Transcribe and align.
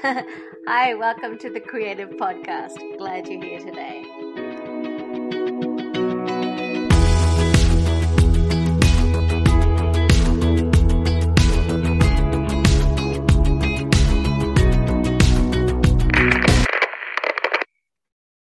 Hi, 0.02 0.94
welcome 0.94 1.36
to 1.40 1.50
the 1.50 1.60
Creative 1.60 2.08
Podcast. 2.08 2.78
Glad 2.96 3.28
you're 3.28 3.44
here 3.44 3.60
today. 3.60 4.02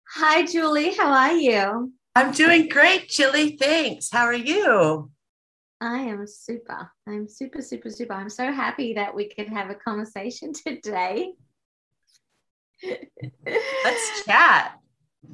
Hi, 0.07 0.47
Juli. 0.47 0.95
How 0.95 1.11
are 1.11 1.33
you? 1.33 1.93
I'm 2.15 2.31
doing 2.31 2.69
great, 2.69 3.09
Julie. 3.09 3.57
Thanks. 3.57 4.09
How 4.13 4.27
are 4.27 4.33
you? 4.33 5.11
I 5.81 6.01
am 6.01 6.27
super. 6.27 6.91
I'm 7.07 7.27
super, 7.27 7.63
super, 7.63 7.89
super. 7.89 8.13
I'm 8.13 8.29
so 8.29 8.53
happy 8.53 8.93
that 8.95 9.15
we 9.15 9.29
could 9.29 9.49
have 9.49 9.71
a 9.71 9.75
conversation 9.75 10.53
today. 10.67 11.33
Let's 13.45 14.25
chat. 14.25 14.79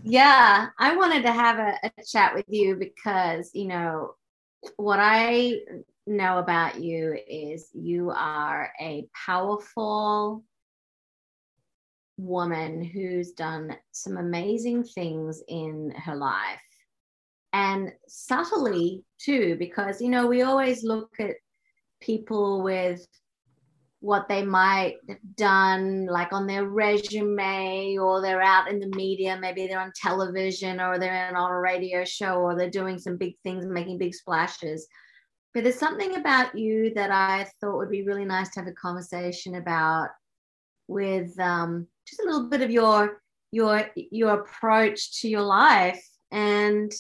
Yeah, 0.03 0.69
I 0.79 0.97
wanted 0.97 1.23
to 1.23 1.33
have 1.33 1.59
a, 1.59 1.79
a, 1.83 2.05
chat 2.05 2.35
with 2.35 2.47
you 2.49 2.77
because, 2.77 3.51
you 3.55 3.67
know, 3.67 4.15
what 4.77 4.99
I 5.01 5.61
know 6.07 6.39
about 6.39 6.81
you 6.81 7.17
is 7.29 7.69
you 7.73 8.11
are 8.11 8.73
a 8.81 9.07
powerful 9.27 10.43
woman 12.17 12.83
who's 12.83 13.33
done 13.33 13.77
some 13.93 14.17
amazing 14.17 14.83
things 14.83 15.43
in 15.49 15.93
her 16.05 16.17
life 16.17 16.61
and 17.57 17.91
subtly 18.07 19.03
too 19.19 19.57
because 19.59 20.01
you 20.03 20.11
know 20.11 20.27
we 20.27 20.43
always 20.43 20.85
look 20.85 21.11
at 21.19 21.37
people 22.03 22.63
with 22.63 23.07
what 24.01 24.29
they 24.29 24.45
might 24.45 24.97
have 25.09 25.17
done 25.37 26.05
like 26.05 26.35
on 26.35 26.47
their 26.47 26.67
resume 26.67 27.97
or 27.97 28.21
they're 28.21 28.43
out 28.43 28.69
in 28.69 28.79
the 28.79 28.95
media 28.95 29.39
maybe 29.41 29.67
they're 29.67 29.81
on 29.81 29.93
television 29.97 30.79
or 30.81 30.99
they're 30.99 31.35
on 31.35 31.51
a 31.51 31.59
radio 31.59 32.05
show 32.05 32.35
or 32.35 32.55
they're 32.55 32.69
doing 32.69 32.99
some 32.99 33.17
big 33.17 33.35
things 33.43 33.65
making 33.65 33.97
big 33.97 34.15
splashes. 34.15 34.87
But 35.55 35.65
there's 35.65 35.79
something 35.79 36.17
about 36.17 36.55
you 36.55 36.93
that 36.95 37.11
i 37.11 37.49
thought 37.59 37.79
would 37.79 37.91
be 37.91 38.03
really 38.03 38.27
nice 38.27 38.51
to 38.51 38.61
have 38.61 38.69
a 38.69 38.73
conversation 38.73 39.55
about 39.55 40.11
with 40.89 41.39
um, 41.41 41.87
just 42.07 42.21
a 42.21 42.27
little 42.27 42.51
bit 42.51 42.61
of 42.61 42.71
your 42.71 43.23
your 43.51 43.91
your 44.11 44.41
approach 44.41 45.23
to 45.23 45.29
your 45.29 45.41
life. 45.41 46.07
And 46.31 46.93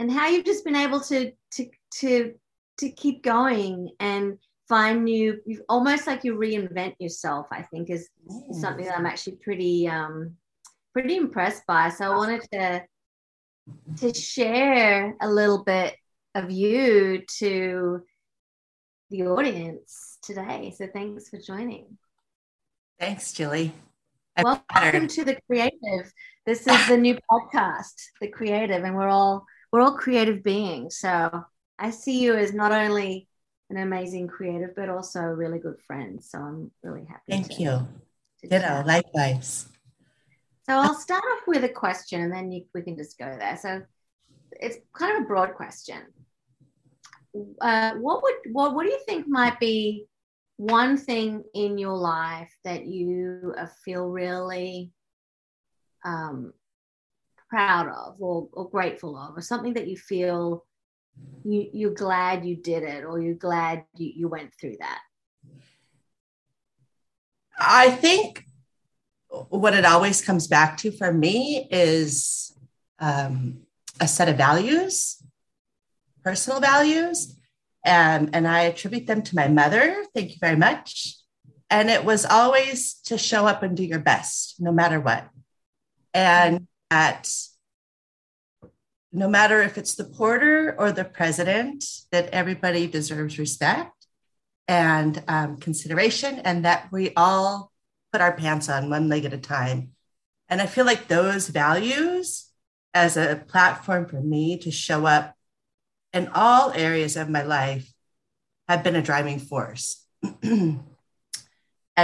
and 0.00 0.10
how 0.10 0.28
you've 0.28 0.44
just 0.44 0.64
been 0.64 0.76
able 0.76 1.00
to 1.00 1.32
to 1.52 1.68
to 1.92 2.34
to 2.78 2.90
keep 2.90 3.22
going 3.22 3.90
and 4.00 4.38
find 4.68 5.04
new 5.04 5.40
you've 5.46 5.62
almost 5.68 6.06
like 6.06 6.24
you 6.24 6.34
reinvent 6.36 6.94
yourself 6.98 7.46
i 7.52 7.62
think 7.62 7.90
is, 7.90 8.08
is 8.50 8.60
something 8.60 8.84
that 8.84 8.96
i'm 8.96 9.06
actually 9.06 9.36
pretty 9.36 9.86
um 9.86 10.34
pretty 10.94 11.16
impressed 11.16 11.66
by. 11.66 11.90
So 11.90 12.10
i 12.10 12.16
wanted 12.16 12.42
to 12.52 12.82
to 13.98 14.14
share 14.14 15.14
a 15.20 15.28
little 15.28 15.64
bit 15.64 15.96
of 16.34 16.50
you 16.50 17.22
to 17.38 18.02
the 19.10 19.22
audience 19.22 20.18
today. 20.22 20.74
So 20.76 20.86
thanks 20.92 21.28
for 21.28 21.38
joining. 21.38 21.98
Thanks 22.98 23.32
julie. 23.32 23.72
I'm 24.36 24.44
welcome 24.44 25.08
to 25.08 25.24
the 25.24 25.38
creative. 25.46 26.12
This 26.46 26.66
is 26.66 26.88
the 26.88 26.96
new 26.96 27.18
podcast 27.30 27.94
the 28.20 28.28
creative 28.28 28.84
and 28.84 28.94
we're 28.94 29.08
all 29.08 29.44
we're 29.74 29.80
all 29.80 29.96
creative 29.96 30.44
beings. 30.44 30.98
So 30.98 31.44
I 31.80 31.90
see 31.90 32.20
you 32.20 32.36
as 32.36 32.54
not 32.54 32.70
only 32.70 33.26
an 33.70 33.76
amazing 33.76 34.28
creative, 34.28 34.76
but 34.76 34.88
also 34.88 35.18
a 35.18 35.34
really 35.34 35.58
good 35.58 35.80
friend. 35.84 36.22
So 36.22 36.38
I'm 36.38 36.70
really 36.84 37.04
happy. 37.04 37.22
Thank 37.28 37.48
to, 37.54 37.60
you. 37.60 37.88
To 38.42 38.48
Ditto, 38.48 38.84
likewise. 38.86 39.66
So 40.62 40.74
I'll 40.74 40.94
start 40.94 41.24
off 41.24 41.48
with 41.48 41.64
a 41.64 41.68
question 41.68 42.22
and 42.22 42.32
then 42.32 42.52
you, 42.52 42.66
we 42.72 42.82
can 42.82 42.96
just 42.96 43.18
go 43.18 43.36
there. 43.36 43.58
So 43.60 43.82
it's 44.52 44.76
kind 44.92 45.16
of 45.16 45.24
a 45.24 45.26
broad 45.26 45.54
question. 45.54 46.02
Uh, 47.60 47.94
what 47.94 48.22
would 48.22 48.34
what 48.52 48.76
what 48.76 48.86
do 48.86 48.92
you 48.92 49.00
think 49.06 49.26
might 49.26 49.58
be 49.58 50.06
one 50.56 50.96
thing 50.96 51.42
in 51.52 51.78
your 51.78 51.96
life 51.96 52.54
that 52.62 52.86
you 52.86 53.52
feel 53.84 54.08
really 54.08 54.92
um, 56.04 56.52
proud 57.48 57.88
of 57.88 58.16
or, 58.20 58.48
or 58.52 58.68
grateful 58.68 59.16
of 59.16 59.36
or 59.36 59.40
something 59.40 59.74
that 59.74 59.88
you 59.88 59.96
feel 59.96 60.64
you, 61.44 61.68
you're 61.72 61.94
glad 61.94 62.44
you 62.44 62.56
did 62.56 62.82
it 62.82 63.04
or 63.04 63.20
you're 63.20 63.34
glad 63.34 63.84
you, 63.96 64.12
you 64.14 64.28
went 64.28 64.52
through 64.60 64.76
that? 64.80 65.00
I 67.58 67.90
think 67.90 68.44
what 69.28 69.74
it 69.74 69.84
always 69.84 70.20
comes 70.20 70.46
back 70.48 70.76
to 70.78 70.90
for 70.90 71.12
me 71.12 71.68
is 71.70 72.56
um, 72.98 73.60
a 74.00 74.08
set 74.08 74.28
of 74.28 74.36
values 74.36 75.22
personal 76.24 76.58
values 76.58 77.36
and, 77.84 78.30
and 78.34 78.48
i 78.48 78.62
attribute 78.62 79.06
them 79.06 79.22
to 79.22 79.36
my 79.36 79.46
mother. 79.46 80.04
Thank 80.14 80.30
you 80.30 80.36
very 80.40 80.56
much. 80.56 81.16
And 81.70 81.90
it 81.90 82.04
was 82.04 82.24
always 82.24 82.94
to 83.04 83.18
show 83.18 83.46
up 83.46 83.62
and 83.62 83.76
do 83.76 83.84
your 83.84 83.98
best 83.98 84.56
no 84.58 84.72
matter 84.72 84.98
what. 84.98 85.28
And 86.14 86.66
that 86.94 87.28
no 89.10 89.28
matter 89.28 89.60
if 89.60 89.76
it's 89.76 89.96
the 89.96 90.04
porter 90.04 90.76
or 90.78 90.92
the 90.92 91.04
president, 91.04 91.84
that 92.12 92.28
everybody 92.28 92.86
deserves 92.86 93.36
respect 93.36 94.06
and 94.68 95.20
um, 95.26 95.56
consideration, 95.56 96.38
and 96.38 96.64
that 96.64 96.86
we 96.92 97.12
all 97.16 97.72
put 98.12 98.20
our 98.20 98.36
pants 98.36 98.68
on 98.68 98.90
one 98.90 99.08
leg 99.08 99.24
at 99.24 99.32
a 99.32 99.38
time. 99.38 99.90
And 100.48 100.62
I 100.62 100.66
feel 100.66 100.84
like 100.84 101.08
those 101.08 101.48
values 101.48 102.48
as 102.92 103.16
a 103.16 103.42
platform 103.48 104.06
for 104.06 104.20
me 104.20 104.58
to 104.58 104.70
show 104.70 105.04
up 105.04 105.34
in 106.12 106.28
all 106.28 106.70
areas 106.70 107.16
of 107.16 107.28
my 107.28 107.42
life 107.42 107.92
have 108.68 108.84
been 108.84 108.94
a 108.94 109.02
driving 109.02 109.40
force. 109.40 110.06
and 110.42 110.80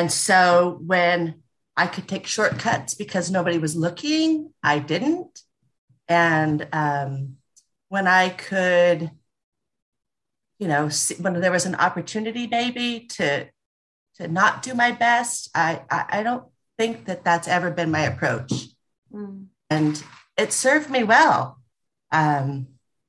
so 0.08 0.80
when 0.84 1.39
I 1.80 1.86
could 1.86 2.06
take 2.06 2.26
shortcuts 2.26 2.92
because 2.92 3.30
nobody 3.30 3.56
was 3.56 3.74
looking, 3.74 4.52
I 4.62 4.80
didn't. 4.80 5.40
And 6.08 6.68
um, 6.74 7.36
when 7.88 8.06
I 8.06 8.28
could, 8.28 9.10
you 10.58 10.68
know, 10.68 10.90
see, 10.90 11.14
when 11.14 11.40
there 11.40 11.50
was 11.50 11.64
an 11.64 11.76
opportunity 11.76 12.46
maybe 12.46 13.06
to 13.16 13.46
to 14.16 14.28
not 14.28 14.60
do 14.60 14.74
my 14.74 14.92
best, 14.92 15.48
I 15.54 15.80
I, 15.90 16.04
I 16.18 16.22
don't 16.22 16.44
think 16.76 17.06
that 17.06 17.24
that's 17.24 17.48
ever 17.48 17.70
been 17.70 17.90
my 17.90 18.02
approach, 18.02 18.52
mm. 19.10 19.46
and 19.70 20.04
it 20.36 20.52
served 20.52 20.90
me 20.90 21.02
well. 21.02 21.62
Um, 22.12 22.66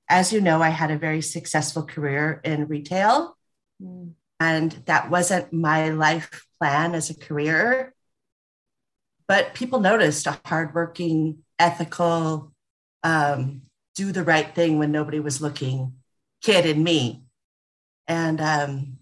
as 0.08 0.32
you 0.32 0.40
know, 0.40 0.62
I 0.62 0.70
had 0.70 0.92
a 0.92 0.98
very 0.98 1.22
successful 1.22 1.84
career 1.84 2.40
in 2.46 2.70
retail, 2.70 3.36
mm. 3.84 4.14
and 4.40 4.72
that 4.86 5.10
wasn't 5.10 5.52
my 5.52 5.90
life 5.90 6.48
plan 6.58 6.96
as 6.96 7.10
a 7.10 7.20
career. 7.20 7.94
But 9.32 9.54
people 9.54 9.80
noticed 9.80 10.28
a 10.28 10.42
hardworking, 10.44 11.38
ethical, 11.58 12.52
um, 13.02 13.62
do 13.96 14.12
the 14.12 14.26
right 14.26 14.54
thing 14.54 14.78
when 14.78 14.92
nobody 14.92 15.22
was 15.22 15.42
looking 15.42 15.94
kid 16.44 16.66
in 16.66 16.84
me. 16.84 17.24
And 18.10 18.42
um, 18.42 18.98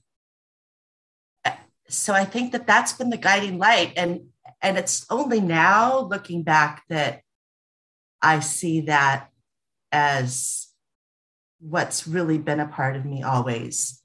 so 1.87 2.13
I 2.13 2.25
think 2.25 2.51
that 2.51 2.67
that's 2.67 2.93
been 2.93 3.09
the 3.09 3.17
guiding 3.17 3.57
light. 3.57 3.93
And, 3.97 4.27
and 4.61 4.77
it's 4.77 5.03
only 5.09 5.41
now 5.41 6.01
looking 6.01 6.43
back 6.43 6.83
that 6.89 7.23
I 8.21 8.41
see 8.41 8.81
that 8.81 9.31
as 9.91 10.67
what's 11.59 12.07
really 12.07 12.37
been 12.37 12.59
a 12.59 12.67
part 12.67 12.95
of 12.95 13.03
me 13.03 13.23
always. 13.23 13.99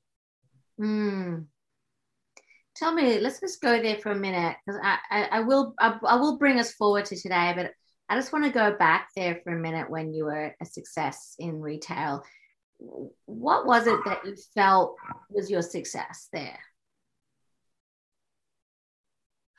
Mm. 0.80 1.48
Tell 2.76 2.92
me, 2.92 3.20
let's 3.20 3.40
just 3.40 3.60
go 3.60 3.80
there 3.80 3.98
for 3.98 4.10
a 4.10 4.16
minute 4.16 4.56
because 4.66 4.80
I, 4.82 4.98
I, 5.10 5.24
I, 5.24 5.40
will 5.40 5.74
I, 5.78 5.98
I 6.06 6.16
will 6.16 6.38
bring 6.38 6.58
us 6.58 6.72
forward 6.72 7.04
to 7.06 7.16
today, 7.16 7.52
but 7.54 7.70
I 8.08 8.16
just 8.16 8.32
want 8.32 8.44
to 8.44 8.50
go 8.50 8.76
back 8.76 9.10
there 9.14 9.40
for 9.44 9.56
a 9.56 9.60
minute 9.60 9.88
when 9.88 10.12
you 10.12 10.24
were 10.24 10.54
a 10.60 10.66
success 10.66 11.36
in 11.38 11.60
retail. 11.60 12.24
what 13.26 13.64
was 13.64 13.86
it 13.86 14.00
that 14.04 14.26
you 14.26 14.34
felt 14.54 14.96
was 15.30 15.50
your 15.50 15.62
success 15.62 16.28
there? 16.32 16.58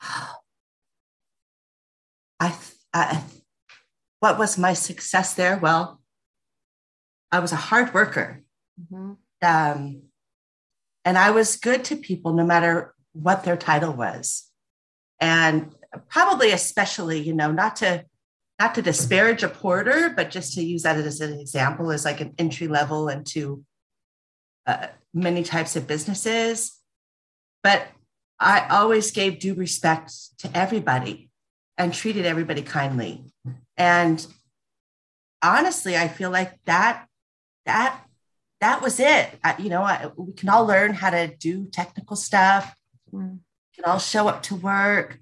I, 2.38 2.54
I, 2.92 3.22
what 4.20 4.38
was 4.38 4.58
my 4.58 4.74
success 4.74 5.32
there? 5.32 5.56
Well, 5.56 6.02
I 7.32 7.38
was 7.40 7.52
a 7.52 7.56
hard 7.56 7.94
worker. 7.94 8.42
Mm-hmm. 8.80 9.12
Um, 9.42 10.02
and 11.04 11.16
I 11.16 11.30
was 11.30 11.56
good 11.56 11.84
to 11.86 11.96
people 11.96 12.34
no 12.34 12.44
matter 12.44 12.94
what 13.22 13.44
their 13.44 13.56
title 13.56 13.92
was. 13.92 14.50
And 15.20 15.74
probably 16.08 16.50
especially, 16.50 17.20
you 17.20 17.32
know, 17.32 17.50
not 17.50 17.76
to 17.76 18.04
not 18.58 18.74
to 18.74 18.82
disparage 18.82 19.42
a 19.42 19.48
porter, 19.48 20.10
but 20.16 20.30
just 20.30 20.54
to 20.54 20.64
use 20.64 20.82
that 20.84 20.96
as 20.96 21.20
an 21.20 21.38
example 21.38 21.92
as 21.92 22.06
like 22.06 22.22
an 22.22 22.34
entry 22.38 22.68
level 22.68 23.10
into 23.10 23.62
uh, 24.66 24.86
many 25.12 25.42
types 25.42 25.76
of 25.76 25.86
businesses. 25.86 26.78
But 27.62 27.86
I 28.40 28.66
always 28.70 29.10
gave 29.10 29.40
due 29.40 29.54
respect 29.54 30.12
to 30.38 30.50
everybody 30.56 31.28
and 31.76 31.92
treated 31.92 32.24
everybody 32.24 32.62
kindly. 32.62 33.24
And 33.76 34.26
honestly, 35.42 35.96
I 35.96 36.08
feel 36.08 36.30
like 36.30 36.52
that 36.64 37.06
that 37.66 38.00
that 38.60 38.80
was 38.80 39.00
it. 39.00 39.38
I, 39.44 39.54
you 39.58 39.68
know, 39.68 39.82
I, 39.82 40.10
we 40.16 40.32
can 40.32 40.48
all 40.48 40.64
learn 40.64 40.94
how 40.94 41.10
to 41.10 41.28
do 41.28 41.66
technical 41.66 42.16
stuff. 42.16 42.74
Mm. 43.16 43.32
We 43.32 43.82
can 43.82 43.90
all 43.90 43.98
show 43.98 44.28
up 44.28 44.42
to 44.44 44.54
work, 44.54 45.20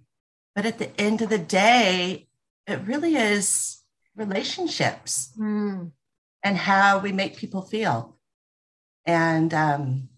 but 0.55 0.67
at 0.67 0.79
the 0.79 0.99
end 1.01 1.23
of 1.23 1.29
the 1.29 1.39
day, 1.39 2.29
it 2.67 2.81
really 2.87 3.17
is 3.17 3.83
relationships 4.17 5.33
mm. 5.39 5.91
and 6.43 6.57
how 6.57 6.99
we 6.99 7.13
make 7.13 7.37
people 7.37 7.63
feel. 7.63 8.19
And 9.07 9.53
um, 9.53 10.09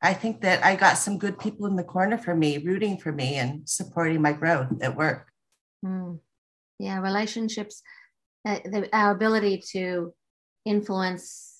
I 0.00 0.14
think 0.14 0.40
that 0.42 0.64
I 0.64 0.76
got 0.76 0.98
some 0.98 1.18
good 1.18 1.38
people 1.38 1.66
in 1.66 1.76
the 1.76 1.84
corner 1.84 2.16
for 2.16 2.34
me, 2.34 2.58
rooting 2.58 2.98
for 2.98 3.12
me 3.12 3.34
and 3.34 3.68
supporting 3.68 4.22
my 4.22 4.32
growth 4.32 4.68
at 4.80 4.96
work. 4.96 5.28
Mm. 5.84 6.20
Yeah, 6.78 7.00
relationships, 7.00 7.82
uh, 8.46 8.60
the, 8.64 8.88
our 8.92 9.10
ability 9.10 9.62
to 9.72 10.14
influence 10.64 11.56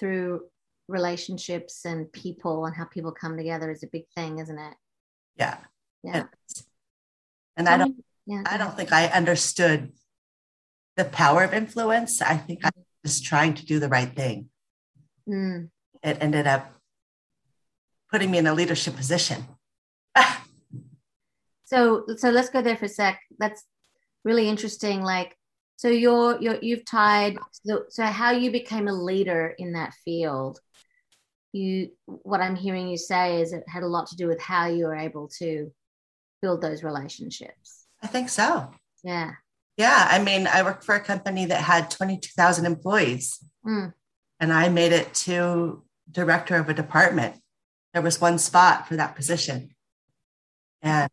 through 0.00 0.42
relationships 0.88 1.84
and 1.84 2.12
people 2.12 2.66
and 2.66 2.74
how 2.74 2.84
people 2.84 3.12
come 3.12 3.36
together 3.36 3.70
is 3.70 3.82
a 3.82 3.88
big 3.88 4.04
thing, 4.14 4.38
isn't 4.38 4.58
it? 4.58 4.74
Yeah. 5.36 5.58
Yeah. 6.02 6.16
And, 6.16 6.28
and 7.56 7.68
I 7.68 7.78
don't 7.78 8.04
yeah, 8.26 8.42
I 8.44 8.56
don't 8.58 8.76
think 8.76 8.92
I 8.92 9.06
understood 9.06 9.92
the 10.96 11.04
power 11.04 11.44
of 11.44 11.54
influence. 11.54 12.20
I 12.20 12.36
think 12.36 12.64
I 12.64 12.70
was 13.02 13.20
trying 13.20 13.54
to 13.54 13.66
do 13.66 13.78
the 13.78 13.88
right 13.88 14.14
thing. 14.14 14.48
Mm. 15.28 15.70
It 16.02 16.18
ended 16.20 16.46
up 16.46 16.72
putting 18.10 18.30
me 18.30 18.38
in 18.38 18.46
a 18.46 18.54
leadership 18.54 18.96
position. 18.96 19.46
so 21.64 22.04
so 22.16 22.30
let's 22.30 22.50
go 22.50 22.62
there 22.62 22.76
for 22.76 22.86
a 22.86 22.88
sec. 22.88 23.20
That's 23.38 23.62
really 24.24 24.48
interesting. 24.48 25.02
Like 25.02 25.36
so 25.76 25.88
you're 25.88 26.40
you're 26.40 26.58
you've 26.60 26.84
tied 26.84 27.38
so, 27.52 27.84
so 27.88 28.04
how 28.04 28.32
you 28.32 28.50
became 28.50 28.88
a 28.88 28.92
leader 28.92 29.54
in 29.58 29.72
that 29.72 29.94
field. 30.04 30.58
You 31.56 31.90
what 32.06 32.40
I'm 32.40 32.56
hearing 32.56 32.88
you 32.88 32.98
say 32.98 33.40
is 33.40 33.52
it 33.52 33.64
had 33.68 33.82
a 33.82 33.88
lot 33.88 34.06
to 34.08 34.16
do 34.16 34.26
with 34.28 34.40
how 34.40 34.66
you 34.66 34.84
were 34.84 34.94
able 34.94 35.28
to 35.38 35.72
build 36.42 36.60
those 36.60 36.82
relationships. 36.82 37.86
I 38.02 38.06
think 38.08 38.28
so. 38.28 38.70
Yeah. 39.02 39.32
Yeah. 39.76 40.06
I 40.10 40.18
mean, 40.22 40.46
I 40.46 40.62
worked 40.62 40.84
for 40.84 40.94
a 40.94 41.00
company 41.00 41.46
that 41.46 41.62
had 41.62 41.90
22,000 41.90 42.66
employees, 42.66 43.42
mm. 43.66 43.92
and 44.40 44.52
I 44.52 44.68
made 44.68 44.92
it 44.92 45.12
to 45.26 45.82
director 46.10 46.56
of 46.56 46.68
a 46.68 46.74
department. 46.74 47.36
There 47.92 48.02
was 48.02 48.20
one 48.20 48.38
spot 48.38 48.86
for 48.86 48.96
that 48.96 49.16
position. 49.16 49.70
And 50.82 51.10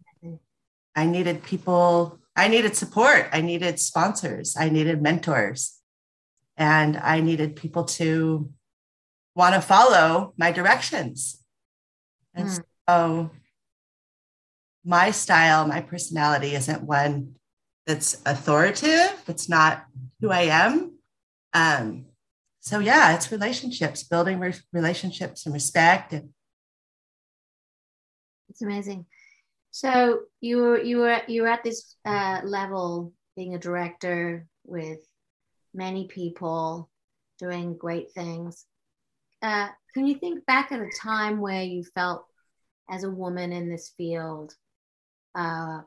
I 0.96 1.06
needed 1.06 1.44
people, 1.44 2.20
I 2.36 2.48
needed 2.48 2.76
support, 2.76 3.30
I 3.32 3.42
needed 3.42 3.80
sponsors, 3.80 4.56
I 4.58 4.70
needed 4.70 5.02
mentors, 5.02 5.80
and 6.58 6.98
I 6.98 7.22
needed 7.22 7.56
people 7.56 7.86
to 7.86 8.52
want 9.36 9.56
to 9.56 9.62
follow 9.62 10.34
my 10.38 10.52
directions. 10.52 11.44
And 12.34 12.50
mm. 12.50 12.64
so 12.88 13.32
my 14.86 15.12
style, 15.12 15.68
my 15.68 15.82
personality 15.82 16.56
isn't 16.56 16.84
one 16.84 17.36
that's 17.86 18.22
authoritative. 18.26 19.24
It's 19.28 19.50
not 19.50 19.86
who 20.22 20.30
I 20.30 20.42
am. 20.42 20.98
Um, 21.54 22.06
so 22.60 22.80
yeah, 22.80 23.16
it's 23.16 23.32
relationships, 23.32 24.04
building 24.04 24.40
re- 24.40 24.54
relationships 24.72 25.46
and 25.46 25.54
respect. 25.54 26.14
And- 26.14 26.30
it's 28.50 28.62
amazing. 28.62 29.06
So 29.72 30.22
you 30.40 30.58
were 30.58 30.82
you 30.82 31.00
were 31.00 31.22
you 31.28 31.42
were 31.42 31.48
at 31.48 31.64
this 31.64 31.96
uh, 32.06 32.42
level, 32.44 33.12
being 33.36 33.56
a 33.56 33.60
director 33.60 34.46
with 34.64 35.00
many 35.74 36.08
people, 36.08 36.90
doing 37.40 37.76
great 37.76 38.12
things. 38.12 38.66
Uh, 39.44 39.68
can 39.94 40.08
you 40.08 40.16
think 40.16 40.46
back 40.46 40.72
at 40.72 40.80
a 40.80 40.90
time 41.00 41.42
where 41.42 41.62
you 41.62 41.84
felt, 41.84 42.26
as 42.90 43.04
a 43.04 43.12
woman 43.12 43.52
in 43.52 43.70
this 43.70 43.94
field, 43.98 44.56
uh, 45.36 45.82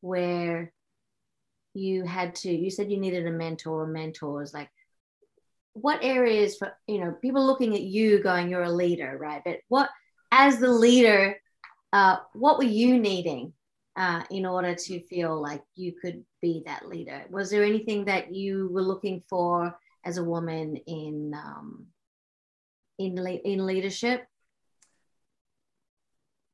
where 0.00 0.72
you 1.74 2.04
had 2.04 2.34
to 2.34 2.50
you 2.50 2.70
said 2.70 2.90
you 2.90 2.98
needed 2.98 3.26
a 3.26 3.30
mentor 3.30 3.84
or 3.84 3.86
mentors 3.86 4.52
like 4.52 4.68
what 5.72 6.04
areas 6.04 6.56
for 6.58 6.76
you 6.86 6.98
know 6.98 7.12
people 7.22 7.46
looking 7.46 7.74
at 7.74 7.80
you 7.80 8.22
going 8.22 8.50
you're 8.50 8.64
a 8.64 8.70
leader 8.70 9.16
right? 9.18 9.42
But 9.44 9.60
what 9.68 9.88
as 10.30 10.58
the 10.58 10.70
leader 10.70 11.40
uh, 11.92 12.16
what 12.34 12.58
were 12.58 12.64
you 12.64 12.98
needing 12.98 13.52
uh, 13.96 14.22
in 14.30 14.44
order 14.46 14.74
to 14.74 15.00
feel 15.06 15.40
like 15.40 15.62
you 15.74 15.92
could 15.92 16.24
be 16.40 16.62
that 16.66 16.88
leader? 16.88 17.24
Was 17.30 17.50
there 17.50 17.64
anything 17.64 18.06
that 18.06 18.34
you 18.34 18.68
were 18.72 18.82
looking 18.82 19.22
for 19.28 19.74
as 20.04 20.16
a 20.16 20.24
woman 20.24 20.76
in 20.86 21.32
um, 21.34 21.86
in, 23.06 23.18
in 23.44 23.66
leadership 23.66 24.24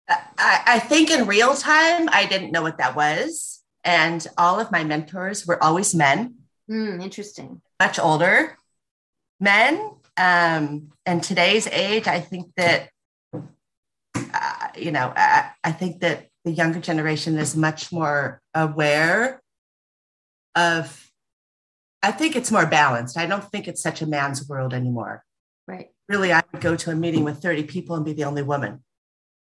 I, 0.09 0.63
I 0.67 0.79
think 0.79 1.11
in 1.11 1.27
real 1.27 1.55
time, 1.55 2.09
I 2.11 2.27
didn't 2.27 2.53
know 2.53 2.63
what 2.63 2.79
that 2.79 2.97
was. 2.97 3.63
And 3.85 4.27
all 4.37 4.59
of 4.59 4.73
my 4.73 4.85
mentors 4.85 5.47
were 5.47 5.63
always 5.63 5.95
men. 5.95 6.37
Mm, 6.71 7.03
interesting. 7.03 7.61
Much 7.81 7.99
older 7.99 8.57
men. 9.41 9.93
Um, 10.17 10.93
and 11.07 11.23
today's 11.23 11.67
age, 11.69 12.07
I 12.07 12.21
think 12.21 12.53
that, 12.57 12.91
uh, 13.33 14.69
you 14.77 14.91
know, 14.91 15.13
I, 15.15 15.51
I 15.63 15.73
think 15.73 16.01
that 16.01 16.29
the 16.45 16.51
younger 16.51 16.81
generation 16.81 17.39
is 17.39 17.55
much 17.55 17.93
more 17.93 18.41
aware 18.55 19.43
of, 20.57 21.11
I 22.03 22.11
think 22.11 22.35
it's 22.35 22.51
more 22.51 22.67
balanced. 22.67 23.17
I 23.17 23.27
don't 23.27 23.45
think 23.45 23.69
it's 23.69 23.83
such 23.83 24.03
a 24.03 24.07
man's 24.07 24.49
world 24.49 24.75
anymore. 24.75 25.25
Right. 25.67 25.89
Really, 26.09 26.33
I 26.33 26.43
would 26.53 26.63
go 26.63 26.75
to 26.77 26.91
a 26.91 26.95
meeting 26.95 27.25
with 27.25 27.43
30 27.43 27.65
people 27.65 27.97
and 27.97 28.05
be 28.05 28.15
the 28.15 28.25
only 28.25 28.43
woman. 28.43 28.83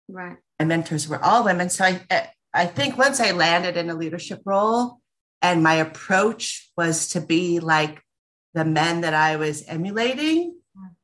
Right 0.07 0.37
my 0.59 0.65
mentors 0.65 1.07
were 1.07 1.23
all 1.23 1.43
women. 1.43 1.69
So 1.69 1.85
I, 1.85 2.29
I 2.53 2.65
think 2.65 2.97
once 2.97 3.19
I 3.19 3.31
landed 3.31 3.77
in 3.77 3.89
a 3.89 3.95
leadership 3.95 4.41
role 4.45 4.99
and 5.41 5.63
my 5.63 5.75
approach 5.75 6.71
was 6.77 7.09
to 7.09 7.21
be 7.21 7.59
like 7.59 8.01
the 8.53 8.65
men 8.65 9.01
that 9.01 9.13
I 9.13 9.35
was 9.35 9.63
emulating, 9.67 10.55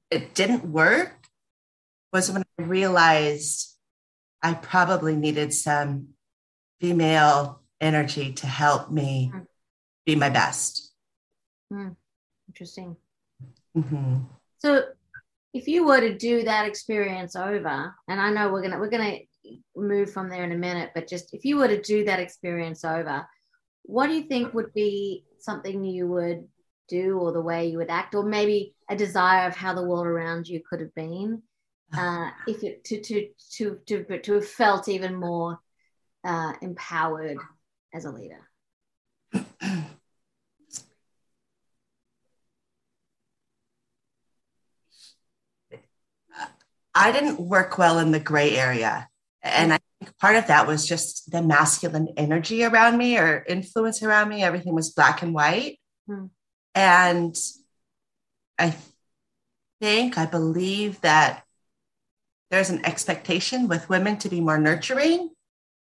it 0.10 0.34
didn't 0.34 0.66
work, 0.66 1.14
was 2.14 2.32
when 2.32 2.44
I 2.60 2.64
realized 2.64 3.78
I 4.42 4.54
probably 4.54 5.16
needed 5.16 5.54
some 5.54 6.10
female 6.80 7.62
energy 7.80 8.34
to 8.34 8.48
help 8.48 8.92
me 8.92 9.32
mm. 9.34 9.46
be 10.06 10.16
my 10.16 10.30
best. 10.30 10.92
Mm. 11.72 11.96
Interesting. 12.48 12.96
Mm-hmm. 13.78 14.18
So 14.58 14.84
if 15.54 15.68
you 15.68 15.86
were 15.86 16.00
to 16.00 16.18
do 16.18 16.44
that 16.44 16.68
experience 16.68 17.36
over, 17.36 17.94
and 18.08 18.22
I 18.22 18.32
know 18.32 18.52
we're 18.52 18.62
gonna 18.62 18.80
we're 18.80 18.90
gonna 18.90 19.20
move 19.76 20.12
from 20.12 20.30
there 20.30 20.44
in 20.44 20.52
a 20.52 20.58
minute, 20.58 20.92
but 20.96 21.08
just 21.08 21.34
if 21.34 21.44
you 21.44 21.58
were 21.58 21.68
to 21.68 21.82
do 21.82 22.06
that 22.06 22.20
experience 22.20 22.86
over, 22.86 23.26
what 23.84 24.08
do 24.08 24.14
you 24.14 24.24
think 24.24 24.54
would 24.54 24.74
be 24.74 25.26
something 25.40 25.84
you 25.84 26.08
would 26.08 26.48
do 26.88 27.18
or 27.18 27.32
the 27.32 27.42
way 27.42 27.68
you 27.68 27.78
would 27.78 27.90
act, 27.90 28.16
or 28.16 28.24
maybe 28.24 28.76
a 28.90 28.96
desire 28.96 29.48
of 29.48 29.56
how 29.56 29.74
the 29.74 29.84
world 29.84 30.08
around 30.08 30.48
you 30.48 30.62
could 30.68 30.80
have 30.80 30.96
been? 30.96 31.42
Uh, 31.94 32.30
if 32.48 32.64
it 32.64 32.86
to 32.86 33.02
to 33.02 33.28
to 33.52 33.78
to 33.86 34.20
to 34.20 34.34
have 34.36 34.48
felt 34.48 34.88
even 34.88 35.14
more 35.14 35.60
uh, 36.24 36.54
empowered 36.62 37.38
as 37.94 38.06
a 38.06 38.12
leader. 38.12 38.50
I 46.94 47.12
didn't 47.12 47.40
work 47.40 47.78
well 47.78 48.00
in 48.00 48.12
the 48.12 48.20
gray 48.20 48.58
area. 48.58 49.08
And 49.42 49.74
I 49.74 49.80
think 50.00 50.18
part 50.20 50.36
of 50.36 50.48
that 50.48 50.68
was 50.68 50.86
just 50.86 51.32
the 51.32 51.42
masculine 51.42 52.10
energy 52.18 52.64
around 52.64 52.98
me 52.98 53.18
or 53.18 53.44
influence 53.48 54.04
around 54.04 54.30
me. 54.30 54.44
Everything 54.44 54.76
was 54.76 54.92
black 54.92 55.22
and 55.22 55.34
white. 55.34 55.80
Hmm. 56.08 56.26
And 56.76 57.36
I, 58.60 58.76
think, 59.82 60.18
I 60.18 60.26
believe 60.28 61.02
that 61.02 61.44
there's 62.52 62.70
an 62.70 62.86
expectation 62.86 63.68
with 63.68 63.90
women 63.90 64.18
to 64.18 64.30
be 64.30 64.40
more 64.40 64.60
nurturing. 64.60 65.32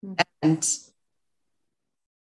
Mm-hmm. 0.04 0.22
And 0.42 0.78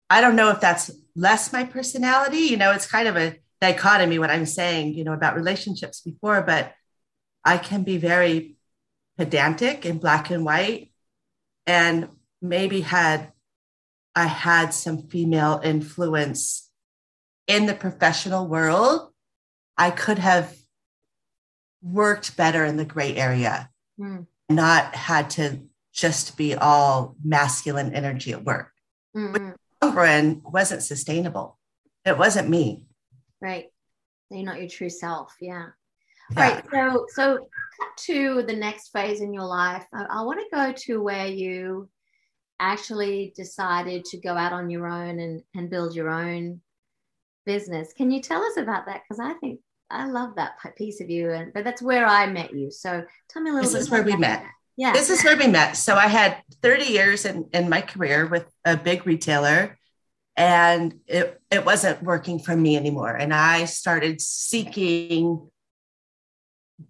I 0.09 0.21
don't 0.21 0.37
know 0.37 0.51
if 0.51 0.61
that's 0.61 0.91
less 1.17 1.53
my 1.53 1.65
personality. 1.65 2.39
You 2.39 2.57
know, 2.57 2.73
it's 2.73 2.87
kind 2.87 3.09
of 3.09 3.17
a 3.17 3.37
dichotomy 3.61 4.19
what 4.19 4.31
I'm 4.31 4.47
saying, 4.47 4.95
you 4.95 5.05
know, 5.05 5.13
about 5.13 5.35
relationships 5.35 6.01
before, 6.01 6.43
but 6.43 6.73
I 7.45 7.59
can 7.59 7.83
be 7.83 7.97
very 7.97 8.56
pedantic 9.17 9.87
in 9.87 9.99
black 9.99 10.31
and 10.31 10.45
white 10.45 10.91
and 11.67 12.09
maybe 12.41 12.81
had 12.81 13.33
I 14.15 14.27
had 14.27 14.73
some 14.73 15.09
female 15.09 15.61
influence 15.63 16.71
in 17.47 17.67
the 17.67 17.75
professional 17.75 18.49
world, 18.49 19.13
I 19.77 19.91
could 19.91 20.19
have 20.19 20.57
worked 21.83 22.37
better 22.37 22.65
in 22.65 22.79
the 22.79 22.85
gray 22.85 23.15
area, 23.15 23.71
mm. 24.01 24.27
not 24.49 24.95
had 24.95 25.31
to 25.31 25.61
just 25.93 26.37
be 26.37 26.55
all 26.55 27.15
masculine 27.23 27.95
energy 27.95 28.33
at 28.33 28.45
work. 28.45 28.71
Mm-hmm. 29.15 29.51
wasn't 30.51 30.83
sustainable. 30.83 31.59
It 32.05 32.19
wasn't 32.19 32.49
me. 32.49 32.85
Right. 33.41 33.67
You're 34.31 34.45
not 34.45 34.59
your 34.59 34.69
true 34.69 34.91
self. 34.91 35.35
Yeah. 35.41 35.69
Yeah. 36.33 36.55
Right. 36.55 36.65
So, 36.73 37.07
so 37.15 37.49
to 37.99 38.43
the 38.43 38.55
next 38.55 38.89
phase 38.89 39.21
in 39.21 39.33
your 39.33 39.45
life. 39.45 39.85
I, 39.93 40.05
I 40.05 40.23
want 40.23 40.41
to 40.41 40.57
go 40.57 40.73
to 40.73 41.03
where 41.03 41.27
you 41.27 41.89
actually 42.59 43.33
decided 43.37 44.05
to 44.07 44.19
go 44.19 44.35
out 44.35 44.53
on 44.53 44.71
your 44.71 44.87
own 44.87 45.19
and, 45.21 45.43
and 45.55 45.71
build 45.71 45.95
your 45.95 46.11
own 46.11 46.61
business. 47.45 47.93
Can 47.93 48.11
you 48.11 48.21
tell 48.21 48.43
us 48.43 48.57
about 48.57 48.87
that? 48.87 49.03
Because 49.03 49.21
I 49.21 49.35
think 49.35 49.61
I 49.91 50.07
love 50.09 50.37
that 50.37 50.53
piece 50.77 51.01
of 51.01 51.11
you, 51.11 51.31
and 51.31 51.53
but 51.53 51.65
that's 51.65 51.81
where 51.81 52.07
I 52.07 52.27
met 52.27 52.53
you. 52.53 52.71
So 52.71 53.05
tell 53.29 53.43
me 53.43 53.51
a 53.51 53.55
little 53.55 53.71
this 53.71 53.73
bit. 53.73 53.79
This 53.79 53.87
is 53.87 53.91
where 53.91 54.03
we 54.03 54.17
met. 54.17 54.43
That. 54.43 54.51
Yeah, 54.77 54.93
this 54.93 55.11
is 55.11 55.23
where 55.23 55.37
we 55.37 55.47
met. 55.47 55.77
So 55.77 55.95
I 55.95 56.09
had 56.09 56.43
30 56.63 56.85
years 56.85 57.25
in, 57.25 57.49
in 57.55 57.71
my 57.71 57.81
career 57.81 58.27
with 58.27 58.45
a 58.65 58.77
big 58.77 59.07
retailer, 59.07 59.79
and 60.37 60.99
it 61.07 61.41
it 61.51 61.65
wasn't 61.65 62.03
working 62.03 62.41
for 62.41 62.57
me 62.57 62.77
anymore. 62.77 63.15
And 63.15 63.33
I 63.33 63.67
started 63.67 64.21
seeking 64.21 65.49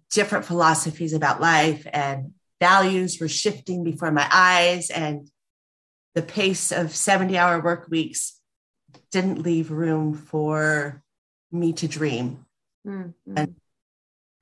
different 0.09 0.45
philosophies 0.45 1.13
about 1.13 1.41
life, 1.41 1.85
and 1.91 2.33
values 2.59 3.19
were 3.19 3.27
shifting 3.27 3.83
before 3.83 4.11
my 4.11 4.27
eyes, 4.31 4.89
and 4.89 5.29
the 6.15 6.21
pace 6.21 6.71
of 6.71 6.95
70 6.95 7.37
hour 7.37 7.61
work 7.61 7.87
weeks 7.89 8.39
didn't 9.11 9.39
leave 9.39 9.71
room 9.71 10.13
for 10.13 11.03
me 11.51 11.73
to 11.73 11.87
dream. 11.87 12.45
Mm-hmm. 12.85 13.33
And 13.37 13.55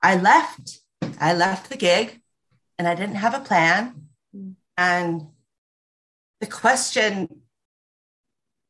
I 0.02 0.16
left. 0.16 0.80
I 1.20 1.34
left 1.34 1.70
the 1.70 1.76
gig 1.76 2.20
and 2.78 2.86
I 2.86 2.94
didn't 2.94 3.16
have 3.16 3.34
a 3.34 3.40
plan. 3.40 4.08
Mm-hmm. 4.34 4.52
And 4.76 5.28
the 6.40 6.46
question 6.46 7.42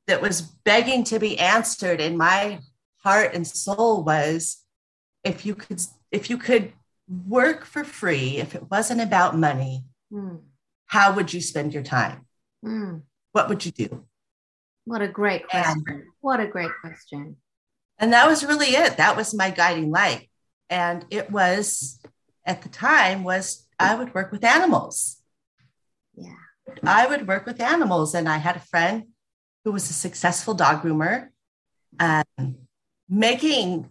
that 0.07 0.23
was 0.23 0.41
begging 0.41 1.05
to 1.05 1.19
be 1.19 1.39
answered 1.39 2.01
in 2.01 2.17
my 2.17 2.61
heart 2.99 3.35
and 3.35 3.47
soul 3.47 4.05
was 4.05 4.63
if 5.25 5.45
you 5.45 5.55
could 5.55 5.81
if 6.17 6.29
you 6.31 6.39
could 6.39 6.73
work 7.29 7.65
for 7.65 7.85
free 7.85 8.39
if 8.45 8.55
it 8.55 8.71
wasn't 8.71 9.01
about 9.01 9.37
money 9.49 9.85
mm. 10.13 10.41
how 10.87 11.15
would 11.15 11.33
you 11.33 11.41
spend 11.41 11.73
your 11.73 11.83
time 11.83 12.27
Mm. 12.67 13.03
What 13.33 13.49
would 13.49 13.65
you 13.65 13.73
do? 13.73 14.05
What 14.85 15.03
a 15.03 15.09
great 15.09 15.49
question. 15.49 15.85
And, 15.87 16.03
what 16.21 16.41
a 16.41 16.47
great 16.47 16.71
question. 16.81 17.37
And 17.99 18.13
that 18.13 18.29
was 18.29 18.45
really 18.45 18.69
it. 18.69 18.97
That 18.97 19.17
was 19.17 19.35
my 19.35 19.51
guiding 19.51 19.91
light. 19.91 20.29
And 20.69 21.05
it 21.11 21.31
was 21.31 22.01
at 22.45 22.63
the 22.63 22.69
time 22.69 23.25
was 23.25 23.67
I 23.79 23.95
would 23.95 24.15
work 24.15 24.33
with 24.33 24.45
animals. 24.45 25.19
Yeah. 26.15 26.35
I 26.83 27.07
would 27.07 27.27
work 27.27 27.47
with 27.47 27.61
animals. 27.61 28.15
And 28.15 28.29
I 28.29 28.39
had 28.39 28.57
a 28.57 28.61
friend 28.61 29.05
who 29.65 29.73
was 29.73 29.89
a 29.91 29.95
successful 29.95 30.55
dog 30.55 30.83
groomer, 30.83 31.29
um, 31.99 32.57
making 33.09 33.91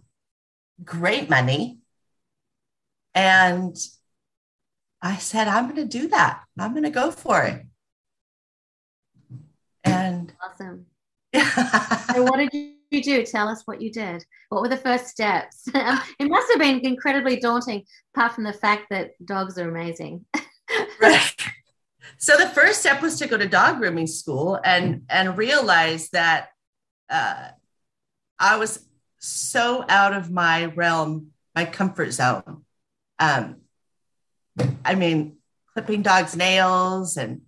great 0.84 1.28
money. 1.28 1.78
And 3.16 3.74
I 5.00 5.16
said, 5.16 5.48
I'm 5.48 5.64
going 5.64 5.88
to 5.88 5.98
do 5.98 6.08
that. 6.08 6.42
I'm 6.58 6.72
going 6.72 6.84
to 6.84 6.90
go 6.90 7.10
for 7.10 7.42
it. 7.42 7.64
And 9.84 10.32
awesome. 10.44 10.84
so 11.34 12.24
what 12.24 12.36
did 12.36 12.50
you 12.52 13.02
do? 13.02 13.24
Tell 13.24 13.48
us 13.48 13.62
what 13.64 13.80
you 13.80 13.90
did. 13.90 14.22
What 14.50 14.60
were 14.60 14.68
the 14.68 14.76
first 14.76 15.08
steps? 15.08 15.62
it 15.74 16.28
must 16.28 16.50
have 16.50 16.60
been 16.60 16.80
incredibly 16.80 17.40
daunting, 17.40 17.84
apart 18.14 18.34
from 18.34 18.44
the 18.44 18.52
fact 18.52 18.88
that 18.90 19.12
dogs 19.24 19.58
are 19.58 19.68
amazing. 19.68 20.26
right. 21.00 21.34
So 22.18 22.36
the 22.36 22.48
first 22.48 22.80
step 22.80 23.00
was 23.00 23.18
to 23.18 23.28
go 23.28 23.38
to 23.38 23.48
dog 23.48 23.78
grooming 23.78 24.06
school 24.06 24.60
and 24.62 25.04
and 25.08 25.38
realize 25.38 26.10
that 26.10 26.48
uh, 27.08 27.48
I 28.38 28.56
was 28.56 28.86
so 29.18 29.84
out 29.88 30.12
of 30.12 30.30
my 30.30 30.66
realm, 30.66 31.28
my 31.54 31.64
comfort 31.64 32.12
zone. 32.12 32.65
Um, 33.18 33.56
I 34.84 34.94
mean, 34.94 35.36
clipping 35.72 36.02
dogs' 36.02 36.36
nails 36.36 37.16
and 37.16 37.42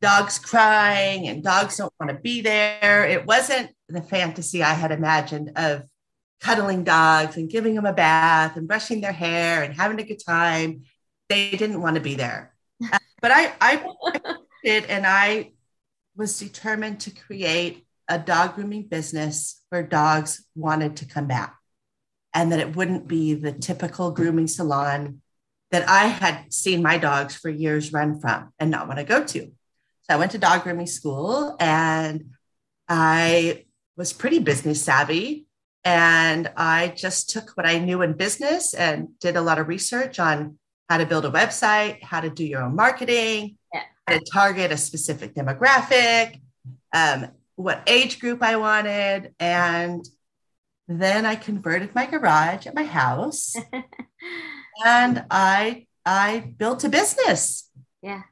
dogs 0.00 0.38
crying 0.38 1.28
and 1.28 1.42
dogs 1.42 1.76
don't 1.76 1.92
want 1.98 2.10
to 2.10 2.18
be 2.18 2.40
there. 2.40 3.06
It 3.06 3.24
wasn't 3.24 3.70
the 3.88 4.02
fantasy 4.02 4.62
I 4.62 4.74
had 4.74 4.92
imagined 4.92 5.52
of 5.56 5.84
cuddling 6.40 6.82
dogs 6.82 7.36
and 7.36 7.48
giving 7.48 7.76
them 7.76 7.86
a 7.86 7.92
bath 7.92 8.56
and 8.56 8.66
brushing 8.66 9.00
their 9.00 9.12
hair 9.12 9.62
and 9.62 9.74
having 9.74 10.00
a 10.00 10.04
good 10.04 10.22
time. 10.24 10.82
They 11.28 11.52
didn't 11.52 11.80
want 11.80 11.94
to 11.94 12.02
be 12.02 12.16
there. 12.16 12.54
but 12.80 13.30
I, 13.30 13.52
I 13.60 13.86
did, 14.64 14.86
and 14.86 15.06
I 15.06 15.52
was 16.16 16.38
determined 16.38 17.00
to 17.00 17.10
create 17.10 17.86
a 18.08 18.18
dog 18.18 18.56
grooming 18.56 18.88
business 18.88 19.62
where 19.70 19.82
dogs 19.82 20.44
wanted 20.54 20.96
to 20.98 21.06
come 21.06 21.26
back 21.26 21.56
and 22.34 22.52
that 22.52 22.60
it 22.60 22.76
wouldn't 22.76 23.08
be 23.08 23.34
the 23.34 23.52
typical 23.52 24.10
grooming 24.10 24.48
salon 24.48 25.20
that 25.70 25.88
I 25.88 26.06
had 26.06 26.52
seen 26.52 26.82
my 26.82 26.98
dogs 26.98 27.34
for 27.34 27.48
years 27.48 27.92
run 27.92 28.20
from 28.20 28.52
and 28.58 28.70
not 28.70 28.86
want 28.86 28.98
to 28.98 29.04
go 29.04 29.24
to. 29.24 29.40
So 29.46 30.10
I 30.10 30.16
went 30.16 30.32
to 30.32 30.38
dog 30.38 30.62
grooming 30.62 30.86
school 30.86 31.56
and 31.58 32.32
I 32.88 33.64
was 33.96 34.12
pretty 34.12 34.38
business 34.38 34.82
savvy. 34.82 35.46
And 35.84 36.50
I 36.56 36.94
just 36.96 37.30
took 37.30 37.50
what 37.50 37.66
I 37.66 37.78
knew 37.78 38.02
in 38.02 38.12
business 38.12 38.72
and 38.72 39.18
did 39.18 39.36
a 39.36 39.40
lot 39.40 39.58
of 39.58 39.66
research 39.66 40.20
on 40.20 40.58
how 40.88 40.98
to 40.98 41.06
build 41.06 41.24
a 41.24 41.30
website, 41.30 42.02
how 42.02 42.20
to 42.20 42.30
do 42.30 42.44
your 42.44 42.62
own 42.62 42.76
marketing, 42.76 43.56
yeah. 43.72 43.82
how 44.06 44.18
to 44.18 44.24
target 44.32 44.70
a 44.70 44.76
specific 44.76 45.34
demographic, 45.34 46.40
um, 46.92 47.28
what 47.56 47.82
age 47.86 48.20
group 48.20 48.42
I 48.42 48.56
wanted. 48.56 49.34
And 49.40 50.06
then 51.00 51.24
I 51.26 51.34
converted 51.34 51.94
my 51.94 52.06
garage 52.06 52.66
at 52.66 52.74
my 52.74 52.84
house 52.84 53.54
and 54.84 55.24
I 55.30 55.86
I 56.04 56.54
built 56.58 56.84
a 56.84 56.88
business. 56.88 57.70
Yeah 58.02 58.22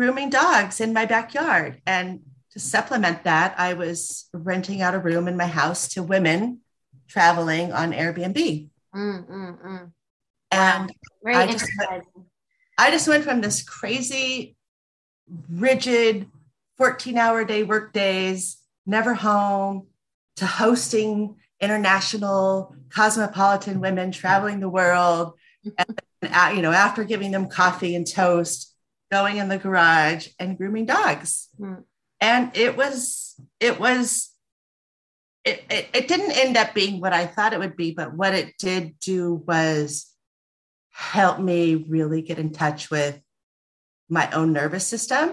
grooming 0.00 0.30
dogs 0.30 0.80
in 0.80 0.94
my 0.94 1.04
backyard. 1.04 1.78
And 1.86 2.20
to 2.52 2.58
supplement 2.58 3.24
that, 3.24 3.54
I 3.58 3.74
was 3.74 4.30
renting 4.32 4.80
out 4.80 4.94
a 4.94 4.98
room 4.98 5.28
in 5.28 5.36
my 5.36 5.46
house 5.46 5.88
to 5.88 6.02
women 6.02 6.60
traveling 7.06 7.70
on 7.74 7.92
Airbnb. 7.92 8.70
Mm, 8.96 9.30
mm, 9.30 9.62
mm. 9.62 9.92
And 10.50 10.90
I 11.26 11.46
just, 11.46 11.70
went, 11.78 12.04
I 12.78 12.90
just 12.90 13.08
went 13.08 13.24
from 13.24 13.42
this 13.42 13.62
crazy, 13.62 14.56
rigid 15.50 16.26
14 16.78 17.18
hour 17.18 17.44
day 17.44 17.62
work 17.62 17.92
days, 17.92 18.56
never 18.86 19.12
home, 19.12 19.88
to 20.36 20.46
hosting 20.46 21.36
international 21.60 22.74
cosmopolitan 22.90 23.80
women 23.80 24.12
traveling 24.12 24.60
the 24.60 24.68
world. 24.68 25.34
and, 26.22 26.56
you 26.56 26.62
know, 26.62 26.72
after 26.72 27.04
giving 27.04 27.30
them 27.30 27.48
coffee 27.48 27.94
and 27.94 28.06
toast, 28.06 28.74
going 29.10 29.36
in 29.36 29.48
the 29.48 29.58
garage 29.58 30.28
and 30.38 30.56
grooming 30.56 30.86
dogs. 30.86 31.48
Mm. 31.58 31.84
And 32.20 32.56
it 32.56 32.76
was, 32.76 33.34
it 33.58 33.80
was, 33.80 34.30
it, 35.44 35.64
it, 35.70 35.88
it 35.92 36.08
didn't 36.08 36.32
end 36.32 36.56
up 36.56 36.74
being 36.74 37.00
what 37.00 37.12
I 37.12 37.26
thought 37.26 37.52
it 37.52 37.58
would 37.58 37.76
be, 37.76 37.92
but 37.92 38.14
what 38.14 38.34
it 38.34 38.54
did 38.58 38.98
do 39.00 39.34
was 39.46 40.06
help 40.90 41.40
me 41.40 41.86
really 41.88 42.22
get 42.22 42.38
in 42.38 42.52
touch 42.52 42.90
with 42.90 43.18
my 44.08 44.30
own 44.32 44.52
nervous 44.52 44.86
system, 44.86 45.32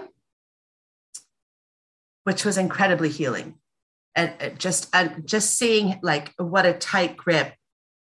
which 2.24 2.44
was 2.44 2.56
incredibly 2.56 3.10
healing. 3.10 3.54
And 4.18 4.58
just, 4.58 4.94
uh, 4.94 5.08
just 5.24 5.56
seeing 5.56 6.00
like 6.02 6.34
what 6.36 6.66
a 6.66 6.72
tight 6.72 7.16
grip. 7.16 7.54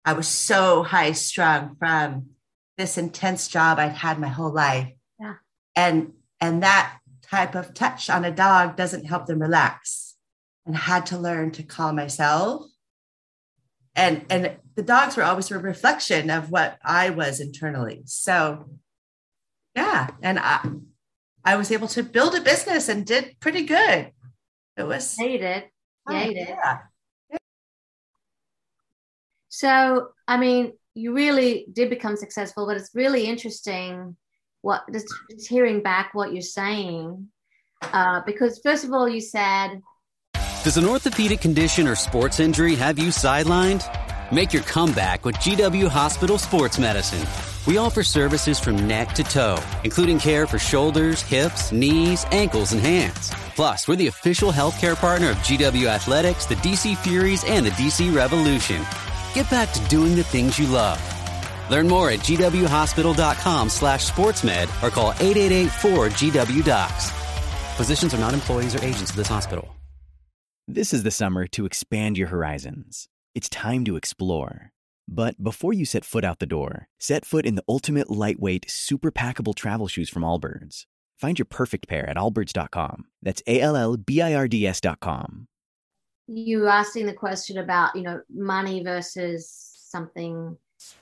I 0.05 0.13
was 0.13 0.29
so 0.29 0.85
high 0.85 1.13
strung 1.13 1.77
from 1.79 2.27
this 2.79 2.97
intense 2.97 3.49
job 3.49 3.79
I'd 3.79 3.93
had 3.93 4.21
my 4.21 4.29
whole 4.29 4.53
life 4.53 4.93
and 5.77 6.13
and 6.41 6.63
that 6.63 6.99
type 7.23 7.55
of 7.55 7.75
touch 7.75 8.09
on 8.11 8.25
a 8.25 8.31
dog 8.31 8.77
doesn't 8.77 9.05
help 9.05 9.27
them 9.27 9.41
relax 9.41 10.17
and 10.65 10.77
had 10.77 11.07
to 11.07 11.19
learn 11.19 11.51
to 11.53 11.63
calm 11.63 11.97
myself 11.97 12.65
and 13.95 14.25
and 14.31 14.57
the 14.75 14.83
dogs 14.83 15.17
were 15.17 15.23
always 15.23 15.51
a 15.51 15.59
reflection 15.59 16.29
of 16.29 16.51
what 16.51 16.79
I 16.85 17.09
was 17.11 17.41
internally. 17.41 18.03
So 18.05 18.69
yeah, 19.75 20.09
and 20.23 20.39
I 20.39 20.71
I 21.45 21.57
was 21.57 21.73
able 21.73 21.89
to 21.89 22.03
build 22.03 22.35
a 22.35 22.43
business 22.43 22.91
and 22.91 23.07
did 23.07 23.37
pretty 23.41 23.65
good. 23.65 24.13
It 24.77 24.83
was 24.83 25.17
yeah, 25.19 25.27
you 25.27 25.39
did. 26.09 26.37
Yeah, 26.37 26.47
oh, 26.51 26.79
yeah. 27.31 27.37
So, 29.49 30.09
I 30.29 30.37
mean, 30.37 30.73
you 30.95 31.15
really 31.15 31.67
did 31.73 31.91
become 31.91 32.17
successful, 32.17 32.67
but 32.67 32.77
it's 32.77 32.91
really 32.95 33.25
interesting 33.27 34.17
what 34.63 34.83
just, 34.93 35.07
just 35.31 35.49
hearing 35.49 35.83
back 35.83 36.15
what 36.15 36.33
you're 36.33 36.43
saying. 36.43 37.29
Uh, 37.83 38.21
because, 38.27 38.61
first 38.63 38.85
of 38.85 38.93
all, 38.93 39.09
you 39.09 39.21
said, 39.21 39.81
Does 40.65 40.77
an 40.77 40.85
orthopedic 40.85 41.41
condition 41.41 41.87
or 41.87 41.95
sports 41.95 42.41
injury 42.41 42.75
have 42.75 42.99
you 42.99 43.09
sidelined? 43.09 43.87
Make 44.33 44.53
your 44.53 44.63
comeback 44.65 45.25
with 45.25 45.37
GW 45.37 45.89
Hospital 45.89 46.39
Sports 46.39 46.79
Medicine. 46.79 47.27
We 47.67 47.79
offer 47.79 48.03
services 48.03 48.59
from 48.59 48.89
neck 48.89 49.13
to 49.15 49.25
toe, 49.25 49.59
including 49.85 50.19
care 50.19 50.47
for 50.47 50.59
shoulders, 50.59 51.23
hips, 51.23 51.73
knees, 51.73 52.27
ankles, 52.31 52.73
and 52.73 52.81
hands. 52.81 53.33
Plus, 53.57 53.89
we're 53.89 53.97
the 53.97 54.07
official 54.09 54.53
healthcare 54.53 54.95
partner 54.95 55.31
of 55.31 55.39
GW 55.39 55.87
Athletics, 55.87 56.45
the 56.45 56.57
DC 56.57 56.97
Furies, 56.99 57.43
and 57.47 57.65
the 57.65 57.71
DC 57.71 58.15
Revolution. 58.15 58.85
Get 59.33 59.51
back 59.51 59.73
to 59.73 59.81
doing 59.89 60.15
the 60.15 60.25
things 60.25 60.59
you 60.59 60.67
love. 60.67 61.01
Learn 61.71 61.89
more 61.89 62.11
at 62.11 62.19
gwhospital.com 62.21 63.71
slash 63.71 64.11
sportsmed 64.11 64.69
or 64.83 64.91
call 64.91 65.13
888-4GW-DOCS. 65.15 67.11
Physicians 67.77 68.13
are 68.13 68.19
not 68.19 68.35
employees 68.35 68.75
or 68.75 68.85
agents 68.85 69.11
of 69.11 69.17
this 69.17 69.29
hospital. 69.29 69.75
This 70.69 70.93
is 70.93 71.03
the 71.03 71.11
summer 71.11 71.47
to 71.49 71.65
expand 71.65 72.19
your 72.19 72.29
horizons. 72.29 73.09
It's 73.35 73.49
time 73.49 73.85
to 73.87 73.97
explore. 73.97 74.73
But 75.09 75.43
before 75.43 75.73
you 75.73 75.87
set 75.87 76.05
foot 76.05 76.25
out 76.25 76.41
the 76.41 76.47
door, 76.47 76.89
set 76.99 77.25
foot 77.25 77.47
in 77.47 77.55
the 77.55 77.65
ultimate 77.69 78.11
lightweight, 78.11 78.71
super 78.71 79.11
packable 79.11 79.55
travel 79.55 79.87
shoes 79.87 80.11
from 80.11 80.25
Allbirds. 80.25 80.85
Find 81.17 81.39
your 81.39 81.47
perfect 81.47 81.89
pair 81.89 82.09
at 82.09 82.17
allbirds.com. 82.17 83.07
That's 83.23 83.43
A 83.47 83.61
L 83.61 83.77
L 83.77 83.97
B 83.97 84.21
I 84.21 84.35
R 84.35 84.49
D 84.49 84.67
S.com. 84.67 85.49
you 86.29 86.61
were 86.61 86.69
asking 86.69 87.07
the 87.07 87.13
question 87.13 87.59
about, 87.59 87.95
you 87.95 88.03
know, 88.03 88.21
money 88.35 88.83
versus 88.83 89.49
something 89.89 90.57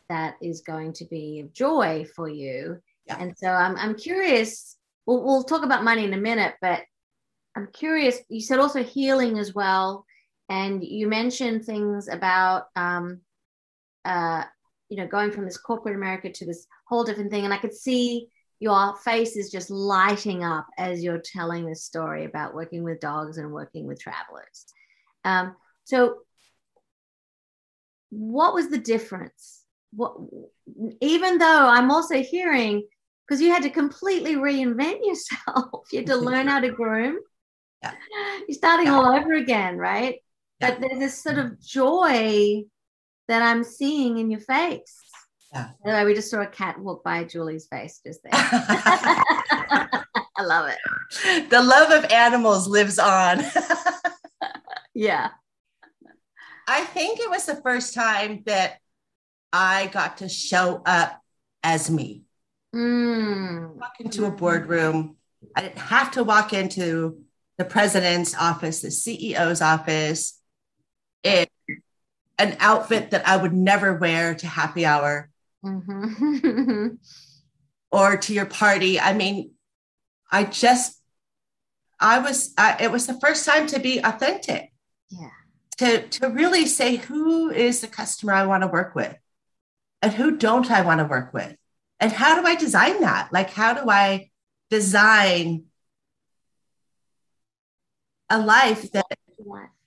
that 0.09 0.37
is 0.41 0.61
going 0.61 0.93
to 0.95 1.05
be 1.07 1.41
of 1.41 1.53
joy 1.53 2.05
for 2.15 2.29
you. 2.29 2.79
Yeah. 3.07 3.17
And 3.21 3.37
so 3.37 3.49
I'm, 3.49 3.77
I'm 3.77 3.95
curious, 3.95 4.77
we'll, 5.07 5.23
we'll 5.25 5.45
talk 5.45 5.65
about 5.65 5.85
money 5.85 6.05
in 6.05 6.15
a 6.15 6.19
minute, 6.19 6.55
but 6.61 6.83
I'm 7.57 7.69
curious, 7.73 8.19
you 8.29 8.41
said 8.41 8.59
also 8.59 8.83
healing 8.83 9.39
as 9.39 9.55
well. 9.55 10.05
And 10.49 10.85
you 10.85 11.09
mentioned 11.09 11.65
things 11.65 12.09
about, 12.09 12.67
um, 12.77 13.21
uh, 14.05 14.45
you 14.91 14.99
know, 14.99 15.07
going 15.07 15.31
from 15.31 15.45
this 15.47 15.57
corporate 15.57 15.97
America 15.97 16.31
to 16.31 16.45
this 16.45 16.67
whole 16.87 17.05
different 17.05 17.31
thing. 17.31 17.45
And 17.45 17.55
I 17.55 17.59
could 17.59 17.75
see 17.75 18.29
your 18.61 18.97
face 18.97 19.37
is 19.37 19.51
just 19.51 19.71
lighting 19.71 20.43
up 20.45 20.67
as 20.79 21.03
you're 21.03 21.23
telling 21.25 21.67
this 21.67 21.85
story 21.85 22.25
about 22.25 22.55
working 22.55 22.83
with 22.83 23.01
dogs 23.01 23.39
and 23.39 23.53
working 23.53 23.87
with 23.87 24.01
travelers. 24.01 24.65
Um, 25.25 25.57
so, 25.85 26.19
what 28.11 28.55
was 28.55 28.69
the 28.71 28.79
difference? 28.79 29.65
What, 29.93 30.17
even 31.01 31.39
though 31.39 31.67
I'm 31.69 31.91
also 31.91 32.23
hearing, 32.23 32.87
because 33.27 33.41
you 33.41 33.51
had 33.53 33.63
to 33.65 33.71
completely 33.71 34.37
reinvent 34.37 35.01
yourself, 35.05 35.87
you 35.93 35.99
had 36.01 36.07
to 36.07 36.17
learn 36.17 36.47
how 36.47 36.61
to 36.61 36.71
groom. 36.71 37.19
Yeah. 37.83 37.95
You're 38.49 38.55
starting 38.57 38.87
Yeah. 38.87 38.95
all 38.95 39.07
over 39.15 39.35
again, 39.35 39.77
right? 39.77 40.17
Yeah. 40.61 40.71
But 40.71 40.81
there's 40.81 40.99
this 41.01 41.23
sort 41.23 41.39
of 41.39 41.61
joy 41.61 42.63
that 43.29 43.43
I'm 43.43 43.65
seeing 43.65 44.19
in 44.19 44.31
your 44.31 44.41
face. 44.41 45.04
Yeah. 45.55 45.69
By 45.85 45.91
the 45.91 45.97
way, 45.97 46.05
we 46.05 46.15
just 46.15 46.31
saw 46.31 46.43
a 46.43 46.47
cat 46.47 46.81
walk 46.81 47.05
by 47.05 47.25
Juli's 47.25 47.67
face 47.67 48.01
just 48.05 48.23
there. 48.25 48.33
I 50.37 50.43
love 50.43 50.69
it. 50.69 51.49
the 51.49 51.63
love 51.63 51.93
of 51.93 52.11
animals 52.11 52.67
lives 52.69 52.99
on. 52.99 53.43
Yeah. 54.95 55.31
I 56.69 56.85
think 56.85 57.19
it 57.19 57.29
was 57.29 57.47
the 57.47 57.57
first 57.57 57.95
time 57.95 58.45
that 58.47 58.79
I 59.53 59.89
got 59.89 60.19
to 60.19 60.29
show 60.29 60.83
up 60.87 61.21
as 61.65 61.91
me. 61.91 62.23
Mm. 62.75 63.75
Walk 63.75 63.95
into 63.99 64.25
a 64.25 64.31
boardroom. 64.31 65.17
I 65.57 65.63
didn't 65.63 65.79
have 65.79 66.13
to 66.13 66.23
walk 66.23 66.53
into 66.53 67.25
the 67.59 67.65
president's 67.65 68.37
office, 68.37 68.81
the 68.83 68.89
CEO's 68.89 69.61
office, 69.61 70.41
in 71.25 71.47
an 72.39 72.57
outfit 72.61 73.11
that 73.11 73.27
I 73.27 73.37
would 73.37 73.53
never 73.53 73.95
wear 73.95 74.35
to 74.37 74.47
happy 74.47 74.87
hour 74.87 75.29
Mhm. 75.65 76.99
or 77.91 78.17
to 78.17 78.35
your 78.35 78.47
party. 78.47 79.01
I 79.01 79.13
mean, 79.15 79.53
I 80.31 80.45
just, 80.45 81.01
I 82.01 82.19
was, 82.19 82.53
I, 82.59 82.77
it 82.85 82.91
was 82.93 83.07
the 83.07 83.19
first 83.21 83.47
time 83.47 83.67
to 83.69 83.79
be 83.81 83.99
authentic. 83.99 84.73
yeah. 85.11 85.31
to 85.79 86.07
to 86.09 86.29
really 86.29 86.67
say 86.67 86.97
who 86.97 87.51
is 87.51 87.81
the 87.81 87.89
customer 87.89 88.33
I 88.33 88.47
want 88.47 88.63
to 88.63 88.69
work 88.69 88.95
with 88.95 89.17
and 90.03 90.13
who 90.13 90.37
don't 90.37 90.71
I 90.71 90.83
want 90.83 91.01
to 91.01 91.05
work 91.07 91.33
with 91.33 91.57
and 92.01 92.13
how 92.13 92.41
do 92.41 92.47
I 92.47 92.55
design 92.57 93.01
that 93.01 93.33
like 93.33 93.51
how 93.51 93.75
do 93.75 93.91
I 93.91 94.31
design 94.71 95.65
a 98.31 98.39
life 98.39 98.91
that 98.93 99.07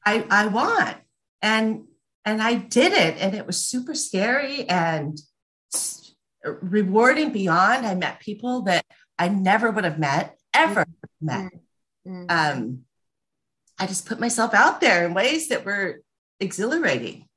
I, 0.06 0.26
I 0.30 0.48
want 0.48 0.98
and 1.42 1.86
and 2.26 2.42
I 2.42 2.56
did 2.56 2.92
it 2.94 3.18
and 3.20 3.36
it 3.36 3.48
was 3.48 3.58
super 3.66 3.94
scary 3.96 4.68
and 4.68 5.18
rewarding 6.43 7.32
beyond 7.32 7.86
I 7.86 7.95
met 7.95 8.19
people 8.19 8.62
that 8.63 8.86
I 9.19 9.28
never 9.30 9.71
would 9.71 9.84
have 9.84 10.00
met 10.00 10.36
ever 10.54 10.86
met 11.21 11.52
Mm. 12.08 12.32
um, 12.32 12.80
I 13.78 13.86
just 13.86 14.06
put 14.06 14.17
myself 14.17 14.54
out 14.54 14.80
there 14.80 15.06
in 15.06 15.13
ways 15.13 15.50
that 15.50 15.65
were 15.65 16.02
exhilarating. 16.39 17.28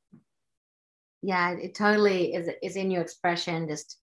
yeah, 1.22 1.50
it 1.50 1.74
totally 1.74 2.32
is 2.34 2.48
is 2.62 2.76
in 2.76 2.90
your 2.90 3.02
expression. 3.02 3.68
Just 3.68 3.98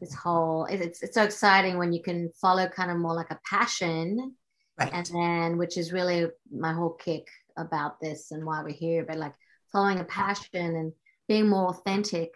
this 0.00 0.12
whole 0.12 0.66
it's 0.66 1.00
it's 1.02 1.14
so 1.14 1.22
exciting 1.22 1.78
when 1.78 1.92
you 1.92 2.02
can 2.02 2.30
follow 2.40 2.66
kind 2.68 2.90
of 2.90 2.98
more 2.98 3.14
like 3.14 3.30
a 3.30 3.38
passion, 3.48 4.34
Right. 4.78 4.92
and 4.92 5.06
then 5.06 5.58
which 5.58 5.78
is 5.78 5.92
really 5.92 6.26
my 6.52 6.72
whole 6.72 6.90
kick 6.94 7.28
about 7.56 8.00
this 8.00 8.30
and 8.32 8.44
why 8.44 8.62
we're 8.64 8.70
here. 8.74 9.04
But 9.06 9.16
like 9.18 9.34
following 9.72 10.00
a 10.00 10.04
passion 10.04 10.74
and 10.76 10.92
being 11.28 11.48
more 11.48 11.68
authentic 11.68 12.30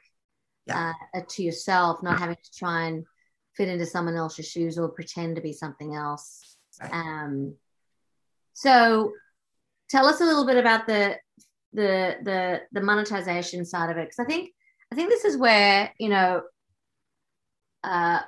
Yeah. 0.66 0.92
uh, 1.14 1.20
to 1.28 1.42
yourself, 1.42 2.02
not 2.02 2.18
having 2.18 2.36
to 2.36 2.58
try 2.58 2.86
and 2.86 3.04
fit 3.54 3.68
into 3.68 3.86
someone 3.86 4.16
else's 4.16 4.48
shoes 4.48 4.78
or 4.78 4.88
pretend 4.88 5.36
to 5.36 5.42
be 5.42 5.52
something 5.52 5.94
else. 5.94 6.56
Right. 6.80 6.92
Um, 6.92 7.54
so 8.54 9.12
tell 9.90 10.06
us 10.06 10.20
a 10.20 10.24
little 10.24 10.46
bit 10.46 10.56
about 10.56 10.86
the 10.86 11.16
the 11.72 12.16
the 12.22 12.60
the 12.72 12.80
monetization 12.80 13.64
side 13.64 13.90
of 13.90 13.96
it 13.96 14.06
because 14.06 14.20
I 14.20 14.24
think 14.24 14.50
I 14.92 14.94
think 14.94 15.10
this 15.10 15.24
is 15.24 15.36
where 15.36 15.92
you 15.98 16.08
know 16.08 16.42
uh, 17.82 18.20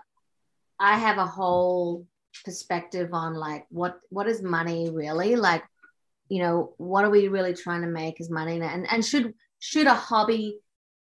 I 0.79 0.99
have 0.99 1.19
a 1.19 1.27
whole 1.27 2.07
perspective 2.45 3.11
on 3.13 3.35
like 3.35 3.67
what 3.71 3.99
what 4.11 4.29
is 4.29 4.43
money 4.43 4.91
really 4.91 5.37
like 5.37 5.65
you 6.29 6.43
know 6.43 6.75
what 6.77 7.05
are 7.05 7.11
we 7.11 7.29
really 7.29 7.55
trying 7.55 7.81
to 7.83 7.87
make 7.89 8.21
as 8.21 8.31
money 8.31 8.61
and 8.61 8.87
and 8.91 9.05
should 9.05 9.33
should 9.59 9.87
a 9.87 9.95
hobby 9.95 10.59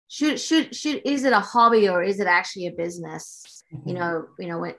should 0.07 0.39
should 0.39 0.75
should 0.75 1.01
is 1.05 1.23
it 1.23 1.33
a 1.33 1.39
hobby 1.39 1.89
or 1.89 2.03
is 2.03 2.19
it 2.19 2.27
actually 2.27 2.67
a 2.67 2.71
business? 2.71 3.63
You 3.85 3.93
know 3.93 4.25
you 4.39 4.47
know 4.47 4.73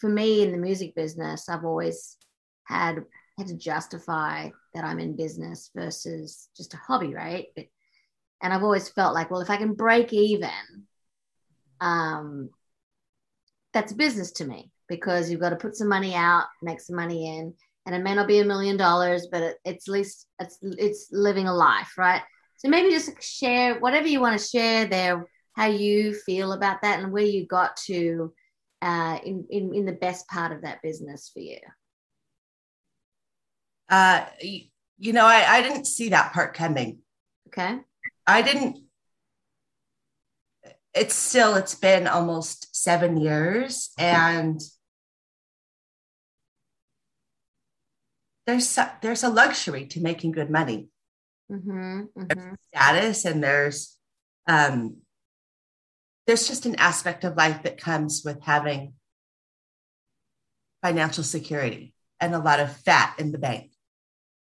for 0.00 0.08
me 0.08 0.42
in 0.42 0.52
the 0.52 0.58
music 0.58 0.94
business 0.94 1.48
i've 1.48 1.64
always 1.64 2.16
had 2.64 3.04
had 3.38 3.46
to 3.46 3.54
justify 3.54 4.50
that 4.74 4.84
i'm 4.84 4.98
in 4.98 5.16
business 5.16 5.70
versus 5.74 6.48
just 6.56 6.74
a 6.74 6.76
hobby 6.76 7.14
right? 7.14 7.46
But- 7.56 7.66
and 8.42 8.52
i've 8.52 8.62
always 8.64 8.88
felt 8.88 9.14
like 9.14 9.30
well 9.30 9.40
if 9.40 9.48
i 9.48 9.56
can 9.56 9.74
break 9.74 10.12
even 10.12 10.50
um 11.80 12.50
that's 13.72 13.92
business 13.92 14.32
to 14.32 14.44
me 14.44 14.70
because 14.88 15.30
you've 15.30 15.40
got 15.40 15.50
to 15.50 15.56
put 15.56 15.76
some 15.76 15.88
money 15.88 16.14
out 16.14 16.44
make 16.62 16.80
some 16.80 16.96
money 16.96 17.38
in 17.38 17.54
and 17.86 17.94
it 17.94 18.02
may 18.02 18.14
not 18.14 18.28
be 18.28 18.40
a 18.40 18.44
million 18.44 18.76
dollars 18.76 19.28
but 19.30 19.42
it, 19.42 19.56
it's 19.64 19.88
at 19.88 19.92
least 19.92 20.26
it's 20.40 20.58
it's 20.62 21.08
living 21.10 21.48
a 21.48 21.54
life 21.54 21.96
right 21.96 22.22
so 22.64 22.70
maybe 22.70 22.90
just 22.90 23.22
share 23.22 23.78
whatever 23.78 24.06
you 24.06 24.20
want 24.20 24.40
to 24.40 24.46
share 24.46 24.86
there 24.86 25.26
how 25.52 25.66
you 25.66 26.14
feel 26.14 26.52
about 26.52 26.80
that 26.82 27.00
and 27.00 27.12
where 27.12 27.24
you 27.24 27.46
got 27.46 27.76
to 27.76 28.32
uh, 28.82 29.18
in, 29.24 29.46
in 29.50 29.74
in 29.74 29.84
the 29.84 29.92
best 29.92 30.26
part 30.28 30.52
of 30.52 30.62
that 30.62 30.82
business 30.82 31.30
for 31.32 31.40
you. 31.40 31.58
Uh, 33.88 34.24
you 34.40 35.12
know, 35.12 35.26
I, 35.26 35.44
I 35.46 35.62
didn't 35.62 35.86
see 35.86 36.10
that 36.10 36.32
part 36.32 36.54
coming. 36.54 37.00
Okay. 37.48 37.78
I 38.26 38.42
didn't. 38.42 38.78
It's 40.94 41.14
still, 41.14 41.56
it's 41.56 41.74
been 41.74 42.06
almost 42.06 42.74
seven 42.74 43.16
years, 43.16 43.90
and 43.98 44.60
there's 48.46 48.78
there's 49.02 49.22
a 49.22 49.28
luxury 49.28 49.86
to 49.88 50.00
making 50.00 50.32
good 50.32 50.50
money. 50.50 50.88
Mm-hmm, 51.50 52.00
mm-hmm. 52.16 52.54
status, 52.72 53.24
and 53.24 53.42
there's 53.42 53.96
um, 54.46 54.96
there's 56.26 56.48
just 56.48 56.66
an 56.66 56.76
aspect 56.76 57.24
of 57.24 57.36
life 57.36 57.62
that 57.64 57.80
comes 57.80 58.22
with 58.24 58.42
having 58.42 58.94
financial 60.82 61.24
security 61.24 61.94
and 62.20 62.34
a 62.34 62.38
lot 62.38 62.60
of 62.60 62.74
fat 62.78 63.14
in 63.18 63.32
the 63.32 63.38
bank. 63.38 63.72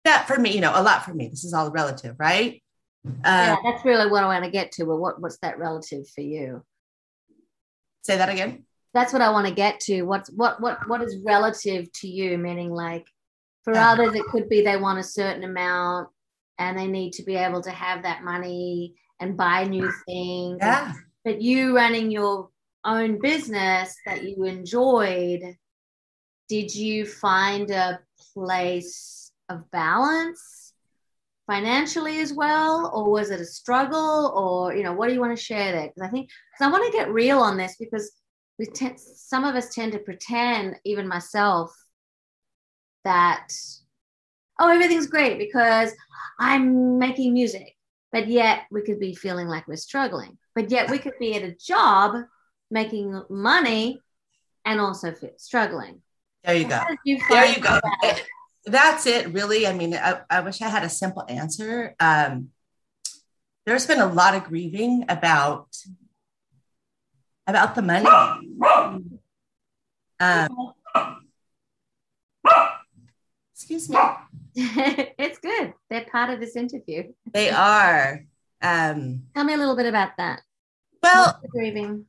That 0.04 0.26
for 0.26 0.38
me, 0.38 0.54
you 0.54 0.61
know, 0.61 0.72
a 0.74 0.82
lot 0.82 1.04
for 1.04 1.14
me. 1.14 1.28
This 1.28 1.44
is 1.44 1.54
all 1.54 1.70
relative, 1.70 2.16
right? 2.18 2.62
Uh, 3.06 3.11
yeah, 3.24 3.56
that's 3.62 3.84
really 3.84 4.11
what 4.11 4.24
I 4.24 4.26
want 4.26 4.44
to 4.44 4.50
get 4.50 4.72
to. 4.72 4.84
Well, 4.84 4.98
what 4.98 5.20
what's 5.20 5.38
that 5.38 5.58
relative 5.58 6.08
for 6.08 6.20
you? 6.20 6.64
Say 8.02 8.16
that 8.16 8.28
again. 8.28 8.64
That's 8.94 9.12
what 9.12 9.22
I 9.22 9.30
want 9.30 9.46
to 9.46 9.54
get 9.54 9.80
to. 9.80 10.02
What's 10.02 10.30
what 10.30 10.61
what 10.61 10.88
what 10.88 11.02
is 11.02 11.16
relative 11.24 11.92
to 11.92 12.08
you? 12.08 12.38
Meaning, 12.38 12.72
like 12.72 13.06
for 13.62 13.76
others, 13.76 14.14
it 14.14 14.24
could 14.26 14.48
be 14.48 14.62
they 14.62 14.76
want 14.76 14.98
a 14.98 15.04
certain 15.04 15.44
amount 15.44 16.08
and 16.58 16.78
they 16.78 16.86
need 16.86 17.12
to 17.14 17.22
be 17.22 17.36
able 17.36 17.62
to 17.62 17.70
have 17.70 18.02
that 18.02 18.24
money 18.24 18.94
and 19.20 19.36
buy 19.36 19.64
new 19.64 19.90
things. 20.06 20.58
Yeah. 20.60 20.92
But 21.24 21.40
you 21.42 21.74
running 21.74 22.10
your 22.10 22.50
own 22.84 23.20
business 23.20 23.94
that 24.06 24.24
you 24.24 24.44
enjoyed, 24.44 25.42
did 26.48 26.74
you 26.74 27.06
find 27.06 27.70
a 27.70 28.00
place 28.34 29.32
of 29.48 29.70
balance 29.70 30.72
financially 31.46 32.20
as 32.20 32.32
well? 32.32 32.90
Or 32.94 33.10
was 33.10 33.30
it 33.30 33.40
a 33.40 33.44
struggle? 33.44 34.32
Or, 34.34 34.74
you 34.74 34.82
know, 34.82 34.92
what 34.92 35.08
do 35.08 35.14
you 35.14 35.20
want 35.20 35.36
to 35.36 35.42
share 35.42 35.72
there? 35.72 35.88
Because 35.88 36.02
I 36.02 36.10
think, 36.10 36.28
because 36.28 36.66
I 36.66 36.70
want 36.70 36.90
to 36.90 36.96
get 36.96 37.12
real 37.12 37.38
on 37.40 37.56
this 37.56 37.76
because 37.78 38.12
we 38.58 38.66
tend, 38.66 38.98
some 38.98 39.44
of 39.44 39.54
us 39.54 39.74
tend 39.74 39.92
to 39.92 39.98
pretend, 39.98 40.76
even 40.84 41.06
myself, 41.06 41.72
that 43.04 43.48
oh 44.58 44.68
everything's 44.68 45.06
great 45.06 45.38
because 45.38 45.92
i'm 46.38 46.98
making 46.98 47.32
music 47.32 47.76
but 48.12 48.28
yet 48.28 48.62
we 48.70 48.82
could 48.82 48.98
be 48.98 49.14
feeling 49.14 49.48
like 49.48 49.66
we're 49.68 49.76
struggling 49.76 50.36
but 50.54 50.70
yet 50.70 50.90
we 50.90 50.98
could 50.98 51.18
be 51.20 51.34
at 51.34 51.42
a 51.42 51.54
job 51.54 52.16
making 52.70 53.22
money 53.30 54.00
and 54.64 54.80
also 54.80 55.14
struggling. 55.36 56.02
There 56.44 56.56
you 56.56 56.68
go. 56.68 56.80
You 57.04 57.18
there 57.28 57.46
you 57.46 57.60
go. 57.60 57.80
that? 58.02 58.22
that's 58.66 59.06
it 59.06 59.32
really. 59.32 59.66
I 59.66 59.72
mean 59.72 59.94
I, 59.94 60.20
I, 60.28 60.40
wish 60.40 60.60
i 60.62 60.68
had 60.68 60.84
a 60.84 60.88
simple 60.88 61.24
answer. 61.28 61.94
Um, 61.98 62.50
there's 63.66 63.86
been 63.86 64.00
a 64.00 64.12
lot 64.12 64.34
of 64.34 64.44
grieving 64.44 65.04
about 65.08 65.68
about 67.46 67.74
the 67.74 67.82
money. 67.82 68.06
Um, 70.20 70.72
excuse 73.54 73.88
me 73.88 73.98
it's 74.54 75.38
good. 75.38 75.74
They're 75.90 76.06
part 76.11 76.30
of 76.30 76.40
this 76.40 76.56
interview. 76.56 77.12
They 77.32 77.50
are. 77.50 78.24
Um, 78.62 79.24
Tell 79.34 79.44
me 79.44 79.54
a 79.54 79.58
little 79.58 79.76
bit 79.76 79.87
about 79.87 80.12
that. 80.18 80.42
Well, 81.02 81.40
grieving. 81.50 82.06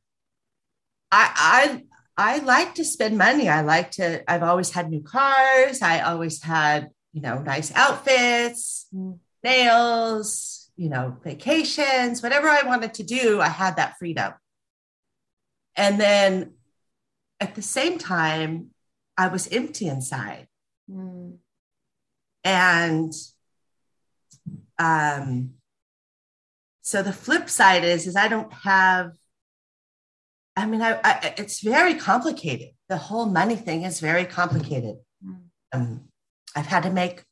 I, 1.12 1.82
I 2.16 2.34
I 2.34 2.38
like 2.38 2.74
to 2.74 2.84
spend 2.84 3.16
money. 3.18 3.48
I 3.48 3.62
like 3.62 3.92
to. 3.92 4.28
I've 4.30 4.42
always 4.42 4.70
had 4.70 4.90
new 4.90 5.02
cars. 5.02 5.80
I 5.82 6.00
always 6.00 6.42
had 6.42 6.90
you 7.12 7.20
know 7.20 7.38
nice 7.40 7.72
outfits, 7.74 8.86
mm. 8.94 9.18
nails, 9.44 10.70
you 10.76 10.88
know 10.88 11.16
vacations, 11.22 12.22
whatever 12.22 12.48
I 12.48 12.62
wanted 12.66 12.94
to 12.94 13.02
do. 13.04 13.40
I 13.40 13.48
had 13.48 13.76
that 13.76 13.96
freedom. 13.98 14.32
And 15.76 16.00
then 16.00 16.54
at 17.38 17.54
the 17.54 17.62
same 17.62 17.98
time, 17.98 18.70
I 19.16 19.28
was 19.28 19.48
empty 19.48 19.86
inside. 19.86 20.48
Mm 20.90 21.38
and 22.44 23.12
um, 24.78 25.54
so 26.90 27.02
the 27.02 27.12
flip 27.12 27.48
side 27.48 27.84
is 27.84 28.06
is 28.06 28.16
i 28.16 28.26
don't 28.26 28.52
have 28.52 29.12
i 30.56 30.66
mean 30.66 30.82
I, 30.82 30.98
I, 31.04 31.34
it's 31.36 31.60
very 31.60 31.94
complicated 31.94 32.70
the 32.88 32.96
whole 32.96 33.26
money 33.26 33.56
thing 33.56 33.82
is 33.82 34.00
very 34.00 34.24
complicated 34.24 34.96
mm-hmm. 35.24 35.44
um, 35.72 36.08
i've 36.56 36.66
had 36.66 36.82
to 36.82 36.90
make 36.90 37.22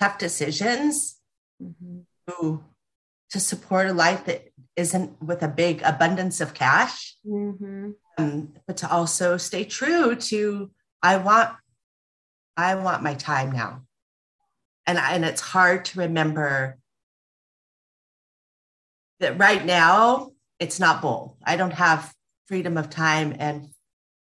tough 0.00 0.18
decisions 0.18 1.20
mm-hmm. 1.62 2.00
to, 2.28 2.64
to 3.30 3.40
support 3.40 3.86
a 3.86 3.92
life 3.92 4.24
that 4.24 4.48
isn't 4.74 5.22
with 5.22 5.42
a 5.42 5.48
big 5.48 5.82
abundance 5.82 6.40
of 6.40 6.52
cash 6.52 7.16
mm-hmm. 7.24 7.90
um, 8.18 8.52
but 8.66 8.78
to 8.78 8.90
also 8.90 9.36
stay 9.36 9.64
true 9.64 10.16
to 10.16 10.70
i 11.02 11.16
want 11.16 11.50
i 12.56 12.74
want 12.74 13.04
my 13.04 13.14
time 13.14 13.52
now 13.52 13.85
and 14.86 14.98
and 14.98 15.24
it's 15.24 15.40
hard 15.40 15.84
to 15.86 16.00
remember 16.00 16.78
that 19.20 19.38
right 19.38 19.64
now 19.64 20.30
it's 20.58 20.80
not 20.80 21.02
both. 21.02 21.34
I 21.44 21.56
don't 21.56 21.72
have 21.72 22.14
freedom 22.46 22.76
of 22.76 22.90
time 22.90 23.34
and 23.38 23.68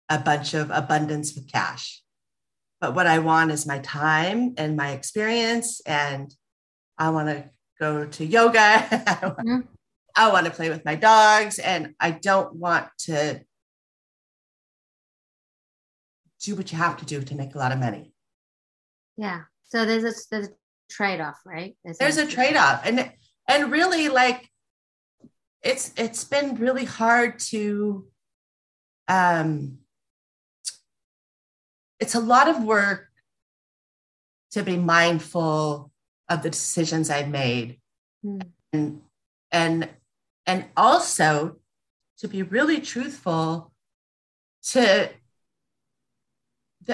a 0.09 0.19
bunch 0.19 0.53
of 0.53 0.69
abundance 0.71 1.35
with 1.35 1.51
cash. 1.51 2.01
But 2.79 2.95
what 2.95 3.07
I 3.07 3.19
want 3.19 3.51
is 3.51 3.65
my 3.65 3.79
time 3.79 4.55
and 4.57 4.75
my 4.75 4.91
experience. 4.91 5.81
And 5.85 6.33
I 6.97 7.09
want 7.11 7.29
to 7.29 7.49
go 7.79 8.05
to 8.05 8.25
yoga. 8.25 8.59
mm-hmm. 8.59 9.59
I 10.15 10.31
want 10.31 10.45
to 10.45 10.51
play 10.51 10.69
with 10.69 10.85
my 10.85 10.95
dogs. 10.95 11.59
And 11.59 11.95
I 11.99 12.11
don't 12.11 12.55
want 12.55 12.87
to 12.99 13.41
do 16.41 16.55
what 16.55 16.71
you 16.71 16.77
have 16.77 16.97
to 16.97 17.05
do 17.05 17.21
to 17.21 17.35
make 17.35 17.55
a 17.55 17.57
lot 17.57 17.71
of 17.71 17.79
money. 17.79 18.13
Yeah. 19.17 19.43
So 19.73 19.85
there's 19.85 20.03
a 20.03 20.13
there's 20.29 20.49
a 20.49 20.51
trade-off, 20.87 21.39
right? 21.47 21.75
There's, 21.83 21.97
there's 21.97 22.17
a 22.17 22.27
trade-off. 22.27 22.85
And 22.85 23.11
and 23.47 23.71
really 23.71 24.07
like 24.07 24.47
it's 25.63 25.91
it's 25.97 26.23
been 26.23 26.57
really 26.57 26.85
hard 26.85 27.39
to 27.39 28.05
um 29.07 29.79
it's 31.99 32.13
a 32.13 32.19
lot 32.19 32.49
of 32.49 32.63
work 32.63 33.07
to 34.51 34.61
be 34.61 34.77
mindful 34.77 35.91
of 36.29 36.43
the 36.43 36.51
decisions 36.51 37.09
I've 37.09 37.29
made. 37.29 37.79
Mm. 38.23 38.41
And 38.73 39.01
and 39.51 39.89
and 40.45 40.65
also 40.77 41.55
to 42.19 42.27
be 42.27 42.43
really 42.43 42.79
truthful 42.79 43.73
to 44.69 45.09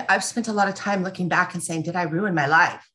I've 0.08 0.24
spent 0.24 0.48
a 0.48 0.54
lot 0.54 0.68
of 0.68 0.76
time 0.76 1.04
looking 1.04 1.30
back 1.30 1.54
and 1.54 1.64
saying, 1.64 1.84
did 1.84 1.96
I 1.96 2.04
ruin 2.04 2.34
my 2.34 2.48
life? 2.48 2.90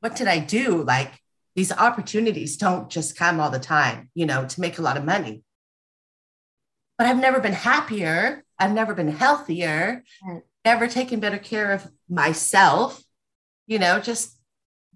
What 0.00 0.16
did 0.16 0.28
I 0.28 0.38
do? 0.38 0.82
Like 0.82 1.12
these 1.54 1.72
opportunities 1.72 2.56
don't 2.56 2.88
just 2.88 3.16
come 3.16 3.40
all 3.40 3.50
the 3.50 3.58
time, 3.58 4.10
you 4.14 4.26
know, 4.26 4.46
to 4.46 4.60
make 4.60 4.78
a 4.78 4.82
lot 4.82 4.96
of 4.96 5.04
money. 5.04 5.42
But 6.98 7.06
I've 7.06 7.20
never 7.20 7.40
been 7.40 7.52
happier. 7.52 8.44
I've 8.58 8.72
never 8.72 8.94
been 8.94 9.08
healthier, 9.08 10.04
right. 10.22 10.42
never 10.64 10.86
taken 10.86 11.18
better 11.18 11.38
care 11.38 11.72
of 11.72 11.90
myself, 12.10 13.02
you 13.66 13.78
know, 13.78 14.00
just 14.00 14.38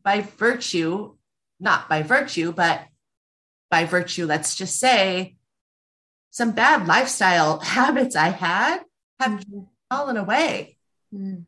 by 0.02 0.20
virtue, 0.20 1.14
not 1.60 1.88
by 1.88 2.02
virtue, 2.02 2.52
but 2.52 2.82
by 3.70 3.86
virtue, 3.86 4.26
let's 4.26 4.54
just 4.54 4.78
say 4.78 5.36
some 6.30 6.52
bad 6.52 6.86
lifestyle 6.86 7.58
habits 7.60 8.16
I 8.16 8.28
had 8.28 8.82
have 9.18 9.40
mm-hmm 9.40 9.60
fallen 9.90 10.16
away. 10.16 10.76
Mm. 11.14 11.46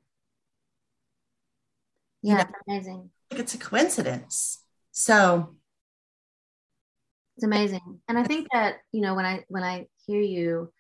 Yeah, 2.23 2.33
you 2.33 2.39
know, 2.39 2.45
amazing. 2.69 3.11
it's 3.31 3.55
a 3.55 3.59
coincidence. 3.59 4.63
So 4.93 5.55
it's 7.37 7.45
amazing. 7.45 8.01
And 8.09 8.19
I 8.19 8.25
think 8.25 8.49
that, 8.53 8.77
you 8.93 9.01
know, 9.01 9.15
when 9.15 9.27
I 9.27 9.45
when 9.49 9.63
I 9.63 9.87
hear 10.07 10.21
you, 10.21 10.73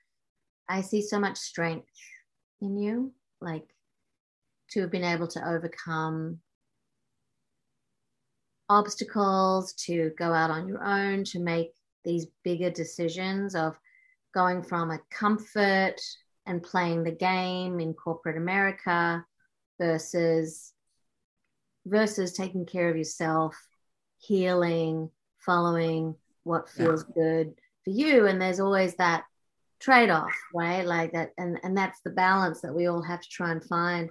I 0.68 0.80
see 0.80 1.02
so 1.02 1.20
much 1.20 1.36
strength 1.36 1.88
in 2.60 2.76
you, 2.76 3.12
like 3.40 3.66
to 4.70 4.80
have 4.80 4.90
been 4.90 5.04
able 5.04 5.28
to 5.28 5.48
overcome 5.48 6.40
obstacles, 8.68 9.74
to 9.74 10.10
go 10.18 10.32
out 10.32 10.50
on 10.50 10.66
your 10.66 10.82
own, 10.82 11.24
to 11.24 11.38
make 11.38 11.72
these 12.04 12.26
bigger 12.42 12.70
decisions 12.70 13.54
of 13.54 13.78
going 14.34 14.62
from 14.62 14.90
a 14.90 14.98
comfort 15.10 16.00
and 16.46 16.62
playing 16.62 17.02
the 17.02 17.10
game 17.10 17.80
in 17.80 17.92
corporate 17.92 18.36
America 18.36 19.24
versus 19.80 20.72
versus 21.84 22.32
taking 22.32 22.66
care 22.66 22.88
of 22.88 22.96
yourself, 22.96 23.56
healing, 24.18 25.10
following 25.38 26.14
what 26.42 26.68
feels 26.68 27.04
yeah. 27.08 27.22
good 27.22 27.54
for 27.84 27.90
you. 27.90 28.26
And 28.26 28.40
there's 28.40 28.60
always 28.60 28.94
that 28.96 29.24
trade-off, 29.78 30.32
right? 30.54 30.84
Like 30.84 31.12
that, 31.12 31.32
and, 31.38 31.58
and 31.62 31.76
that's 31.76 32.00
the 32.00 32.10
balance 32.10 32.60
that 32.62 32.74
we 32.74 32.86
all 32.86 33.02
have 33.02 33.20
to 33.20 33.28
try 33.28 33.52
and 33.52 33.62
find. 33.62 34.10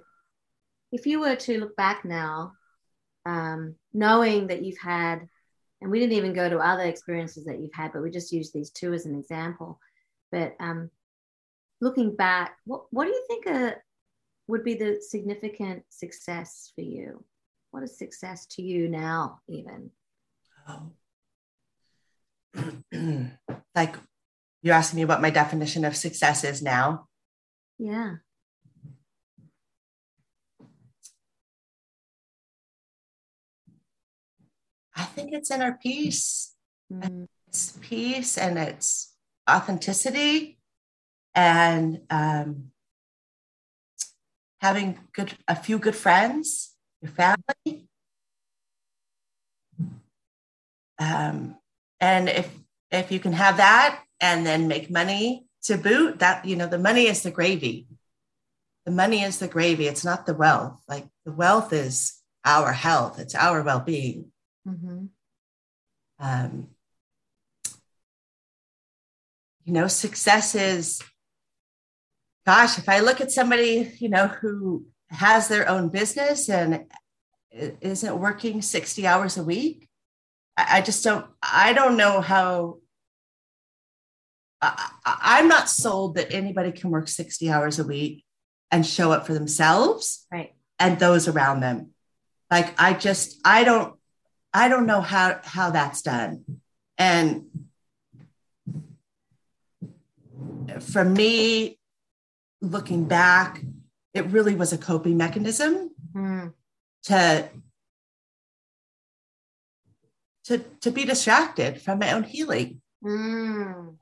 If 0.92 1.06
you 1.06 1.20
were 1.20 1.36
to 1.36 1.58
look 1.58 1.76
back 1.76 2.04
now, 2.04 2.52
um, 3.26 3.74
knowing 3.92 4.46
that 4.46 4.64
you've 4.64 4.78
had, 4.78 5.28
and 5.82 5.90
we 5.90 5.98
didn't 5.98 6.16
even 6.16 6.32
go 6.32 6.48
to 6.48 6.58
other 6.58 6.84
experiences 6.84 7.44
that 7.44 7.58
you've 7.60 7.74
had, 7.74 7.92
but 7.92 8.02
we 8.02 8.10
just 8.10 8.32
used 8.32 8.54
these 8.54 8.70
two 8.70 8.94
as 8.94 9.04
an 9.04 9.18
example. 9.18 9.78
But 10.32 10.54
um, 10.60 10.90
looking 11.80 12.16
back, 12.16 12.56
what, 12.64 12.84
what 12.90 13.04
do 13.04 13.10
you 13.10 13.24
think 13.28 13.46
uh, 13.46 13.72
would 14.48 14.64
be 14.64 14.74
the 14.74 15.00
significant 15.00 15.84
success 15.88 16.72
for 16.74 16.82
you? 16.82 17.24
What 17.70 17.82
is 17.82 17.98
success 17.98 18.46
to 18.52 18.62
you 18.62 18.88
now, 18.88 19.40
even? 19.48 19.90
Oh. 20.68 20.92
like 23.74 23.96
you're 24.62 24.74
asking 24.74 24.96
me 24.96 25.04
what 25.04 25.20
my 25.20 25.30
definition 25.30 25.84
of 25.84 25.96
success 25.96 26.42
is 26.42 26.62
now. 26.62 27.06
Yeah. 27.78 28.14
I 34.96 35.04
think 35.04 35.34
it's 35.34 35.50
inner 35.50 35.78
peace. 35.82 36.54
Mm-hmm. 36.90 37.24
It's 37.48 37.78
peace 37.82 38.38
and 38.38 38.58
it's 38.58 39.14
authenticity 39.48 40.55
and 41.36 42.00
um, 42.10 42.72
having 44.60 44.98
good 45.12 45.34
a 45.46 45.54
few 45.54 45.78
good 45.78 45.94
friends, 45.94 46.74
your 47.02 47.12
family. 47.12 47.88
Um, 50.98 51.58
and 52.00 52.28
if 52.28 52.50
if 52.90 53.12
you 53.12 53.20
can 53.20 53.34
have 53.34 53.58
that 53.58 54.02
and 54.18 54.46
then 54.46 54.66
make 54.66 54.90
money 54.90 55.46
to 55.64 55.76
boot, 55.76 56.18
that 56.20 56.46
you 56.46 56.56
know 56.56 56.66
the 56.66 56.78
money 56.78 57.06
is 57.06 57.22
the 57.22 57.30
gravy. 57.30 57.86
The 58.86 58.92
money 58.92 59.22
is 59.22 59.38
the 59.38 59.48
gravy. 59.48 59.88
It's 59.88 60.04
not 60.04 60.24
the 60.24 60.34
wealth. 60.34 60.80
Like 60.88 61.06
the 61.24 61.32
wealth 61.32 61.72
is 61.72 62.22
our 62.44 62.72
health. 62.72 63.18
It's 63.18 63.34
our 63.34 63.62
well-being. 63.62 64.30
Mm-hmm. 64.66 65.06
Um, 66.20 66.68
you 69.64 69.72
know, 69.72 69.88
success 69.88 70.54
is, 70.54 71.02
gosh, 72.46 72.78
if 72.78 72.88
I 72.88 73.00
look 73.00 73.20
at 73.20 73.32
somebody, 73.32 73.92
you 73.98 74.08
know, 74.08 74.28
who 74.28 74.86
has 75.10 75.48
their 75.48 75.68
own 75.68 75.88
business 75.88 76.48
and 76.48 76.84
isn't 77.50 78.18
working 78.18 78.62
60 78.62 79.06
hours 79.06 79.36
a 79.36 79.42
week, 79.42 79.88
I, 80.56 80.80
just 80.80 81.02
don't, 81.04 81.26
I 81.42 81.72
don't 81.72 81.96
know 81.96 82.20
how. 82.20 82.78
I, 84.62 84.90
I'm 85.04 85.48
not 85.48 85.68
sold 85.68 86.14
that 86.14 86.32
anybody 86.32 86.72
can 86.72 86.90
work 86.90 87.08
60 87.08 87.50
hours 87.50 87.78
a 87.78 87.84
week 87.84 88.24
and 88.70 88.86
show 88.86 89.12
up 89.12 89.26
for 89.26 89.34
themselves 89.34 90.26
right. 90.32 90.54
and 90.78 90.98
those 90.98 91.28
around 91.28 91.60
them. 91.60 91.90
Like 92.50 92.80
I 92.80 92.94
just, 92.94 93.38
I 93.44 93.64
don't, 93.64 93.98
I 94.54 94.68
don't 94.68 94.86
know 94.86 95.02
how 95.02 95.40
how 95.44 95.70
that's 95.70 96.00
done. 96.00 96.44
And 96.96 97.44
for 100.80 101.04
me, 101.04 101.78
looking 102.70 103.04
back, 103.06 103.62
it 104.14 104.26
really 104.26 104.54
was 104.54 104.72
a 104.72 104.78
coping 104.78 105.16
mechanism 105.16 105.90
Mm. 106.14 106.54
to 107.04 107.50
to 110.44 110.58
to 110.80 110.90
be 110.90 111.04
distracted 111.04 111.80
from 111.82 111.98
my 111.98 112.12
own 112.12 112.22
healing. 112.22 112.80
Mm. 113.04 113.96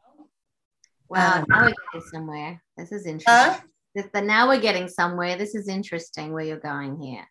Wow, 1.09 1.39
Um, 1.39 1.45
now 1.49 1.63
we're 1.63 1.75
getting 1.93 2.09
somewhere. 2.11 2.63
This 2.77 2.93
is 2.93 3.07
interesting. 3.07 3.53
Huh? 3.53 3.61
This, 3.95 4.09
but 4.13 4.25
now 4.25 4.49
we're 4.49 4.61
getting 4.61 4.89
somewhere. 4.89 5.37
This 5.37 5.55
is 5.55 5.69
interesting 5.69 6.33
where 6.33 6.45
you're 6.45 6.59
going 6.59 7.01
here. 7.01 7.27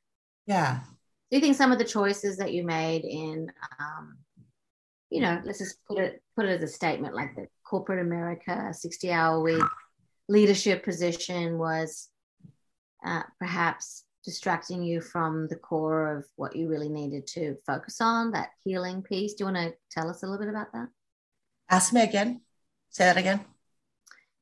Yeah. 0.48 0.82
Do 1.30 1.38
you 1.38 1.42
think 1.42 1.56
some 1.56 1.72
of 1.72 1.80
the 1.80 1.86
choices 1.86 2.38
that 2.38 2.54
you 2.54 2.64
made 2.64 3.04
in, 3.04 3.52
um, 3.80 4.18
you 5.10 5.22
know, 5.22 5.42
let's 5.44 5.60
just 5.60 5.78
put 5.86 5.98
it 6.00 6.22
put 6.36 6.46
it 6.46 6.62
as 6.62 6.70
a 6.70 6.74
statement 6.74 7.16
like 7.16 7.36
the 7.36 7.48
corporate 7.64 8.00
America, 8.00 8.74
sixty 8.74 9.12
hour 9.12 9.42
week 9.42 9.64
leadership 10.30 10.84
position 10.84 11.58
was 11.58 12.10
uh, 13.06 13.24
perhaps 13.40 14.06
distracting 14.24 14.84
you 14.84 15.02
from 15.02 15.48
the 15.50 15.56
core 15.56 16.18
of 16.18 16.26
what 16.36 16.56
you 16.56 16.70
really 16.70 16.90
needed 16.90 17.28
to 17.28 17.58
focus 17.66 18.00
on, 18.00 18.32
that 18.32 18.50
healing 18.64 19.02
piece? 19.02 19.34
Do 19.34 19.44
you 19.44 19.52
want 19.52 19.58
to 19.58 19.74
tell 19.92 20.10
us 20.10 20.24
a 20.24 20.26
little 20.26 20.40
bit 20.40 20.50
about 20.50 20.72
that? 20.74 20.88
Ask 21.70 21.94
me 21.94 22.02
again. 22.02 22.42
Say 22.90 23.06
that 23.06 23.18
again. 23.18 23.42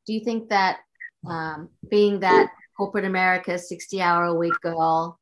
Do 0.05 0.13
you 0.13 0.19
think 0.23 0.49
that 0.49 0.79
um, 1.25 1.69
being 1.89 2.19
that 2.19 2.51
corporate 2.75 3.05
America 3.05 3.57
60 3.57 4.01
hour 4.01 4.25
a 4.25 4.33
week 4.33 4.59
girl 4.61 5.19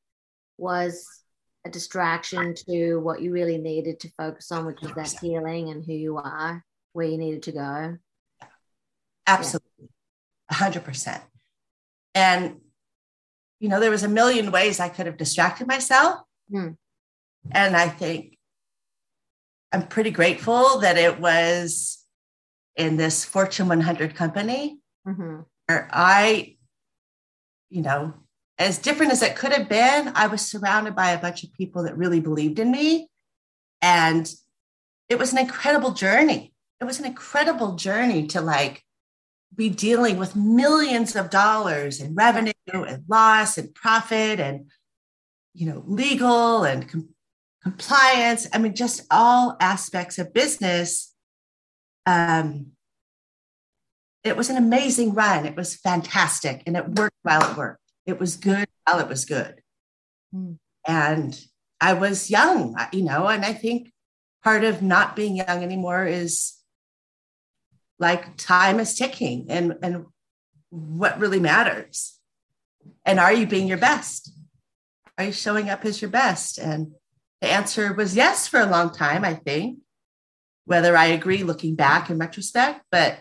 was 0.57 1.05
a 1.65 1.69
distraction 1.69 2.55
to 2.69 2.97
what 2.97 3.21
you 3.21 3.31
really 3.31 3.57
needed 3.57 3.99
to 4.01 4.11
focus 4.17 4.51
on, 4.51 4.65
which 4.65 4.81
was 4.81 4.93
that 4.93 5.19
healing 5.21 5.69
and 5.69 5.83
who 5.85 5.93
you 5.93 6.17
are, 6.17 6.63
where 6.93 7.05
you 7.05 7.17
needed 7.17 7.43
to 7.43 7.51
go? 7.51 7.97
Absolutely. 9.27 9.68
A 10.49 10.55
hundred 10.55 10.83
percent. 10.83 11.23
And 12.15 12.57
you 13.59 13.67
know, 13.67 13.79
there 13.79 13.91
was 13.91 14.03
a 14.03 14.07
million 14.07 14.51
ways 14.51 14.79
I 14.79 14.89
could 14.89 15.05
have 15.05 15.17
distracted 15.17 15.67
myself. 15.67 16.21
Hmm. 16.49 16.69
And 17.51 17.75
I 17.75 17.89
think 17.89 18.37
I'm 19.71 19.87
pretty 19.87 20.11
grateful 20.11 20.79
that 20.79 20.97
it 20.97 21.19
was 21.19 22.03
in 22.75 22.97
this 22.97 23.25
Fortune 23.25 23.67
100 23.67 24.15
company 24.15 24.79
Mm-hmm. 25.07 25.39
where 25.65 25.89
I, 25.91 26.57
you 27.69 27.81
know, 27.81 28.13
as 28.59 28.77
different 28.77 29.13
as 29.13 29.23
it 29.23 29.37
could 29.37 29.53
have 29.53 29.69
been, 29.69 30.11
I 30.13 30.27
was 30.27 30.41
surrounded 30.41 30.93
by 30.95 31.11
a 31.11 31.21
bunch 31.21 31.43
of 31.43 31.53
people 31.53 31.83
that 31.83 31.97
really 31.97 32.19
believed 32.19 32.59
in 32.59 32.69
me. 32.69 33.09
And 33.81 34.29
it 35.07 35.17
was 35.17 35.31
an 35.31 35.39
incredible 35.39 35.91
journey. 35.91 36.53
It 36.81 36.83
was 36.83 36.99
an 36.99 37.05
incredible 37.05 37.75
journey 37.75 38.27
to 38.27 38.41
like 38.41 38.83
be 39.55 39.69
dealing 39.69 40.17
with 40.17 40.35
millions 40.35 41.15
of 41.15 41.29
dollars 41.29 41.99
in 41.99 42.15
revenue 42.15 42.53
and 42.67 43.03
loss 43.07 43.57
and 43.57 43.73
profit 43.73 44.39
and, 44.39 44.69
you 45.53 45.65
know, 45.65 45.83
legal 45.85 46.63
and 46.63 46.87
com- 46.87 47.09
compliance. 47.63 48.47
I 48.53 48.57
mean, 48.57 48.75
just 48.75 49.05
all 49.11 49.57
aspects 49.59 50.17
of 50.19 50.33
business. 50.33 51.13
Um, 52.05 52.67
it 54.23 54.37
was 54.37 54.49
an 54.49 54.57
amazing 54.57 55.13
run. 55.13 55.45
It 55.45 55.55
was 55.55 55.75
fantastic. 55.75 56.63
And 56.65 56.77
it 56.77 56.87
worked 56.87 57.17
while 57.23 57.51
it 57.51 57.57
worked. 57.57 57.81
It 58.05 58.19
was 58.19 58.37
good 58.37 58.67
while 58.85 58.99
it 58.99 59.07
was 59.07 59.25
good. 59.25 59.61
Hmm. 60.31 60.53
And 60.87 61.39
I 61.81 61.93
was 61.93 62.29
young, 62.29 62.75
you 62.91 63.03
know, 63.03 63.27
and 63.27 63.45
I 63.45 63.53
think 63.53 63.91
part 64.43 64.63
of 64.63 64.81
not 64.81 65.15
being 65.15 65.35
young 65.35 65.63
anymore 65.63 66.05
is 66.05 66.58
like 67.99 68.37
time 68.37 68.79
is 68.79 68.95
ticking 68.95 69.47
and, 69.49 69.75
and 69.83 70.05
what 70.69 71.19
really 71.19 71.39
matters. 71.39 72.17
And 73.05 73.19
are 73.19 73.33
you 73.33 73.45
being 73.45 73.67
your 73.67 73.77
best? 73.77 74.31
Are 75.17 75.25
you 75.25 75.31
showing 75.31 75.69
up 75.69 75.83
as 75.85 76.01
your 76.01 76.09
best? 76.09 76.57
And 76.57 76.93
the 77.41 77.51
answer 77.51 77.93
was 77.93 78.15
yes 78.15 78.47
for 78.47 78.59
a 78.59 78.65
long 78.65 78.91
time, 78.91 79.25
I 79.25 79.35
think, 79.35 79.79
whether 80.65 80.95
I 80.95 81.07
agree 81.07 81.43
looking 81.43 81.75
back 81.75 82.09
in 82.09 82.17
retrospect, 82.17 82.81
but 82.91 83.19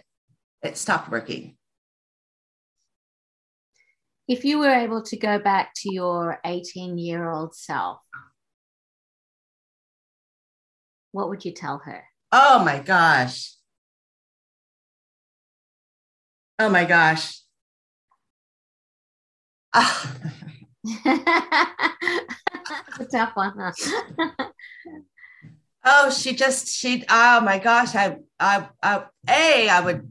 it 0.62 0.76
stopped 0.76 1.10
working. 1.10 1.56
If 4.28 4.44
you 4.44 4.58
were 4.58 4.70
able 4.70 5.02
to 5.02 5.16
go 5.16 5.38
back 5.38 5.72
to 5.76 5.92
your 5.92 6.38
18 6.44 6.98
year 6.98 7.30
old 7.30 7.54
self, 7.54 8.00
what 11.12 11.30
would 11.30 11.44
you 11.44 11.52
tell 11.52 11.78
her? 11.84 12.04
Oh 12.30 12.62
my 12.62 12.78
gosh. 12.80 13.54
Oh 16.58 16.68
my 16.68 16.84
gosh. 16.84 17.40
It's 23.00 23.14
a 23.14 23.18
tough 23.18 23.32
one, 23.34 23.52
huh? 23.56 24.48
oh, 25.84 26.10
she 26.10 26.34
just 26.34 26.68
she. 26.68 27.04
Oh 27.08 27.40
my 27.40 27.58
gosh. 27.58 27.94
I 27.94 28.16
I 28.38 28.68
I. 28.82 29.04
A. 29.28 29.68
I 29.68 29.80
would 29.80 30.10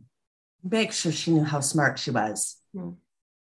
make 0.63 0.91
sure 0.93 1.11
she 1.11 1.31
knew 1.31 1.43
how 1.43 1.59
smart 1.59 1.99
she 1.99 2.11
was. 2.11 2.57
Hmm. 2.73 2.91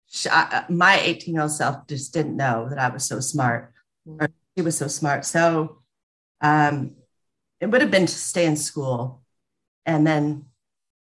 She, 0.07 0.29
I, 0.29 0.65
my 0.69 0.99
18 0.99 1.33
year 1.35 1.43
old 1.43 1.51
self 1.51 1.87
just 1.87 2.13
didn't 2.13 2.37
know 2.37 2.67
that 2.69 2.79
I 2.79 2.89
was 2.89 3.05
so 3.05 3.19
smart, 3.19 3.73
Hmm. 4.05 4.17
or 4.23 4.29
she 4.57 4.63
was 4.63 4.77
so 4.77 4.87
smart. 4.87 5.25
So, 5.25 5.81
um, 6.41 6.95
it 7.61 7.67
would 7.67 7.81
have 7.81 7.91
been 7.91 8.07
to 8.07 8.13
stay 8.13 8.45
in 8.45 8.57
school, 8.57 9.23
and 9.85 10.05
then 10.07 10.46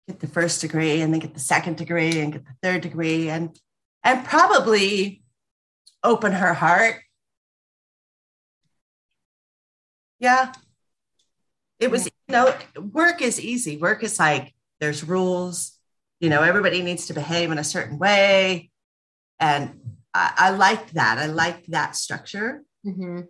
get 0.08 0.18
the 0.18 0.26
first 0.26 0.60
degree, 0.60 1.00
and 1.00 1.12
then 1.12 1.20
get 1.20 1.34
the 1.34 1.40
second 1.40 1.76
degree, 1.76 2.18
and 2.20 2.32
get 2.32 2.44
the 2.44 2.56
third 2.62 2.80
degree, 2.80 3.30
and 3.30 3.56
and 4.02 4.24
probably 4.24 5.22
open 6.02 6.32
her 6.32 6.54
heart. 6.54 6.96
Yeah. 10.18 10.52
It 11.78 11.90
was, 11.90 12.06
you 12.06 12.32
know, 12.32 12.54
work 12.92 13.22
is 13.22 13.40
easy. 13.40 13.76
Work 13.76 14.02
is 14.02 14.18
like 14.18 14.54
there's 14.80 15.04
rules, 15.04 15.78
you 16.20 16.28
know, 16.28 16.42
everybody 16.42 16.82
needs 16.82 17.06
to 17.06 17.14
behave 17.14 17.52
in 17.52 17.58
a 17.58 17.64
certain 17.64 17.98
way. 17.98 18.70
And 19.38 19.80
I, 20.12 20.32
I 20.36 20.50
liked 20.50 20.94
that. 20.94 21.18
I 21.18 21.26
liked 21.26 21.70
that 21.70 21.94
structure. 21.94 22.62
hmm 22.82 23.20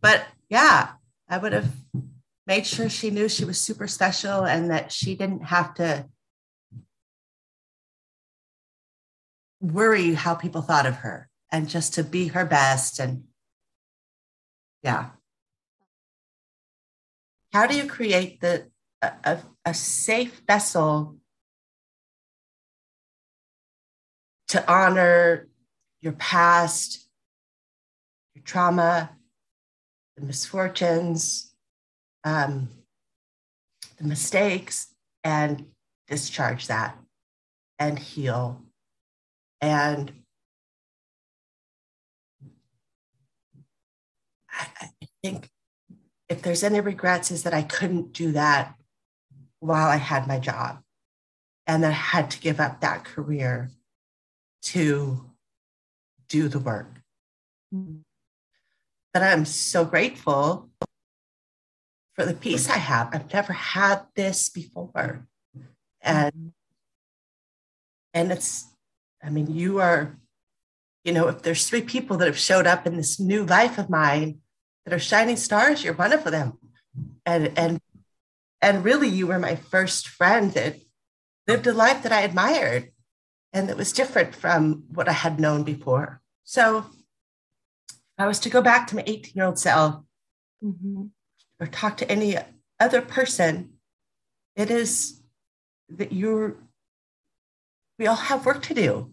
But 0.00 0.24
yeah, 0.48 0.92
I 1.28 1.38
would 1.38 1.52
have 1.52 1.70
made 2.50 2.66
sure 2.66 2.88
she 2.88 3.10
knew 3.10 3.28
she 3.28 3.44
was 3.44 3.60
super 3.60 3.86
special 3.86 4.42
and 4.42 4.72
that 4.72 4.90
she 4.90 5.14
didn't 5.14 5.44
have 5.44 5.72
to 5.72 6.04
worry 9.60 10.14
how 10.14 10.34
people 10.34 10.60
thought 10.60 10.84
of 10.84 10.96
her 10.96 11.28
and 11.52 11.68
just 11.68 11.94
to 11.94 12.02
be 12.02 12.26
her 12.26 12.44
best 12.44 12.98
and 12.98 13.22
yeah. 14.82 15.10
How 17.52 17.68
do 17.68 17.76
you 17.76 17.86
create 17.86 18.40
the 18.40 18.68
a, 19.00 19.38
a 19.64 19.72
safe 19.72 20.42
vessel 20.44 21.18
to 24.48 24.68
honor 24.68 25.48
your 26.00 26.14
past, 26.14 27.08
your 28.34 28.42
trauma, 28.42 29.10
the 30.16 30.26
misfortunes, 30.26 31.49
um, 32.24 32.70
the 33.98 34.04
mistakes, 34.04 34.94
and 35.22 35.66
discharge 36.08 36.66
that 36.66 36.96
and 37.78 37.98
heal. 37.98 38.62
And 39.60 40.12
I, 44.50 44.66
I 44.80 44.88
think 45.22 45.50
if 46.28 46.42
there's 46.42 46.62
any 46.62 46.80
regrets, 46.80 47.30
is 47.30 47.42
that 47.42 47.54
I 47.54 47.62
couldn't 47.62 48.12
do 48.12 48.32
that 48.32 48.74
while 49.58 49.88
I 49.88 49.96
had 49.96 50.26
my 50.26 50.38
job 50.38 50.82
and 51.66 51.84
then 51.84 51.90
I 51.90 51.94
had 51.94 52.30
to 52.32 52.40
give 52.40 52.58
up 52.58 52.80
that 52.80 53.04
career 53.04 53.70
to 54.62 55.24
do 56.28 56.48
the 56.48 56.58
work. 56.58 57.00
But 59.12 59.22
I'm 59.22 59.44
so 59.44 59.84
grateful 59.84 60.68
for 62.20 62.26
the 62.26 62.34
peace 62.34 62.68
I 62.68 62.76
have. 62.76 63.08
I've 63.14 63.32
never 63.32 63.54
had 63.54 64.02
this 64.14 64.50
before. 64.50 65.26
And 66.02 66.52
and 68.12 68.30
it's, 68.30 68.66
I 69.24 69.30
mean, 69.30 69.50
you 69.50 69.80
are, 69.80 70.18
you 71.02 71.14
know, 71.14 71.28
if 71.28 71.40
there's 71.40 71.66
three 71.66 71.80
people 71.80 72.18
that 72.18 72.26
have 72.26 72.38
showed 72.38 72.66
up 72.66 72.86
in 72.86 72.98
this 72.98 73.18
new 73.18 73.42
life 73.46 73.78
of 73.78 73.88
mine 73.88 74.40
that 74.84 74.92
are 74.92 74.98
shining 74.98 75.36
stars, 75.36 75.82
you're 75.82 75.94
one 75.94 76.12
of 76.12 76.24
them. 76.24 76.58
And 77.24 77.56
and 77.56 77.80
and 78.60 78.84
really, 78.84 79.08
you 79.08 79.26
were 79.28 79.38
my 79.38 79.56
first 79.56 80.06
friend 80.06 80.52
that 80.52 80.76
lived 81.48 81.66
a 81.66 81.72
life 81.72 82.02
that 82.02 82.12
I 82.12 82.20
admired 82.20 82.92
and 83.54 83.66
that 83.70 83.78
was 83.78 83.94
different 83.94 84.34
from 84.34 84.84
what 84.92 85.08
I 85.08 85.12
had 85.12 85.40
known 85.40 85.62
before. 85.62 86.20
So, 86.44 86.84
I 88.18 88.26
was 88.26 88.38
to 88.40 88.50
go 88.50 88.60
back 88.60 88.88
to 88.88 88.96
my 88.96 89.04
18 89.06 89.32
year 89.34 89.46
old 89.46 89.58
self 89.58 90.02
mm-hmm. 90.62 91.06
Or 91.60 91.66
talk 91.66 91.98
to 91.98 92.10
any 92.10 92.36
other 92.80 93.00
person, 93.00 93.74
it 94.56 94.70
is 94.70 95.20
that 95.90 96.12
you're, 96.12 96.56
we 97.98 98.06
all 98.06 98.16
have 98.16 98.46
work 98.46 98.62
to 98.62 98.74
do 98.74 99.12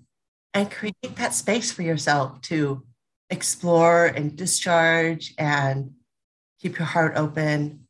and 0.53 0.71
create 0.71 1.15
that 1.15 1.33
space 1.33 1.71
for 1.71 1.83
yourself 1.83 2.41
to 2.41 2.83
explore 3.29 4.05
and 4.05 4.35
discharge 4.35 5.33
and 5.37 5.91
keep 6.61 6.79
your 6.79 6.87
heart 6.87 7.17
open 7.17 7.87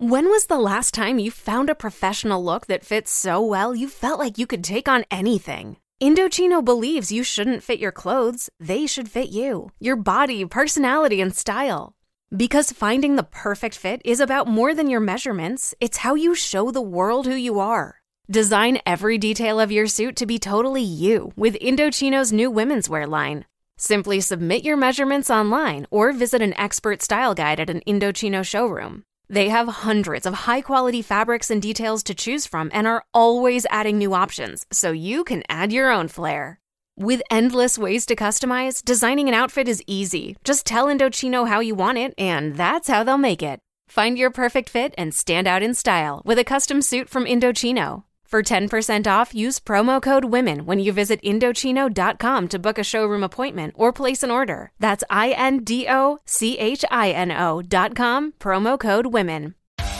when 0.00 0.26
was 0.26 0.46
the 0.46 0.60
last 0.60 0.94
time 0.94 1.18
you 1.18 1.32
found 1.32 1.68
a 1.68 1.74
professional 1.74 2.44
look 2.44 2.68
that 2.68 2.86
fits 2.86 3.10
so 3.10 3.44
well 3.44 3.74
you 3.74 3.88
felt 3.88 4.20
like 4.20 4.38
you 4.38 4.46
could 4.46 4.62
take 4.62 4.86
on 4.86 5.04
anything? 5.10 5.76
Indochino 6.00 6.64
believes 6.64 7.10
you 7.10 7.24
shouldn't 7.24 7.64
fit 7.64 7.80
your 7.80 7.90
clothes, 7.90 8.48
they 8.60 8.86
should 8.86 9.08
fit 9.10 9.30
you, 9.30 9.72
your 9.80 9.96
body, 9.96 10.44
personality, 10.44 11.20
and 11.20 11.34
style. 11.34 11.96
Because 12.36 12.72
finding 12.72 13.16
the 13.16 13.22
perfect 13.22 13.74
fit 13.74 14.02
is 14.04 14.20
about 14.20 14.46
more 14.46 14.74
than 14.74 14.90
your 14.90 15.00
measurements, 15.00 15.74
it's 15.80 15.98
how 15.98 16.14
you 16.14 16.34
show 16.34 16.70
the 16.70 16.82
world 16.82 17.24
who 17.24 17.34
you 17.34 17.58
are. 17.58 18.02
Design 18.30 18.80
every 18.84 19.16
detail 19.16 19.58
of 19.58 19.72
your 19.72 19.86
suit 19.86 20.14
to 20.16 20.26
be 20.26 20.38
totally 20.38 20.82
you 20.82 21.32
with 21.36 21.54
Indochino's 21.54 22.30
new 22.30 22.50
women's 22.50 22.86
wear 22.86 23.06
line. 23.06 23.46
Simply 23.78 24.20
submit 24.20 24.62
your 24.62 24.76
measurements 24.76 25.30
online 25.30 25.86
or 25.90 26.12
visit 26.12 26.42
an 26.42 26.52
expert 26.58 27.00
style 27.00 27.34
guide 27.34 27.60
at 27.60 27.70
an 27.70 27.80
Indochino 27.86 28.44
showroom. 28.44 29.04
They 29.30 29.48
have 29.48 29.68
hundreds 29.68 30.26
of 30.26 30.34
high 30.34 30.60
quality 30.60 31.00
fabrics 31.00 31.50
and 31.50 31.62
details 31.62 32.02
to 32.02 32.14
choose 32.14 32.44
from 32.44 32.70
and 32.74 32.86
are 32.86 33.04
always 33.14 33.64
adding 33.70 33.96
new 33.96 34.12
options 34.12 34.66
so 34.70 34.92
you 34.92 35.24
can 35.24 35.44
add 35.48 35.72
your 35.72 35.90
own 35.90 36.08
flair. 36.08 36.60
With 37.00 37.22
endless 37.30 37.78
ways 37.78 38.06
to 38.06 38.16
customize, 38.16 38.84
designing 38.84 39.28
an 39.28 39.34
outfit 39.34 39.68
is 39.68 39.84
easy. 39.86 40.36
Just 40.42 40.66
tell 40.66 40.86
Indochino 40.86 41.46
how 41.46 41.60
you 41.60 41.76
want 41.76 41.96
it, 41.96 42.12
and 42.18 42.56
that's 42.56 42.88
how 42.88 43.04
they'll 43.04 43.16
make 43.16 43.40
it. 43.40 43.60
Find 43.88 44.18
your 44.18 44.30
perfect 44.30 44.68
fit 44.68 44.96
and 44.98 45.14
stand 45.14 45.46
out 45.46 45.62
in 45.62 45.74
style 45.74 46.22
with 46.24 46.40
a 46.40 46.44
custom 46.44 46.82
suit 46.82 47.08
from 47.08 47.24
Indochino. 47.24 48.02
For 48.24 48.42
10% 48.42 49.06
off, 49.06 49.32
use 49.32 49.60
promo 49.60 50.02
code 50.02 50.24
WOMEN 50.24 50.62
when 50.66 50.80
you 50.80 50.92
visit 50.92 51.22
Indochino.com 51.22 52.48
to 52.48 52.58
book 52.58 52.78
a 52.78 52.84
showroom 52.84 53.22
appointment 53.22 53.74
or 53.76 53.92
place 53.92 54.24
an 54.24 54.32
order. 54.32 54.72
That's 54.80 55.04
I 55.08 55.30
N 55.30 55.62
D 55.62 55.86
O 55.88 56.18
C 56.26 56.58
H 56.58 56.84
I 56.90 57.12
N 57.12 57.30
O.com, 57.30 58.32
promo 58.40 58.76
code 58.76 59.06
WOMEN. 59.06 59.54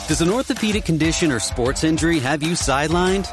Does 0.09 0.21
an 0.21 0.31
orthopedic 0.31 0.85
condition 0.85 1.31
or 1.31 1.39
sports 1.39 1.85
injury 1.85 2.19
have 2.19 2.43
you 2.43 2.55
sidelined? 2.55 3.33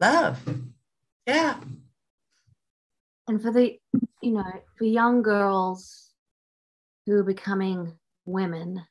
love. 0.00 0.40
Yeah. 1.26 1.58
And 3.26 3.40
for 3.40 3.52
the, 3.52 3.78
you 4.22 4.32
know, 4.32 4.44
for 4.76 4.84
young 4.84 5.22
girls 5.22 6.10
who 7.06 7.14
are 7.14 7.24
becoming 7.24 7.98
women 8.26 8.84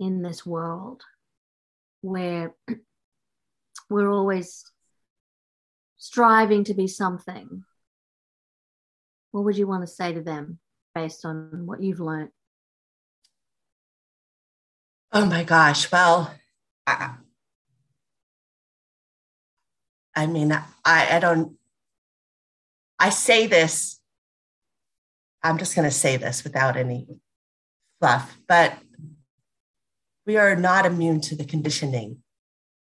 in 0.00 0.22
this 0.22 0.46
world 0.46 1.02
where 2.00 2.54
we're 3.90 4.10
always 4.10 4.70
striving 5.98 6.64
to 6.64 6.74
be 6.74 6.86
something, 6.86 7.64
what 9.32 9.44
would 9.44 9.58
you 9.58 9.66
want 9.66 9.82
to 9.82 9.86
say 9.86 10.12
to 10.12 10.22
them 10.22 10.58
based 10.94 11.24
on 11.24 11.66
what 11.66 11.82
you've 11.82 12.00
learned? 12.00 12.30
Oh 15.12 15.26
my 15.26 15.44
gosh. 15.44 15.90
Well, 15.90 16.34
I, 16.86 17.14
I 20.18 20.26
mean, 20.26 20.50
I, 20.52 20.64
I 20.84 21.20
don't, 21.20 21.56
I 22.98 23.10
say 23.10 23.46
this, 23.46 24.00
I'm 25.44 25.58
just 25.58 25.76
going 25.76 25.88
to 25.88 25.94
say 25.94 26.16
this 26.16 26.42
without 26.42 26.76
any 26.76 27.06
fluff, 28.00 28.36
but 28.48 28.76
we 30.26 30.36
are 30.36 30.56
not 30.56 30.86
immune 30.86 31.20
to 31.20 31.36
the 31.36 31.44
conditioning 31.44 32.24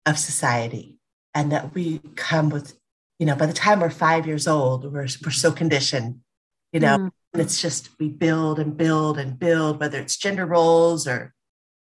of 0.04 0.18
society. 0.18 0.98
And 1.34 1.50
that 1.52 1.74
we 1.74 2.02
come 2.16 2.50
with, 2.50 2.78
you 3.18 3.24
know, 3.24 3.34
by 3.34 3.46
the 3.46 3.54
time 3.54 3.80
we're 3.80 3.88
five 3.88 4.26
years 4.26 4.46
old, 4.46 4.84
we're, 4.84 5.08
we're 5.24 5.30
so 5.30 5.52
conditioned, 5.52 6.20
you 6.70 6.80
know, 6.80 6.98
mm. 6.98 7.10
and 7.32 7.40
it's 7.40 7.62
just 7.62 7.88
we 7.98 8.10
build 8.10 8.58
and 8.58 8.76
build 8.76 9.18
and 9.18 9.38
build, 9.38 9.80
whether 9.80 9.98
it's 9.98 10.18
gender 10.18 10.44
roles 10.44 11.06
or 11.08 11.32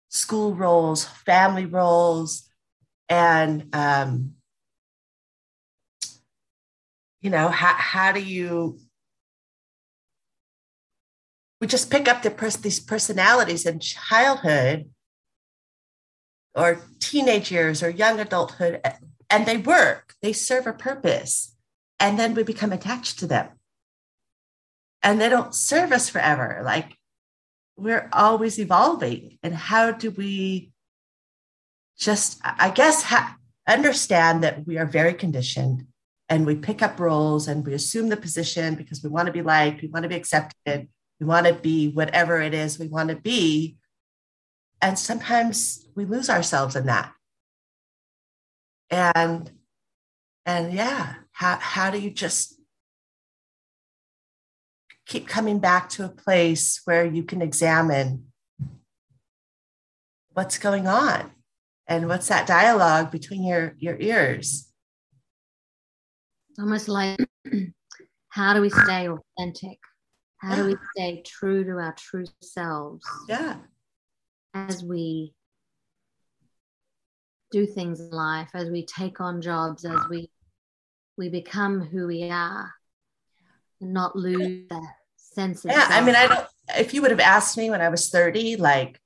school 0.09 0.53
roles, 0.53 1.05
family 1.05 1.65
roles. 1.65 2.47
And, 3.09 3.73
um, 3.73 4.35
you 7.23 7.29
know, 7.29 7.47
how, 7.47 7.73
how 7.73 8.11
do 8.11 8.21
you 8.21 8.77
we 11.59 11.67
just 11.67 11.89
pick 11.89 12.09
up 12.09 12.21
the 12.21 12.29
pers- 12.29 12.57
these 12.57 12.81
personalities 12.81 13.65
in 13.65 13.79
childhood 13.79 14.89
or 16.53 16.81
teenage 16.99 17.49
years 17.49 17.81
or 17.81 17.89
young 17.89 18.19
adulthood 18.19 18.81
and 19.29 19.45
they 19.45 19.55
work 19.55 20.13
they 20.21 20.33
serve 20.33 20.67
a 20.67 20.73
purpose 20.73 21.55
and 22.01 22.19
then 22.19 22.33
we 22.33 22.43
become 22.43 22.73
attached 22.73 23.17
to 23.19 23.27
them. 23.27 23.47
And 25.01 25.21
they 25.21 25.29
don't 25.29 25.55
serve 25.55 25.93
us 25.93 26.09
forever 26.09 26.61
like 26.65 26.97
we're 27.77 28.09
always 28.11 28.59
evolving 28.59 29.39
and 29.41 29.55
how 29.55 29.91
do 29.91 30.11
we 30.11 30.71
just 31.97 32.39
i 32.43 32.69
guess 32.69 33.03
ha- 33.03 33.37
understand 33.67 34.43
that 34.43 34.67
we 34.67 34.77
are 34.77 34.85
very 34.85 35.13
conditioned 35.13 35.87
and 36.29 36.45
we 36.45 36.55
pick 36.55 36.81
up 36.81 36.99
roles 36.99 37.47
and 37.47 37.65
we 37.65 37.73
assume 37.73 38.09
the 38.09 38.17
position 38.17 38.75
because 38.75 39.03
we 39.03 39.09
want 39.09 39.25
to 39.27 39.33
be 39.33 39.41
liked 39.41 39.81
we 39.81 39.89
want 39.89 40.03
to 40.03 40.09
be 40.09 40.15
accepted 40.15 40.87
we 41.23 41.29
want 41.29 41.47
to 41.47 41.53
be 41.53 41.89
whatever 41.89 42.41
it 42.41 42.53
is 42.53 42.77
we 42.77 42.89
want 42.89 43.09
to 43.09 43.15
be. 43.15 43.77
And 44.81 44.99
sometimes 44.99 45.87
we 45.95 46.03
lose 46.03 46.29
ourselves 46.29 46.75
in 46.75 46.85
that. 46.87 47.13
And 48.89 49.49
and 50.45 50.73
yeah, 50.73 51.13
how 51.31 51.57
how 51.59 51.91
do 51.91 51.97
you 51.97 52.09
just 52.09 52.59
keep 55.05 55.29
coming 55.29 55.59
back 55.59 55.87
to 55.91 56.03
a 56.03 56.09
place 56.09 56.81
where 56.83 57.05
you 57.05 57.23
can 57.23 57.41
examine 57.41 58.25
what's 60.33 60.57
going 60.57 60.87
on 60.87 61.31
and 61.87 62.09
what's 62.09 62.27
that 62.27 62.47
dialogue 62.47 63.11
between 63.11 63.45
your 63.45 63.75
your 63.77 63.97
ears 64.01 64.72
almost 66.59 66.87
like 66.87 67.19
how 68.29 68.53
do 68.53 68.61
we 68.61 68.69
stay 68.69 69.09
authentic? 69.09 69.79
How 70.37 70.55
do 70.55 70.65
we 70.65 70.75
stay 70.95 71.23
true 71.25 71.63
to 71.63 71.71
our 71.77 71.95
true 71.97 72.25
selves 72.41 73.05
yeah. 73.29 73.59
as 74.53 74.83
we 74.83 75.33
do 77.53 77.65
things 77.65 78.01
in 78.01 78.09
life 78.09 78.49
as 78.55 78.69
we 78.69 78.85
take 78.85 79.21
on 79.21 79.39
jobs 79.39 79.85
as 79.85 79.99
we 80.09 80.29
we 81.17 81.29
become 81.29 81.79
who 81.81 82.07
we 82.07 82.29
are 82.29 82.73
and 83.79 83.93
not 83.93 84.15
lose 84.15 84.67
that 84.69 84.95
sense 85.15 85.63
of 85.63 85.71
yeah 85.71 85.87
self. 85.87 86.01
i 86.01 86.03
mean 86.03 86.15
i 86.15 86.27
don't 86.27 86.47
if 86.75 86.95
you 86.95 87.01
would 87.01 87.11
have 87.11 87.19
asked 87.19 87.55
me 87.55 87.69
when 87.69 87.79
i 87.79 87.89
was 87.89 88.09
30 88.09 88.57
like 88.57 88.99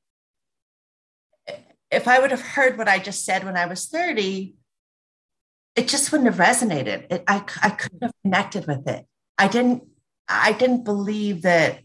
if 1.91 2.07
i 2.07 2.19
would 2.19 2.31
have 2.31 2.41
heard 2.41 2.77
what 2.77 2.87
i 2.87 2.97
just 2.97 3.25
said 3.25 3.43
when 3.43 3.57
i 3.57 3.65
was 3.65 3.87
30 3.87 4.55
it 5.77 5.87
just 5.87 6.11
wouldn't 6.11 6.33
have 6.33 6.39
resonated 6.47 7.05
it, 7.11 7.23
I, 7.27 7.43
I 7.61 7.69
couldn't 7.69 8.03
have 8.03 8.11
connected 8.23 8.65
with 8.67 8.87
it 8.87 9.05
i 9.37 9.47
didn't 9.47 9.83
i 10.27 10.51
didn't 10.51 10.83
believe 10.83 11.43
that 11.43 11.79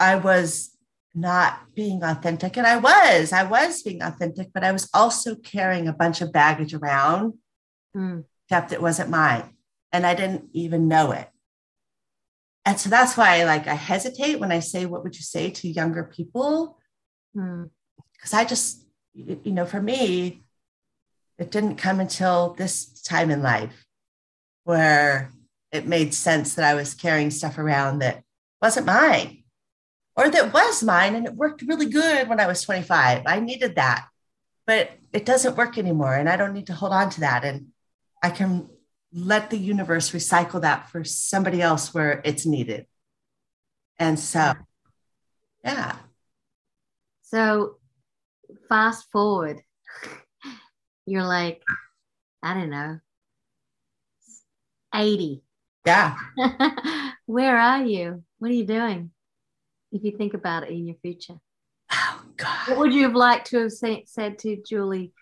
i 0.00 0.16
was 0.16 0.70
not 1.14 1.74
being 1.74 2.02
authentic 2.02 2.56
and 2.56 2.66
i 2.66 2.76
was 2.76 3.32
i 3.32 3.44
was 3.44 3.82
being 3.82 4.02
authentic 4.02 4.52
but 4.52 4.64
i 4.64 4.72
was 4.72 4.88
also 4.92 5.36
carrying 5.36 5.86
a 5.86 5.92
bunch 5.92 6.20
of 6.20 6.32
baggage 6.32 6.74
around 6.74 7.34
Mm. 7.96 8.24
except 8.48 8.72
it 8.72 8.82
wasn't 8.82 9.08
mine 9.10 9.50
and 9.92 10.04
i 10.04 10.14
didn't 10.14 10.48
even 10.52 10.88
know 10.88 11.12
it 11.12 11.28
and 12.64 12.80
so 12.80 12.88
that's 12.90 13.16
why 13.16 13.44
like 13.44 13.68
i 13.68 13.74
hesitate 13.74 14.40
when 14.40 14.50
i 14.50 14.58
say 14.58 14.84
what 14.84 15.04
would 15.04 15.14
you 15.14 15.22
say 15.22 15.50
to 15.50 15.68
younger 15.68 16.02
people 16.04 16.76
Mm. 17.36 17.70
because 18.14 18.34
i 18.34 18.44
just 18.44 18.84
you 19.14 19.52
know 19.52 19.64
for 19.66 19.80
me 19.80 20.43
it 21.38 21.50
didn't 21.50 21.76
come 21.76 22.00
until 22.00 22.54
this 22.54 23.02
time 23.02 23.30
in 23.30 23.42
life 23.42 23.84
where 24.64 25.30
it 25.72 25.86
made 25.86 26.14
sense 26.14 26.54
that 26.54 26.64
i 26.64 26.74
was 26.74 26.94
carrying 26.94 27.30
stuff 27.30 27.58
around 27.58 27.98
that 27.98 28.22
wasn't 28.62 28.86
mine 28.86 29.42
or 30.16 30.30
that 30.30 30.52
was 30.52 30.82
mine 30.82 31.14
and 31.14 31.26
it 31.26 31.34
worked 31.34 31.62
really 31.62 31.86
good 31.86 32.28
when 32.28 32.40
i 32.40 32.46
was 32.46 32.62
25 32.62 33.22
i 33.26 33.40
needed 33.40 33.74
that 33.76 34.06
but 34.66 34.90
it 35.12 35.26
doesn't 35.26 35.56
work 35.56 35.78
anymore 35.78 36.14
and 36.14 36.28
i 36.28 36.36
don't 36.36 36.54
need 36.54 36.66
to 36.66 36.74
hold 36.74 36.92
on 36.92 37.10
to 37.10 37.20
that. 37.20 37.44
And 37.44 37.68
i 38.22 38.30
can 38.30 38.68
let 39.12 39.50
the 39.50 39.58
universe 39.58 40.10
recycle 40.10 40.60
that 40.62 40.90
for 40.90 41.04
somebody 41.04 41.62
else 41.62 41.94
where 41.94 42.20
it's 42.24 42.44
needed. 42.44 42.86
And 43.98 44.18
so 44.18 44.54
yeah. 45.64 45.96
So 47.22 47.76
fast 48.68 49.10
forward, 49.10 49.62
you're 51.06 51.24
like, 51.24 51.62
I 52.42 52.54
don't 52.54 52.70
know, 52.70 52.98
80. 54.94 55.42
yeah 55.86 56.16
Where 57.26 57.56
are 57.56 57.82
you? 57.82 58.22
What 58.38 58.50
are 58.50 58.54
you 58.54 58.66
doing? 58.66 59.10
If 59.92 60.04
you 60.04 60.16
think 60.16 60.34
about 60.34 60.64
it 60.64 60.70
in 60.70 60.86
your 60.86 60.96
future, 61.02 61.36
oh 61.92 62.22
God. 62.36 62.68
what 62.68 62.78
would 62.78 62.92
you 62.92 63.04
have 63.04 63.14
liked 63.14 63.48
to 63.48 63.58
have 63.60 63.72
say, 63.72 64.04
said 64.06 64.38
to 64.40 64.62
Juli 64.66 65.12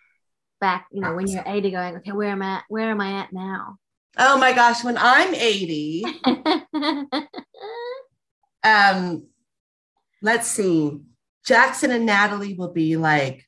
back, 0.60 0.86
you 0.90 1.00
know, 1.00 1.14
when 1.14 1.26
you're 1.26 1.44
80, 1.46 1.70
going, 1.70 1.96
okay, 1.96 2.12
where 2.12 2.30
am 2.30 2.42
I 2.42 2.56
at? 2.56 2.64
Where 2.68 2.90
am 2.90 3.00
I 3.00 3.20
at 3.20 3.32
now? 3.32 3.78
oh 4.18 4.38
my 4.38 4.52
gosh 4.52 4.84
when 4.84 4.96
i'm 4.98 5.34
80 5.34 6.04
um 8.64 9.26
let's 10.20 10.48
see 10.48 11.00
jackson 11.44 11.90
and 11.90 12.06
natalie 12.06 12.54
will 12.54 12.72
be 12.72 12.96
like 12.96 13.46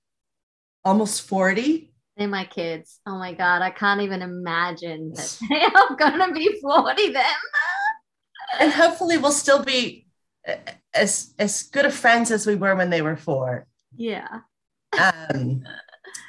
almost 0.84 1.22
40 1.22 1.93
They're 2.16 2.28
my 2.28 2.44
kids. 2.44 3.00
Oh 3.06 3.18
my 3.18 3.32
God. 3.34 3.60
I 3.62 3.70
can't 3.70 4.00
even 4.02 4.22
imagine 4.22 5.12
that 5.14 5.38
they 5.50 5.62
are 5.62 5.96
going 5.96 6.28
to 6.28 6.32
be 6.34 6.60
40 6.60 7.12
then. 7.12 7.24
and 8.60 8.72
hopefully 8.72 9.16
we'll 9.18 9.32
still 9.32 9.62
be 9.64 10.06
as 10.92 11.34
as 11.38 11.62
good 11.64 11.86
of 11.86 11.94
friends 11.94 12.30
as 12.30 12.46
we 12.46 12.54
were 12.54 12.76
when 12.76 12.90
they 12.90 13.02
were 13.02 13.16
four 13.16 13.66
Yeah. 13.96 14.40
um 14.98 15.62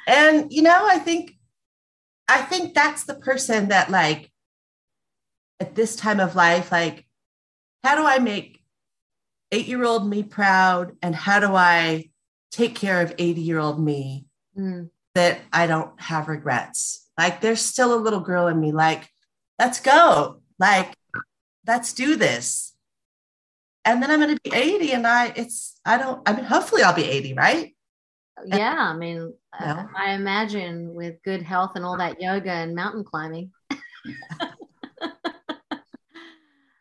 and 0.08 0.50
you 0.52 0.62
know 0.62 0.86
i 0.88 0.98
think 0.98 1.34
i 2.26 2.40
think 2.42 2.72
that's 2.74 3.04
the 3.04 3.14
person 3.14 3.68
that 3.68 3.90
like 3.90 4.32
at 5.60 5.74
this 5.74 5.94
time 5.94 6.18
of 6.18 6.34
life 6.34 6.72
like 6.72 7.06
how 7.84 7.94
do 7.94 8.04
i 8.06 8.18
make 8.18 8.64
eight 9.52 9.66
year 9.66 9.84
old 9.84 10.08
me 10.08 10.22
proud 10.22 10.96
and 11.02 11.14
how 11.14 11.38
do 11.38 11.54
i 11.54 12.08
take 12.50 12.74
care 12.74 13.02
of 13.02 13.14
80 13.18 13.40
year 13.42 13.58
old 13.58 13.78
me 13.78 14.24
Mm. 14.58 14.88
That 15.16 15.40
i 15.52 15.66
don't 15.66 15.98
have 16.00 16.28
regrets 16.28 17.08
like 17.18 17.40
there's 17.40 17.60
still 17.60 17.94
a 17.94 18.00
little 18.04 18.20
girl 18.20 18.46
in 18.46 18.60
me 18.60 18.70
like 18.72 19.08
let's 19.58 19.80
go 19.80 20.40
like 20.58 20.94
let's 21.66 21.92
do 21.92 22.16
this 22.16 22.74
and 23.84 24.02
then 24.02 24.10
i'm 24.10 24.20
going 24.20 24.34
to 24.34 24.40
be 24.44 24.54
80 24.54 24.92
and 24.92 25.06
i 25.06 25.32
it's 25.36 25.80
i 25.84 25.96
don't 25.98 26.20
i 26.28 26.32
mean 26.34 26.44
hopefully 26.44 26.82
i'll 26.82 26.94
be 26.94 27.04
80 27.04 27.34
right 27.34 27.72
Yeah. 28.44 28.76
I 28.92 28.94
mean, 28.94 29.32
No. 29.60 29.66
uh, 29.66 29.86
I 29.96 30.12
imagine 30.12 30.92
with 30.94 31.22
good 31.24 31.40
health 31.40 31.72
and 31.74 31.84
all 31.86 31.96
that 31.96 32.20
yoga 32.20 32.50
and 32.52 32.74
mountain 32.74 33.02
climbing, 33.02 33.50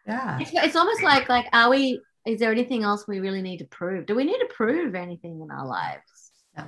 yeah 0.05 0.37
it's, 0.39 0.51
it's 0.53 0.75
almost 0.75 1.01
like, 1.01 1.29
like, 1.29 1.47
are 1.53 1.69
we, 1.69 2.01
is 2.25 2.39
there 2.39 2.51
anything 2.51 2.83
else 2.83 3.07
we 3.07 3.19
really 3.21 3.41
need 3.41 3.59
to 3.59 3.65
prove? 3.65 4.05
Do 4.05 4.15
we 4.15 4.25
need 4.25 4.37
to 4.39 4.49
prove 4.53 4.95
anything 4.95 5.39
in 5.41 5.49
our 5.49 5.65
lives? 5.65 6.31
No. 6.57 6.63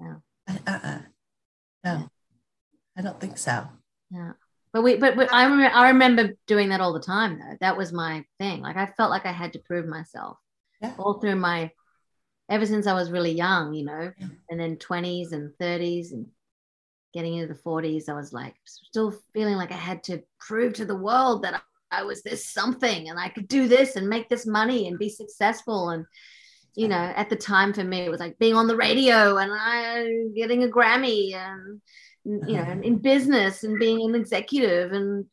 No. 0.00 0.22
Uh-uh. 0.48 0.98
no 1.84 2.10
i 2.96 3.02
don't 3.02 3.20
think 3.20 3.38
so 3.38 3.68
Yeah. 4.10 4.32
But 4.72 4.82
we, 4.82 4.96
but, 4.96 5.16
I, 5.32 5.44
remember, 5.44 5.74
I 5.74 5.88
remember 5.88 6.34
doing 6.46 6.68
that 6.68 6.82
all 6.82 6.92
the 6.92 7.00
time 7.00 7.38
though. 7.38 7.56
That 7.62 7.78
was 7.78 7.94
my 7.94 8.24
thing. 8.38 8.60
Like 8.60 8.76
I 8.76 8.84
felt 8.84 9.10
like 9.10 9.24
I 9.24 9.32
had 9.32 9.54
to 9.54 9.58
prove 9.60 9.86
myself 9.86 10.36
Yeah. 10.82 10.92
all 10.98 11.14
through 11.14 11.36
my, 11.36 11.70
ever 12.50 12.66
since 12.66 12.86
I 12.86 12.92
was 12.92 13.10
really 13.10 13.32
young, 13.32 13.72
you 13.72 13.86
know, 13.86 14.12
Yeah. 14.18 14.26
and 14.50 14.60
then 14.60 14.76
20s 14.76 15.32
and 15.32 15.50
30s 15.58 16.12
and 16.12 16.26
getting 17.14 17.34
into 17.36 17.54
the 17.54 17.58
40s, 17.58 18.10
I 18.10 18.12
was 18.12 18.34
like 18.34 18.54
still 18.66 19.14
feeling 19.32 19.56
like 19.56 19.72
I 19.72 19.76
had 19.90 20.02
to 20.04 20.22
prove 20.40 20.74
to 20.74 20.84
the 20.84 20.94
world 21.08 21.42
that 21.44 21.54
I, 21.54 22.00
I 22.00 22.02
was 22.02 22.22
this 22.22 22.44
something 22.44 23.08
and 23.08 23.18
I 23.18 23.30
could 23.30 23.48
do 23.48 23.68
this 23.68 23.96
and 23.96 24.08
make 24.10 24.28
this 24.28 24.46
money 24.46 24.88
and 24.88 24.98
be 24.98 25.08
successful. 25.08 25.88
And, 25.90 26.04
you 26.76 26.88
know, 26.88 27.12
at 27.16 27.30
the 27.30 27.36
time 27.36 27.72
for 27.72 27.82
me, 27.82 28.00
it 28.00 28.10
was 28.10 28.20
like 28.20 28.38
being 28.38 28.54
on 28.54 28.66
the 28.66 28.76
radio 28.76 29.38
and 29.38 29.50
I 29.52 30.06
getting 30.36 30.62
a 30.62 30.68
Grammy 30.68 31.34
and, 31.34 31.80
you 32.24 32.56
know, 32.56 32.80
in 32.82 32.98
business 32.98 33.64
and 33.64 33.78
being 33.78 34.08
an 34.08 34.14
executive 34.14 34.92
and, 34.92 35.24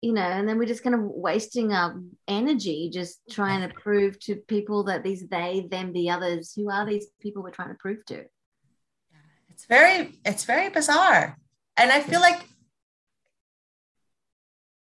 you 0.00 0.12
know, 0.12 0.22
and 0.22 0.48
then 0.48 0.56
we're 0.56 0.66
just 0.66 0.84
kind 0.84 0.94
of 0.94 1.02
wasting 1.02 1.72
our 1.72 2.00
energy 2.28 2.90
just 2.92 3.20
trying 3.30 3.68
to 3.68 3.74
prove 3.74 4.18
to 4.20 4.36
people 4.36 4.84
that 4.84 5.02
these 5.02 5.26
they, 5.28 5.66
them, 5.68 5.92
the 5.92 6.10
others, 6.10 6.52
who 6.54 6.70
are 6.70 6.86
these 6.86 7.06
people 7.20 7.42
we're 7.42 7.50
trying 7.50 7.70
to 7.70 7.78
prove 7.80 8.04
to? 8.06 8.24
it's 9.54 9.66
very 9.66 10.18
it's 10.24 10.44
very 10.44 10.68
bizarre. 10.68 11.38
And 11.76 11.90
i 11.90 12.00
feel 12.00 12.20
like 12.20 12.40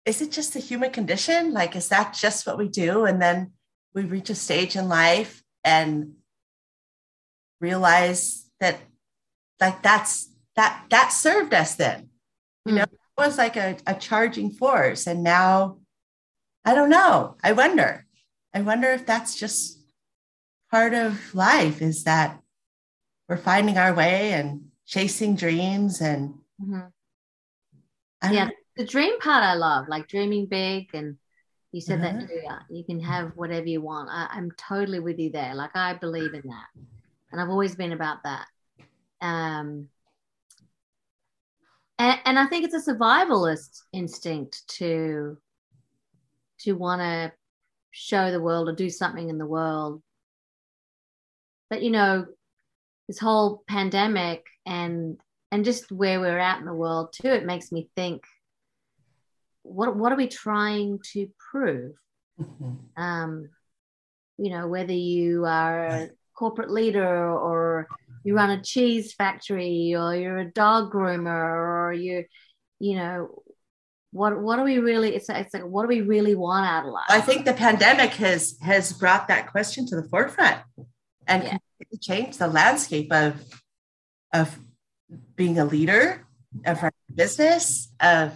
is 0.05 0.20
it 0.20 0.32
just 0.32 0.53
the 0.53 0.61
human 0.61 0.90
condition? 0.90 1.53
Like 1.53 1.76
is 1.76 1.88
that 1.88 2.14
just 2.14 2.46
what 2.46 2.59
we 2.59 2.68
do? 2.68 3.05
And 3.05 3.20
then 3.20 3.53
we 3.94 4.03
reach 4.03 4.30
a 4.30 4.34
stage 4.34 4.76
in 4.76 4.88
life 4.88 5.41
and 5.64 6.14
realize 7.60 8.48
that 8.60 8.80
like 9.60 9.82
that's 9.82 10.30
that 10.56 10.84
that 10.90 11.12
served 11.12 11.54
us 11.54 11.74
then. 11.76 12.08
You 12.64 12.74
know 12.74 12.82
it 12.82 12.90
was 13.18 13.38
like 13.38 13.56
a, 13.56 13.76
a 13.86 13.94
charging 13.94 14.50
force. 14.50 15.06
And 15.06 15.22
now 15.22 15.78
i 16.64 16.74
don't 16.74 16.90
know. 16.90 17.36
I 17.42 17.52
wonder. 17.52 18.06
I 18.54 18.60
wonder 18.62 18.90
if 18.90 19.06
that's 19.06 19.34
just 19.36 19.78
part 20.70 20.94
of 20.94 21.34
life 21.34 21.82
is 21.82 22.04
that 22.04 22.40
we're 23.28 23.36
finding 23.36 23.78
our 23.78 23.94
way 23.94 24.32
and 24.32 24.66
chasing 24.86 25.36
dreams 25.36 26.00
and 26.00 26.34
Mhm. 26.60 26.90
Yeah, 28.30 28.44
know. 28.44 28.50
the 28.76 28.84
dream 28.86 29.18
part 29.18 29.42
I 29.42 29.54
love, 29.54 29.88
like 29.88 30.06
dreaming 30.06 30.46
big, 30.46 30.94
and 30.94 31.16
you 31.73 31.81
said 31.81 32.01
Uh-huh. 32.01 32.12
that 32.20 32.29
too. 32.29 32.41
yeah, 32.43 32.59
You 32.70 32.85
can 32.85 33.01
have 33.01 33.33
whatever 33.35 33.66
you 33.66 33.81
want. 33.81 34.09
I, 34.11 34.29
I'm 34.31 34.51
totally 34.53 35.01
with 35.01 35.18
you 35.18 35.31
there. 35.31 35.55
Like 35.55 35.75
I 35.75 35.95
believe 35.95 36.35
in 36.35 36.43
that, 36.47 36.66
and 37.31 37.41
I've 37.41 37.49
always 37.51 37.75
been 37.75 37.93
about 37.93 38.23
that. 38.25 38.47
Um, 39.20 39.89
and, 41.99 42.18
and 42.25 42.39
I 42.39 42.47
think 42.47 42.64
it's 42.64 42.75
a 42.89 42.93
survivalist 42.93 43.83
instinct 43.93 44.66
to 44.77 45.39
to 46.61 46.73
want 46.77 47.01
to 47.01 47.33
show 47.91 48.31
the 48.31 48.41
world 48.41 48.68
or 48.68 48.75
do 48.75 48.89
something 48.89 49.29
in 49.29 49.39
the 49.39 49.47
world. 49.47 50.03
But 51.70 51.83
you 51.83 51.91
know, 51.91 52.27
this 53.09 53.18
whole 53.18 53.62
pandemic 53.68 54.45
and 54.66 55.18
and 55.51 55.64
just 55.64 55.93
where 55.93 56.20
we're 56.20 56.39
at 56.39 56.59
in 56.61 56.64
the 56.66 56.73
world 56.75 57.12
too, 57.12 57.29
it 57.29 57.45
makes 57.47 57.70
me 57.73 57.89
think, 57.97 58.25
what 59.62 59.96
what 59.96 60.12
are 60.12 60.16
we 60.16 60.28
trying 60.28 61.00
to 61.12 61.28
prove? 61.50 61.94
Mhm. 62.40 62.78
Um, 62.96 63.50
you 64.38 64.50
know, 64.50 64.68
whether 64.68 64.92
you 64.92 65.44
are 65.44 65.86
a 65.86 66.10
corporate 66.34 66.70
leader 66.70 67.30
or 67.30 67.86
you 68.24 68.34
run 68.34 68.50
a 68.50 68.62
cheese 68.62 69.12
factory 69.14 69.94
or 69.94 70.14
you're 70.14 70.38
a 70.38 70.50
dog 70.50 70.92
groomer 70.92 71.88
or 71.88 71.92
you 71.92 72.24
you 72.78 72.96
know 72.96 73.42
what 74.10 74.38
what 74.40 74.56
do 74.56 74.62
we 74.62 74.78
really 74.78 75.14
it's, 75.14 75.28
it's 75.28 75.54
like 75.54 75.64
what 75.64 75.82
do 75.82 75.88
we 75.88 76.00
really 76.00 76.34
want 76.34 76.66
out 76.66 76.84
of 76.86 76.92
life 76.92 77.04
i 77.08 77.20
think 77.20 77.44
the 77.44 77.52
pandemic 77.52 78.10
has 78.14 78.56
has 78.60 78.92
brought 78.92 79.28
that 79.28 79.50
question 79.50 79.86
to 79.86 79.96
the 79.96 80.08
forefront 80.08 80.60
and 81.26 81.44
yeah. 81.44 81.56
changed 82.00 82.38
the 82.38 82.48
landscape 82.48 83.12
of 83.12 83.40
of 84.32 84.58
being 85.36 85.58
a 85.58 85.64
leader 85.64 86.26
of 86.66 86.82
our 86.82 86.92
business 87.14 87.92
of 88.00 88.32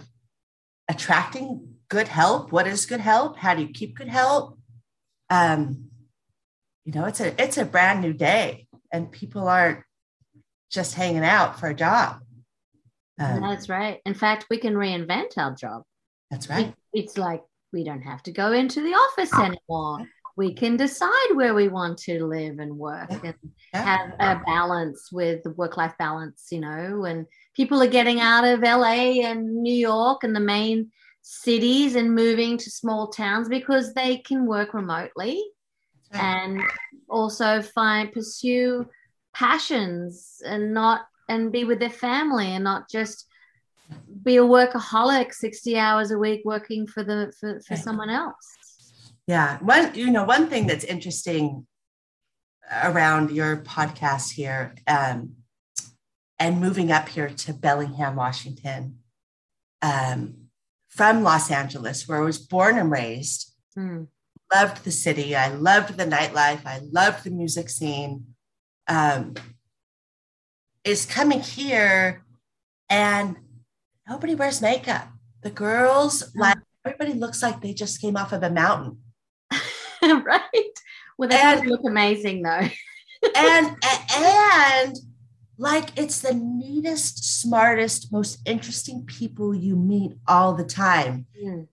attracting 0.89 1.75
good 1.89 2.07
help. 2.07 2.51
What 2.51 2.67
is 2.67 2.85
good 2.85 2.99
help? 2.99 3.37
How 3.37 3.55
do 3.55 3.61
you 3.61 3.69
keep 3.69 3.97
good 3.97 4.09
help? 4.09 4.57
Um 5.29 5.89
you 6.85 6.93
know 6.93 7.05
it's 7.05 7.19
a 7.19 7.41
it's 7.41 7.57
a 7.57 7.65
brand 7.65 8.01
new 8.01 8.13
day 8.13 8.67
and 8.91 9.11
people 9.11 9.47
aren't 9.47 9.83
just 10.71 10.95
hanging 10.95 11.23
out 11.23 11.59
for 11.59 11.67
a 11.67 11.73
job. 11.73 12.19
Um, 13.19 13.41
that's 13.41 13.67
right. 13.67 13.99
In 14.05 14.13
fact 14.13 14.45
we 14.49 14.57
can 14.57 14.73
reinvent 14.73 15.37
our 15.37 15.55
job. 15.55 15.83
That's 16.31 16.49
right. 16.49 16.73
it's 16.93 17.17
like 17.17 17.43
we 17.73 17.83
don't 17.83 18.01
have 18.01 18.23
to 18.23 18.31
go 18.31 18.51
into 18.53 18.81
the 18.81 18.93
office 18.93 19.33
anymore. 19.33 20.05
We 20.35 20.53
can 20.53 20.77
decide 20.77 21.33
where 21.33 21.55
we 21.55 21.67
want 21.67 21.97
to 21.99 22.25
live 22.25 22.59
and 22.59 22.77
work 22.77 23.09
and 23.11 23.33
have 23.73 24.13
a 24.19 24.41
balance 24.45 25.09
with 25.11 25.41
the 25.43 25.51
work 25.51 25.77
life 25.77 25.93
balance 25.97 26.47
you 26.51 26.59
know 26.59 27.05
and 27.05 27.25
people 27.57 27.81
are 27.81 27.87
getting 27.87 28.21
out 28.21 28.45
of 28.45 28.61
la 28.61 28.85
and 28.85 29.63
new 29.63 29.73
york 29.73 30.23
and 30.23 30.35
the 30.35 30.39
main 30.39 30.89
cities 31.23 31.95
and 31.95 32.15
moving 32.15 32.57
to 32.57 32.71
small 32.71 33.07
towns 33.07 33.49
because 33.49 33.93
they 33.93 34.17
can 34.17 34.45
work 34.45 34.73
remotely 34.73 35.43
right. 36.13 36.23
and 36.23 36.61
also 37.09 37.61
find 37.61 38.13
pursue 38.13 38.87
passions 39.33 40.41
and 40.45 40.73
not 40.73 41.01
and 41.27 41.51
be 41.51 41.65
with 41.65 41.79
their 41.79 41.89
family 41.89 42.47
and 42.47 42.63
not 42.63 42.89
just 42.89 43.25
be 44.23 44.37
a 44.37 44.41
workaholic 44.41 45.33
60 45.33 45.77
hours 45.77 46.11
a 46.11 46.17
week 46.17 46.41
working 46.45 46.87
for 46.87 47.03
the 47.03 47.33
for, 47.39 47.59
for 47.61 47.73
right. 47.73 47.83
someone 47.83 48.09
else 48.09 48.57
yeah 49.27 49.57
one 49.59 49.93
you 49.95 50.09
know 50.09 50.23
one 50.23 50.47
thing 50.47 50.67
that's 50.67 50.85
interesting 50.85 51.65
around 52.83 53.31
your 53.31 53.57
podcast 53.57 54.31
here 54.31 54.75
um, 54.87 55.36
and 56.39 56.61
moving 56.61 56.91
up 56.91 57.09
here 57.09 57.29
to 57.29 57.53
bellingham 57.53 58.15
washington 58.15 58.99
um, 59.81 60.33
from 60.89 61.23
los 61.23 61.51
angeles 61.51 62.07
where 62.07 62.19
i 62.19 62.25
was 62.25 62.39
born 62.39 62.77
and 62.77 62.91
raised 62.91 63.53
mm. 63.77 64.07
loved 64.53 64.83
the 64.83 64.91
city 64.91 65.35
i 65.35 65.49
loved 65.49 65.97
the 65.97 66.05
nightlife 66.05 66.65
i 66.65 66.79
loved 66.91 67.23
the 67.23 67.31
music 67.31 67.69
scene 67.69 68.25
um, 68.87 69.35
is 70.83 71.05
coming 71.05 71.41
here 71.41 72.23
and 72.89 73.35
nobody 74.09 74.35
wears 74.35 74.61
makeup. 74.61 75.09
The 75.41 75.51
girls, 75.51 76.23
mm. 76.23 76.39
like 76.39 76.57
everybody 76.85 77.13
looks 77.13 77.43
like 77.43 77.61
they 77.61 77.73
just 77.73 78.01
came 78.01 78.17
off 78.17 78.31
of 78.31 78.43
a 78.43 78.49
mountain. 78.49 78.99
right. 80.01 80.73
Well, 81.17 81.29
they 81.29 81.39
and, 81.39 81.67
look 81.67 81.81
amazing 81.85 82.43
though. 82.43 82.67
and 83.35 83.75
and 84.15 84.95
like 85.57 85.97
it's 85.97 86.19
the 86.19 86.33
neatest, 86.33 87.41
smartest, 87.41 88.11
most 88.11 88.39
interesting 88.45 89.05
people 89.05 89.55
you 89.55 89.75
meet 89.75 90.13
all 90.27 90.53
the 90.53 90.63
time. 90.63 91.25
Mm. 91.43 91.67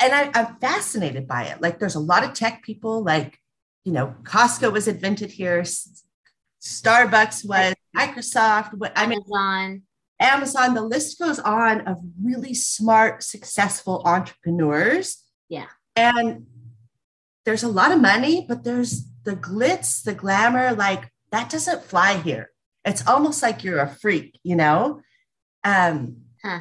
And 0.00 0.12
I, 0.12 0.30
I'm 0.34 0.56
fascinated 0.56 1.28
by 1.28 1.44
it. 1.44 1.60
Like 1.60 1.78
there's 1.78 1.94
a 1.94 2.00
lot 2.00 2.24
of 2.24 2.32
tech 2.32 2.62
people, 2.62 3.04
like, 3.04 3.38
you 3.84 3.92
know, 3.92 4.14
Costco 4.22 4.72
was 4.72 4.88
invented 4.88 5.30
here, 5.30 5.62
Starbucks 6.62 7.46
was, 7.46 7.74
Microsoft, 7.96 8.78
I 8.96 9.06
mean, 9.06 9.20
Amazon. 9.20 9.82
Amazon, 10.20 10.74
the 10.74 10.82
list 10.82 11.18
goes 11.18 11.38
on 11.38 11.86
of 11.86 11.98
really 12.22 12.54
smart, 12.54 13.22
successful 13.22 14.02
entrepreneurs. 14.04 15.24
Yeah. 15.48 15.66
And 15.96 16.46
there's 17.44 17.62
a 17.62 17.68
lot 17.68 17.92
of 17.92 18.00
money, 18.00 18.44
but 18.46 18.64
there's 18.64 19.06
the 19.24 19.36
glitz, 19.36 20.02
the 20.02 20.14
glamour, 20.14 20.72
like 20.72 21.10
that 21.32 21.50
doesn't 21.50 21.84
fly 21.84 22.18
here. 22.18 22.50
It's 22.84 23.06
almost 23.06 23.42
like 23.42 23.64
you're 23.64 23.80
a 23.80 23.88
freak, 23.88 24.38
you 24.42 24.56
know? 24.56 25.02
Um, 25.64 26.22
huh. 26.42 26.60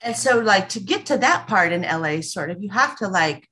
And 0.00 0.16
so, 0.16 0.38
like, 0.38 0.70
to 0.70 0.80
get 0.80 1.06
to 1.06 1.18
that 1.18 1.46
part 1.46 1.72
in 1.72 1.82
LA, 1.82 2.20
sort 2.22 2.50
of, 2.50 2.62
you 2.62 2.70
have 2.70 2.96
to 2.98 3.08
like 3.08 3.48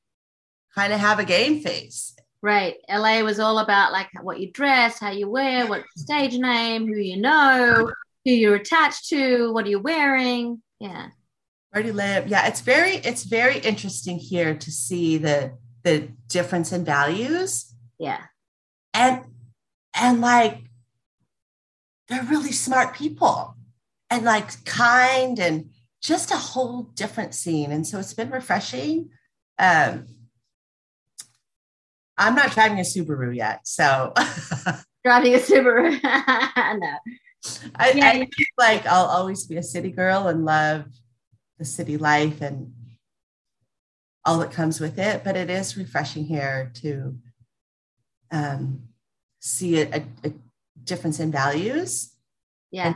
kind 0.75 0.93
of 0.93 1.01
have 1.01 1.19
a 1.19 1.25
game 1.25 1.61
face. 1.61 2.15
Right. 2.41 2.77
LA 2.89 3.21
was 3.21 3.41
all 3.41 3.59
about 3.59 3.93
like 3.93 4.09
what 4.23 4.39
you 4.39 4.53
dress, 4.53 4.99
how 4.99 5.11
you 5.11 5.29
wear, 5.29 5.67
what 5.67 5.85
stage 5.97 6.39
name, 6.39 6.87
who 6.87 6.97
you 6.97 7.21
know, 7.21 7.91
who 8.25 8.31
you're 8.31 8.55
attached 8.55 9.09
to, 9.09 9.53
what 9.53 9.67
are 9.67 9.71
you 9.71 9.81
wearing. 9.81 10.63
Yeah. 10.79 11.09
Where 11.71 11.83
do 11.83 11.89
you 11.89 11.95
live? 11.95 12.29
Yeah, 12.29 12.47
it's 12.47 12.61
very, 12.61 12.97
it's 12.97 13.25
very 13.25 13.59
interesting 13.59 14.19
here 14.19 14.55
to 14.55 14.71
see 14.71 15.19
the 15.19 15.53
the 15.83 16.09
difference 16.29 16.73
in 16.73 16.85
values. 16.85 17.75
Yeah. 17.99 18.21
And 18.95 19.25
and 19.95 20.21
like 20.21 20.59
they're 22.09 22.25
really 22.25 22.53
smart 22.53 22.95
people 22.95 23.55
and 24.11 24.25
like 24.25 24.65
kind 24.65 25.39
and 25.39 25.71
just 26.01 26.31
a 26.31 26.37
whole 26.37 26.85
different 26.95 27.35
scene. 27.35 27.73
And 27.73 27.87
so 27.87 27.99
it's 27.99 28.15
been 28.15 28.31
refreshing. 28.31 29.11
Um, 29.59 30.07
I'm 32.17 32.35
not 32.35 32.53
driving 32.53 32.79
a 32.79 32.83
Subaru 32.83 33.35
yet, 33.35 33.61
so 33.65 34.13
driving 35.05 35.35
a 35.35 35.39
Subaru. 35.39 36.03
no. 36.03 36.99
I, 37.77 37.93
yeah. 37.93 38.07
I 38.07 38.29
like 38.57 38.87
I'll 38.87 39.07
always 39.07 39.47
be 39.47 39.57
a 39.57 39.63
city 39.63 39.91
girl 39.91 40.27
and 40.27 40.45
love 40.45 40.87
the 41.59 41.65
city 41.65 41.97
life 41.97 42.41
and 42.41 42.73
all 44.25 44.39
that 44.39 44.51
comes 44.51 44.81
with 44.81 44.99
it. 44.99 45.23
But 45.25 45.37
it 45.37 45.49
is 45.49 45.77
refreshing 45.77 46.25
here 46.25 46.73
to 46.83 47.17
um, 48.31 48.89
see 49.41 49.81
a, 49.81 50.05
a 50.25 50.33
difference 50.89 51.21
in 51.21 51.31
values. 51.31 52.13
Yeah. 52.71 52.95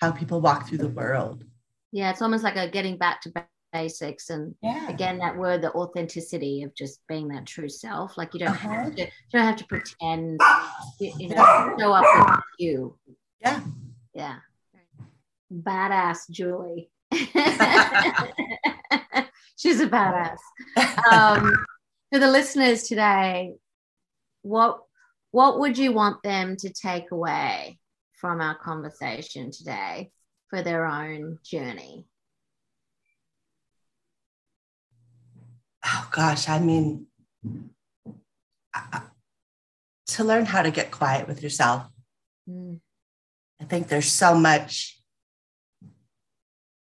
How 0.00 0.10
people 0.12 0.40
walk 0.40 0.68
through 0.68 0.78
the 0.78 0.88
world. 0.88 1.44
Yeah, 1.92 2.10
it's 2.10 2.22
almost 2.22 2.44
like 2.44 2.56
a 2.56 2.68
getting 2.68 2.98
back 2.98 3.20
to 3.22 3.32
basics 3.72 4.30
and 4.30 4.54
yeah. 4.62 4.88
again 4.88 5.18
that 5.18 5.36
word 5.36 5.60
the 5.62 5.70
authenticity 5.72 6.62
of 6.62 6.74
just 6.74 7.00
being 7.06 7.28
that 7.28 7.46
true 7.46 7.68
self 7.68 8.16
like 8.16 8.32
you 8.32 8.40
don't 8.40 8.50
uh-huh. 8.50 8.68
have 8.68 8.94
to 8.94 9.02
you 9.02 9.08
don't 9.32 9.44
have 9.44 9.56
to 9.56 9.66
pretend 9.66 10.40
you, 11.00 11.12
you 11.18 11.28
know 11.28 11.74
show 11.78 11.92
up 11.92 12.04
with 12.30 12.40
you 12.58 12.96
yeah 13.40 13.60
yeah 14.14 14.36
badass 15.52 16.30
juli 16.30 16.90
she's 19.56 19.80
a 19.80 19.86
badass 19.86 20.38
um 21.12 21.64
for 22.10 22.18
the 22.18 22.30
listeners 22.30 22.84
today 22.84 23.52
what 24.42 24.80
what 25.38 25.60
would 25.60 25.78
you 25.78 25.92
want 25.92 26.22
them 26.22 26.56
to 26.56 26.68
take 26.70 27.10
away 27.10 27.78
from 28.20 28.40
our 28.40 28.56
conversation 28.58 29.50
today 29.50 30.10
for 30.50 30.62
their 30.62 30.84
own 30.86 31.38
journey 31.44 32.06
oh 35.88 36.08
gosh, 36.10 36.48
I 36.48 36.58
mean, 36.58 37.06
to 40.08 40.24
learn 40.24 40.46
how 40.46 40.62
to 40.62 40.70
get 40.70 40.90
quiet 40.90 41.28
with 41.28 41.42
yourself. 41.42 41.88
Mm. 42.48 42.80
I 43.60 43.64
think 43.64 43.88
there's 43.88 44.10
so 44.10 44.34
much 44.34 45.00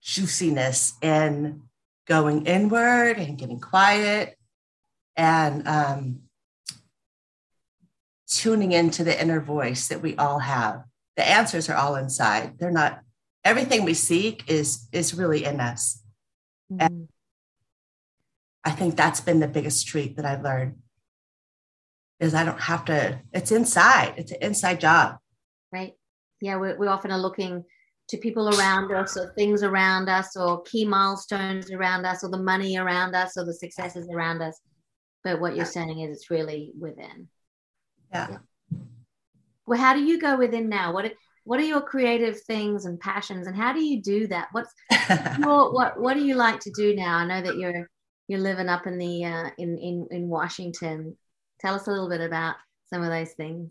juiciness 0.02 0.94
in 1.02 1.62
going 2.06 2.46
inward 2.46 3.18
and 3.18 3.38
getting 3.38 3.60
quiet 3.60 4.36
and 5.16 5.66
um, 5.66 6.20
tuning 8.28 8.72
into 8.72 9.04
the 9.04 9.20
inner 9.20 9.40
voice 9.40 9.88
that 9.88 10.02
we 10.02 10.16
all 10.16 10.38
have. 10.38 10.82
The 11.16 11.28
answers 11.28 11.68
are 11.68 11.76
all 11.76 11.96
inside. 11.96 12.58
They're 12.58 12.70
not 12.70 13.00
everything 13.44 13.84
we 13.84 13.94
seek 13.94 14.44
is 14.48 14.88
is 14.92 15.14
really 15.14 15.44
in 15.44 15.60
us. 15.60 16.02
Mm-hmm. 16.70 16.86
And 16.86 17.08
I 18.64 18.72
think 18.72 18.96
that's 18.96 19.20
been 19.20 19.40
the 19.40 19.48
biggest 19.48 19.86
treat 19.86 20.16
that 20.16 20.26
I've 20.26 20.42
learned 20.42 20.76
is 22.18 22.34
I 22.34 22.44
don't 22.44 22.60
have 22.60 22.84
to, 22.86 23.20
it's 23.32 23.52
inside, 23.52 24.14
it's 24.16 24.32
an 24.32 24.38
inside 24.40 24.80
job. 24.80 25.18
Right. 25.72 25.92
Yeah. 26.40 26.58
We, 26.58 26.74
we 26.74 26.86
often 26.86 27.12
are 27.12 27.18
looking 27.18 27.64
to 28.08 28.16
people 28.16 28.48
around 28.48 28.92
us 28.92 29.16
or 29.16 29.32
things 29.34 29.62
around 29.62 30.08
us 30.08 30.36
or 30.36 30.62
key 30.62 30.84
milestones 30.84 31.70
around 31.70 32.06
us 32.06 32.24
or 32.24 32.30
the 32.30 32.42
money 32.42 32.78
around 32.78 33.14
us 33.14 33.36
or 33.36 33.44
the 33.44 33.54
successes 33.54 34.08
around 34.12 34.42
us. 34.42 34.58
But 35.24 35.40
what 35.40 35.56
you're 35.56 35.64
saying 35.64 36.00
is 36.00 36.16
it's 36.16 36.30
really 36.30 36.72
within. 36.78 37.28
Yeah. 38.12 38.28
yeah. 38.30 38.38
Well, 39.66 39.78
how 39.80 39.94
do 39.94 40.02
you 40.04 40.20
go 40.20 40.36
within 40.36 40.68
now? 40.68 40.92
What 40.92 41.12
what 41.44 41.60
are 41.60 41.64
your 41.64 41.80
creative 41.80 42.40
things 42.42 42.86
and 42.86 42.98
passions 42.98 43.46
and 43.46 43.56
how 43.56 43.72
do 43.72 43.82
you 43.82 44.02
do 44.02 44.26
that? 44.28 44.48
What's 44.52 44.72
your, 45.38 45.72
what 45.72 46.00
what 46.00 46.14
do 46.14 46.24
you 46.24 46.34
like 46.34 46.60
to 46.60 46.70
do 46.70 46.94
now? 46.94 47.16
I 47.16 47.26
know 47.26 47.42
that 47.42 47.56
you're 47.56 47.88
you're 48.28 48.40
living 48.40 48.68
up 48.68 48.86
in 48.86 48.98
the 48.98 49.24
uh, 49.24 49.50
in 49.58 49.78
in 49.78 50.08
in 50.10 50.28
Washington. 50.28 51.16
Tell 51.60 51.74
us 51.74 51.86
a 51.86 51.90
little 51.90 52.08
bit 52.08 52.20
about 52.20 52.56
some 52.90 53.02
of 53.02 53.10
those 53.10 53.32
things? 53.32 53.70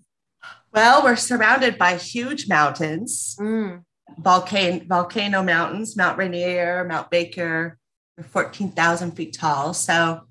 Well, 0.74 1.04
we're 1.04 1.16
surrounded 1.16 1.78
by 1.78 1.96
huge 1.96 2.48
mountains, 2.48 3.36
Mm. 3.40 3.84
volcano, 4.20 4.84
volcano 4.86 5.42
mountains, 5.42 5.96
Mount 5.98 6.18
Rainier, 6.18 6.86
Mount 6.86 7.10
Baker, 7.10 7.80
they're 8.18 8.26
14,000 8.26 9.12
feet 9.12 9.34
tall. 9.38 9.74
So 9.74 10.22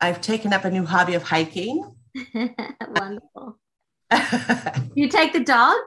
I've 0.00 0.20
taken 0.20 0.52
up 0.52 0.64
a 0.64 0.70
new 0.70 0.84
hobby 0.84 1.14
of 1.14 1.22
hiking. 1.22 1.94
Wonderful. 2.88 3.58
You 4.94 5.08
take 5.08 5.32
the 5.32 5.40
dogs? 5.40 5.78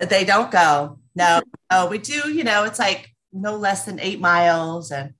they 0.00 0.24
don't 0.24 0.50
go. 0.50 0.98
No, 1.14 1.40
no, 1.70 1.86
we 1.86 1.98
do, 1.98 2.30
you 2.30 2.44
know, 2.44 2.64
it's 2.64 2.78
like 2.78 3.10
no 3.32 3.56
less 3.56 3.84
than 3.84 3.98
eight 4.00 4.20
miles 4.20 4.90
and 4.90 5.14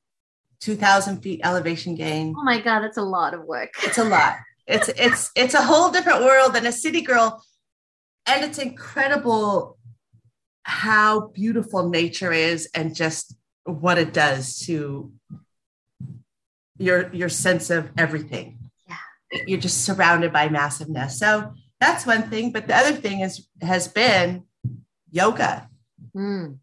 2,000 0.61 1.23
feet 1.23 1.41
elevation 1.45 1.95
gain. 1.95 2.35
Oh 2.37 2.43
my 2.43 2.61
God, 2.61 2.81
that's 2.81 2.97
a 2.99 3.03
lot 3.03 3.35
of 3.35 3.45
work. 3.45 3.71
It's 3.83 3.99
a 3.99 4.05
lot. 4.05 4.37
It's 4.67 4.89
it's 4.89 5.31
it's 5.35 5.55
a 5.55 5.63
whole 5.63 5.91
different 5.91 6.23
world 6.23 6.55
than 6.55 6.67
a 6.67 6.73
city 6.73 7.01
girl. 7.01 7.43
And 8.27 8.45
it's 8.45 8.59
incredible 8.59 9.79
how 10.63 11.29
beautiful 11.29 11.89
nature 11.89 12.33
is 12.33 12.69
and 12.75 12.95
just 12.95 13.35
what 13.65 13.99
it 13.99 14.13
does 14.13 14.61
to 14.67 15.13
your 16.79 17.13
your 17.13 17.29
sense 17.29 17.71
of 17.71 17.91
everything. 17.99 18.60
Yeah. 19.33 19.43
You're 19.47 19.61
just 19.61 19.85
surrounded 19.85 20.33
by 20.33 20.49
massiveness. 20.49 21.19
So 21.19 21.53
that's 21.81 22.05
one 22.07 22.29
thing. 22.31 22.53
But 22.53 22.67
the 22.67 22.77
other 22.77 22.93
thing 22.93 23.21
is 23.21 23.47
has 23.63 23.89
been 23.89 24.45
yoga. 25.11 25.69
Mm. 26.17 26.59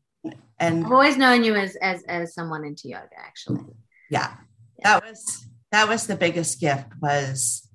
And 0.59 0.85
I've 0.85 0.91
always 0.91 1.17
known 1.17 1.43
you 1.43 1.55
as 1.55 1.75
as 1.77 2.03
as 2.03 2.33
someone 2.33 2.65
into 2.65 2.87
yoga, 2.89 3.17
actually. 3.17 3.61
yeah 4.09 4.35
that 4.83 5.03
was 5.03 5.47
that 5.71 5.87
was 5.87 6.07
the 6.07 6.15
biggest 6.15 6.59
gift 6.61 6.85
was 7.01 7.67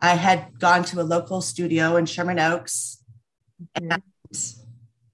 i 0.00 0.10
had 0.14 0.58
gone 0.58 0.84
to 0.84 1.00
a 1.00 1.02
local 1.16 1.40
studio 1.40 1.96
in 1.96 2.04
sherman 2.06 2.38
oaks 2.38 3.02
Mhm. 3.78 3.92
and 3.94 4.02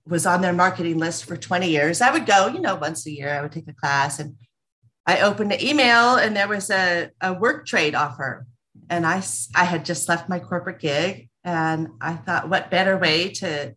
was 0.07 0.26
on 0.26 0.41
their 0.43 0.53
marketing 0.53 0.99
list 0.99 1.24
for 1.24 1.37
20 1.37 1.68
years 1.70 2.01
i 2.01 2.11
would 2.11 2.26
go 2.26 2.49
you 2.49 2.61
know 2.61 2.74
once 2.76 3.07
a 3.07 3.11
year 3.11 3.30
i 3.32 3.41
would 3.43 3.53
take 3.53 3.68
a 3.68 3.72
class 3.72 4.18
and 4.18 4.34
i 5.07 5.20
opened 5.20 5.53
an 5.53 5.62
email 5.62 6.16
and 6.16 6.37
there 6.37 6.49
was 6.49 6.68
a, 6.70 7.11
a 7.20 7.32
work 7.32 7.64
trade 7.66 7.95
offer 7.95 8.47
and 8.89 9.07
I, 9.07 9.22
I 9.55 9.64
had 9.64 9.84
just 9.84 10.09
left 10.09 10.28
my 10.28 10.39
corporate 10.39 10.78
gig 10.80 11.28
and 11.45 11.89
i 12.01 12.14
thought 12.14 12.49
what 12.49 12.70
better 12.70 12.97
way 12.97 13.30
to 13.30 13.74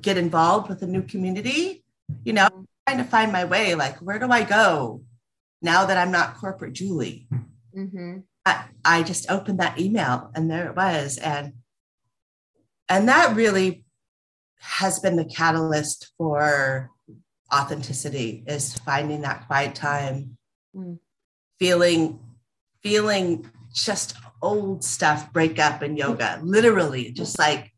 get 0.00 0.16
involved 0.16 0.68
with 0.68 0.82
a 0.82 0.86
new 0.86 1.02
community 1.02 1.84
you 2.24 2.32
know 2.32 2.48
trying 2.86 2.98
to 2.98 3.04
find 3.04 3.32
my 3.32 3.44
way 3.44 3.74
like 3.74 3.96
where 3.98 4.18
do 4.18 4.30
i 4.30 4.42
go 4.42 5.02
now 5.62 5.86
that 5.86 5.96
I'm 5.96 6.12
not 6.12 6.36
corporate 6.36 6.74
Juli, 6.74 7.28
hmm 7.74 8.18
I, 8.44 8.66
I 8.84 9.02
just 9.02 9.28
opened 9.28 9.58
that 9.58 9.80
email 9.80 10.30
and 10.34 10.48
there 10.48 10.68
it 10.68 10.76
was. 10.76 11.18
And 11.18 11.54
and 12.88 13.08
that 13.08 13.34
really 13.34 13.84
has 14.60 15.00
been 15.00 15.16
the 15.16 15.24
catalyst 15.24 16.12
for 16.16 16.90
authenticity 17.52 18.44
is 18.46 18.74
finding 18.78 19.22
that 19.22 19.46
quiet 19.46 19.74
time, 19.74 20.38
Mm. 20.76 20.98
feeling, 21.58 22.20
feeling 22.82 23.50
just 23.84 24.14
old 24.42 24.82
stuff 24.82 25.32
break 25.32 25.58
up 25.58 25.82
in 25.82 25.96
yoga, 25.96 26.40
literally, 26.42 27.12
just 27.12 27.38
like 27.38 27.72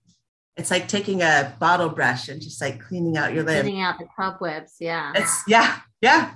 it's 0.57 0.71
like 0.71 0.89
taking 0.89 1.23
a 1.23 1.55
bottle 1.61 1.89
brush 1.89 2.29
and 2.29 2.41
just 2.41 2.61
like 2.61 2.81
cleaning 2.81 3.17
out 3.17 3.33
your 3.33 3.45
limbs. 3.45 3.63
Getting 3.63 3.81
out 3.81 3.99
the 3.99 4.07
cobwebs, 4.17 4.77
yeah. 4.81 5.13
It's 5.15 5.43
yeah, 5.47 5.79
yeah, 6.01 6.35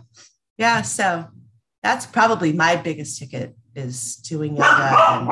yeah. 0.58 0.82
So 0.82 1.28
that's 1.82 2.06
probably 2.06 2.52
my 2.52 2.76
biggest 2.76 3.18
ticket 3.18 3.56
is 3.74 4.16
doing 4.16 4.56
yoga 4.56 4.96
and 5.08 5.30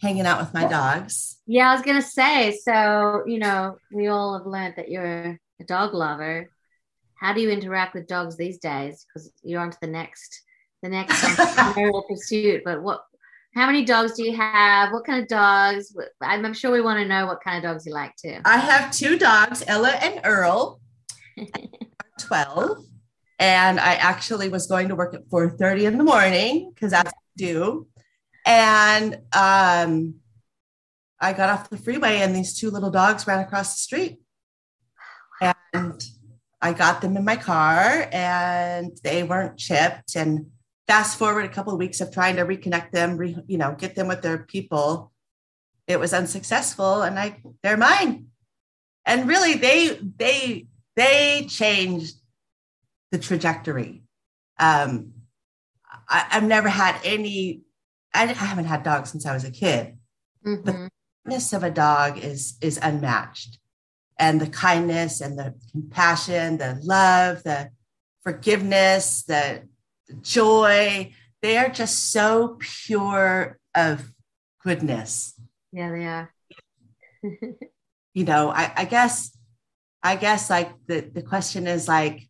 hanging 0.00 0.26
out 0.26 0.40
with 0.40 0.52
my 0.52 0.66
dogs. 0.66 1.38
Yeah, 1.46 1.70
I 1.70 1.74
was 1.74 1.82
gonna 1.82 2.02
say. 2.02 2.58
So 2.62 3.22
you 3.26 3.38
know, 3.38 3.78
we 3.92 4.08
all 4.08 4.36
have 4.36 4.46
learned 4.46 4.74
that 4.76 4.90
you're 4.90 5.38
a 5.60 5.64
dog 5.64 5.94
lover. 5.94 6.50
How 7.14 7.32
do 7.32 7.40
you 7.40 7.50
interact 7.50 7.94
with 7.94 8.06
dogs 8.06 8.36
these 8.36 8.58
days? 8.58 9.04
Because 9.06 9.32
you're 9.42 9.60
on 9.60 9.70
to 9.70 9.78
the 9.80 9.88
next, 9.88 10.42
the 10.82 10.88
next 10.88 11.22
entrepreneurial 11.22 12.06
pursuit. 12.08 12.62
But 12.64 12.82
what? 12.82 13.04
How 13.54 13.66
many 13.66 13.84
dogs 13.84 14.12
do 14.12 14.22
you 14.22 14.36
have? 14.36 14.92
What 14.92 15.04
kind 15.04 15.22
of 15.22 15.28
dogs? 15.28 15.96
I'm, 16.20 16.44
I'm 16.44 16.54
sure 16.54 16.70
we 16.70 16.80
want 16.80 17.00
to 17.00 17.08
know 17.08 17.26
what 17.26 17.42
kind 17.42 17.56
of 17.56 17.70
dogs 17.70 17.86
you 17.86 17.92
like 17.92 18.14
too. 18.16 18.38
I 18.44 18.58
have 18.58 18.92
two 18.92 19.18
dogs, 19.18 19.64
Ella 19.66 19.90
and 19.90 20.20
Earl, 20.24 20.80
12. 22.20 22.84
And 23.40 23.80
I 23.80 23.94
actually 23.94 24.48
was 24.48 24.66
going 24.66 24.88
to 24.88 24.96
work 24.96 25.14
at 25.14 25.28
4:30 25.28 25.84
in 25.84 25.98
the 25.98 26.04
morning 26.04 26.72
because 26.74 26.90
that's 26.90 27.06
what 27.06 27.14
I 27.14 27.36
do. 27.36 27.86
And 28.44 29.14
um, 29.32 30.14
I 31.20 31.32
got 31.32 31.50
off 31.50 31.70
the 31.70 31.76
freeway 31.76 32.18
and 32.18 32.34
these 32.34 32.58
two 32.58 32.70
little 32.70 32.90
dogs 32.90 33.26
ran 33.26 33.40
across 33.40 33.74
the 33.74 33.80
street. 33.80 34.18
And 35.72 36.02
I 36.60 36.72
got 36.72 37.00
them 37.00 37.16
in 37.16 37.24
my 37.24 37.36
car 37.36 38.08
and 38.10 38.96
they 39.04 39.22
weren't 39.22 39.58
chipped. 39.58 40.16
And 40.16 40.46
fast 40.88 41.18
forward 41.18 41.44
a 41.44 41.48
couple 41.48 41.72
of 41.72 41.78
weeks 41.78 42.00
of 42.00 42.12
trying 42.12 42.36
to 42.36 42.44
reconnect 42.44 42.90
them, 42.90 43.16
re, 43.16 43.36
you 43.46 43.58
know, 43.58 43.76
get 43.78 43.94
them 43.94 44.08
with 44.08 44.22
their 44.22 44.38
people. 44.38 45.12
It 45.86 46.00
was 46.00 46.12
unsuccessful 46.12 47.02
and 47.02 47.18
I 47.18 47.40
they're 47.62 47.76
mine. 47.76 48.28
And 49.06 49.28
really 49.28 49.54
they 49.54 50.00
they 50.16 50.66
they 50.96 51.46
changed 51.48 52.16
the 53.12 53.18
trajectory. 53.18 54.02
Um, 54.58 55.12
I, 56.08 56.26
I've 56.32 56.44
never 56.44 56.68
had 56.68 56.98
any, 57.04 57.62
I, 58.12 58.24
I 58.24 58.32
haven't 58.32 58.64
had 58.64 58.82
dogs 58.82 59.10
since 59.10 59.24
I 59.24 59.32
was 59.32 59.44
a 59.44 59.50
kid. 59.50 59.96
Mhm. 60.44 60.88
Kindness 61.24 61.52
of 61.52 61.62
a 61.62 61.70
dog 61.70 62.18
is 62.18 62.56
is 62.60 62.78
unmatched. 62.82 63.58
And 64.18 64.40
the 64.40 64.48
kindness 64.48 65.20
and 65.20 65.38
the 65.38 65.54
compassion, 65.70 66.58
the 66.58 66.80
love, 66.82 67.44
the 67.44 67.70
forgiveness, 68.24 69.22
the 69.22 69.68
joy, 70.22 71.12
they 71.42 71.56
are 71.56 71.68
just 71.68 72.12
so 72.12 72.56
pure 72.58 73.58
of 73.74 74.12
goodness. 74.62 75.34
Yeah, 75.72 75.90
they 75.90 76.06
are. 76.06 76.34
You 78.14 78.24
know, 78.24 78.50
I, 78.50 78.72
I 78.76 78.84
guess, 78.84 79.36
I 80.02 80.16
guess 80.16 80.50
like 80.50 80.72
the, 80.88 81.00
the 81.02 81.22
question 81.22 81.68
is 81.68 81.86
like, 81.86 82.28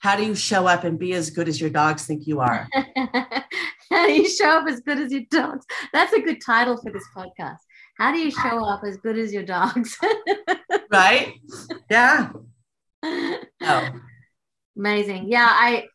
how 0.00 0.16
do 0.16 0.24
you 0.24 0.34
show 0.34 0.66
up 0.66 0.82
and 0.82 0.98
be 0.98 1.12
as 1.12 1.30
good 1.30 1.48
as 1.48 1.60
your 1.60 1.70
dogs 1.70 2.04
think 2.04 2.26
you 2.26 2.40
are? 2.40 2.66
How 3.90 4.06
do 4.06 4.12
you 4.12 4.28
show 4.28 4.50
up 4.58 4.66
as 4.66 4.80
good 4.80 4.98
as 4.98 5.12
your 5.12 5.22
dogs? 5.30 5.64
That's 5.92 6.12
a 6.12 6.20
good 6.20 6.40
title 6.44 6.76
for 6.76 6.90
this 6.90 7.04
podcast. 7.16 7.58
How 7.96 8.12
do 8.12 8.18
you 8.18 8.30
show 8.30 8.64
up 8.64 8.82
as 8.84 8.96
good 8.96 9.16
as 9.16 9.32
your 9.32 9.44
dogs? 9.44 9.96
right? 10.90 11.32
Yeah. 11.88 12.30
Oh, 13.04 13.88
Amazing. 14.76 15.28
Yeah, 15.28 15.48
I 15.48 15.86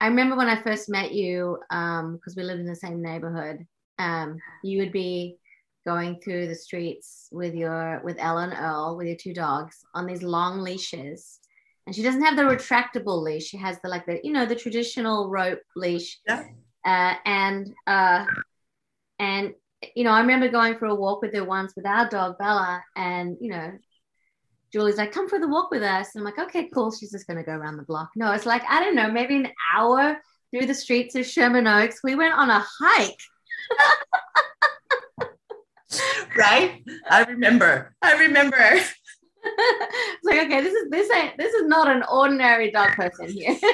I 0.00 0.06
remember 0.06 0.36
when 0.36 0.48
I 0.48 0.62
first 0.62 0.88
met 0.88 1.12
you, 1.12 1.58
um, 1.70 2.16
because 2.16 2.36
we 2.36 2.42
lived 2.42 2.60
in 2.60 2.66
the 2.66 2.76
same 2.76 3.02
neighborhood. 3.02 3.66
Um, 3.98 4.38
you 4.62 4.78
would 4.78 4.92
be 4.92 5.38
going 5.86 6.20
through 6.20 6.46
the 6.46 6.54
streets 6.54 7.28
with 7.32 7.54
your 7.54 8.00
with 8.04 8.16
Ella 8.18 8.44
and 8.44 8.52
Earl, 8.52 8.96
with 8.96 9.06
your 9.06 9.16
two 9.16 9.34
dogs, 9.34 9.84
on 9.94 10.06
these 10.06 10.22
long 10.22 10.60
leashes. 10.60 11.40
And 11.86 11.96
she 11.96 12.02
doesn't 12.02 12.22
have 12.22 12.36
the 12.36 12.42
retractable 12.42 13.22
leash. 13.22 13.46
She 13.46 13.56
has 13.56 13.80
the 13.80 13.88
like 13.88 14.06
the, 14.06 14.20
you 14.22 14.32
know, 14.32 14.46
the 14.46 14.54
traditional 14.54 15.30
rope 15.30 15.62
leash. 15.74 16.18
Yeah. 16.26 16.44
Uh, 16.84 17.14
and 17.24 17.72
uh 17.86 18.26
and 19.18 19.54
you 19.94 20.04
know, 20.04 20.10
I 20.10 20.20
remember 20.20 20.48
going 20.48 20.76
for 20.78 20.86
a 20.86 20.94
walk 20.94 21.22
with 21.22 21.34
her 21.34 21.44
once 21.44 21.74
with 21.74 21.86
our 21.86 22.08
dog 22.08 22.36
Bella, 22.38 22.82
and 22.96 23.36
you 23.40 23.50
know, 23.50 23.72
Juli's 24.72 24.96
like, 24.96 25.12
come 25.12 25.28
for 25.28 25.38
the 25.38 25.48
walk 25.48 25.70
with 25.70 25.82
us. 25.82 26.14
And 26.14 26.20
I'm 26.20 26.24
like, 26.24 26.38
okay, 26.48 26.68
cool. 26.72 26.90
She's 26.90 27.10
just 27.10 27.26
going 27.26 27.38
to 27.38 27.42
go 27.42 27.52
around 27.52 27.76
the 27.76 27.84
block. 27.84 28.10
No, 28.16 28.32
it's 28.32 28.46
like, 28.46 28.62
I 28.68 28.80
don't 28.80 28.94
know, 28.94 29.10
maybe 29.10 29.36
an 29.36 29.48
hour 29.74 30.18
through 30.50 30.66
the 30.66 30.74
streets 30.74 31.14
of 31.14 31.26
Sherman 31.26 31.66
Oaks. 31.66 32.00
We 32.02 32.14
went 32.14 32.34
on 32.34 32.50
a 32.50 32.64
hike. 32.80 33.20
right? 36.36 36.82
I 37.10 37.24
remember. 37.24 37.94
I 38.02 38.12
remember. 38.14 38.56
it's 39.44 40.24
like, 40.24 40.46
okay, 40.46 40.60
this 40.60 40.74
is 40.74 40.90
this 40.90 41.10
ain't 41.10 41.36
this 41.38 41.54
is 41.54 41.66
not 41.66 41.88
an 41.88 42.02
ordinary 42.10 42.70
dog 42.70 42.90
person 42.92 43.28
here. 43.28 43.56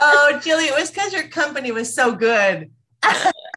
Oh, 0.00 0.38
Juli, 0.44 0.66
it 0.66 0.78
was 0.78 0.90
because 0.90 1.12
your 1.12 1.26
company 1.26 1.72
was 1.72 1.92
so 1.92 2.14
good. 2.14 2.70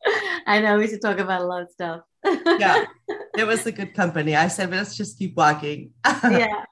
I 0.48 0.60
know 0.62 0.78
we 0.78 0.88
should 0.88 1.02
talk 1.02 1.20
about 1.20 1.42
a 1.42 1.46
lot 1.46 1.62
of 1.64 1.70
stuff. 1.72 2.02
Yeah, 2.26 2.86
it 3.38 3.46
was 3.46 3.66
a 3.66 3.72
good 3.72 3.94
company. 3.94 4.36
I 4.36 4.48
said, 4.48 4.72
let's 4.72 4.96
just 4.96 5.18
keep 5.18 5.36
walking. 5.36 5.92
yeah. 6.24 6.64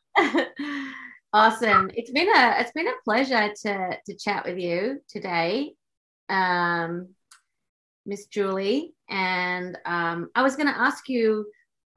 awesome. 1.34 1.90
It's 1.94 2.12
been 2.12 2.28
a 2.28 2.56
it's 2.60 2.72
been 2.72 2.88
a 2.88 3.02
pleasure 3.04 3.54
to 3.64 3.98
to 4.06 4.18
chat 4.18 4.46
with 4.46 4.58
you 4.58 5.02
today. 5.10 5.74
Um 6.30 7.10
Miss 8.10 8.26
Juli. 8.26 8.94
And 9.10 9.78
um, 9.86 10.30
I 10.36 10.42
was 10.42 10.56
going 10.56 10.68
to 10.68 10.78
ask 10.78 11.08
you. 11.08 11.46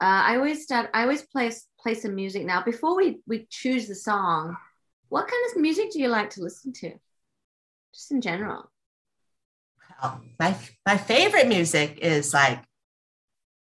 Uh, 0.01 0.23
I 0.27 0.37
always 0.37 0.65
start. 0.65 0.91
I 0.95 1.03
always 1.03 1.23
play 1.23 1.53
play 1.81 1.95
some 1.95 2.15
music 2.15 2.45
now. 2.45 2.63
Before 2.63 2.97
we 2.97 3.21
we 3.27 3.47
choose 3.51 3.87
the 3.87 3.95
song, 3.95 4.57
what 5.09 5.29
kind 5.29 5.51
of 5.51 5.61
music 5.61 5.93
do 5.93 6.01
you 6.01 6.09
like 6.09 6.31
to 6.31 6.43
listen 6.43 6.73
to? 6.75 6.93
Just 7.95 8.11
in 8.11 8.21
general. 8.21 8.72
My 10.39 10.57
my 10.87 10.97
favorite 10.97 11.49
music 11.49 11.99
is 12.03 12.35
like 12.35 12.63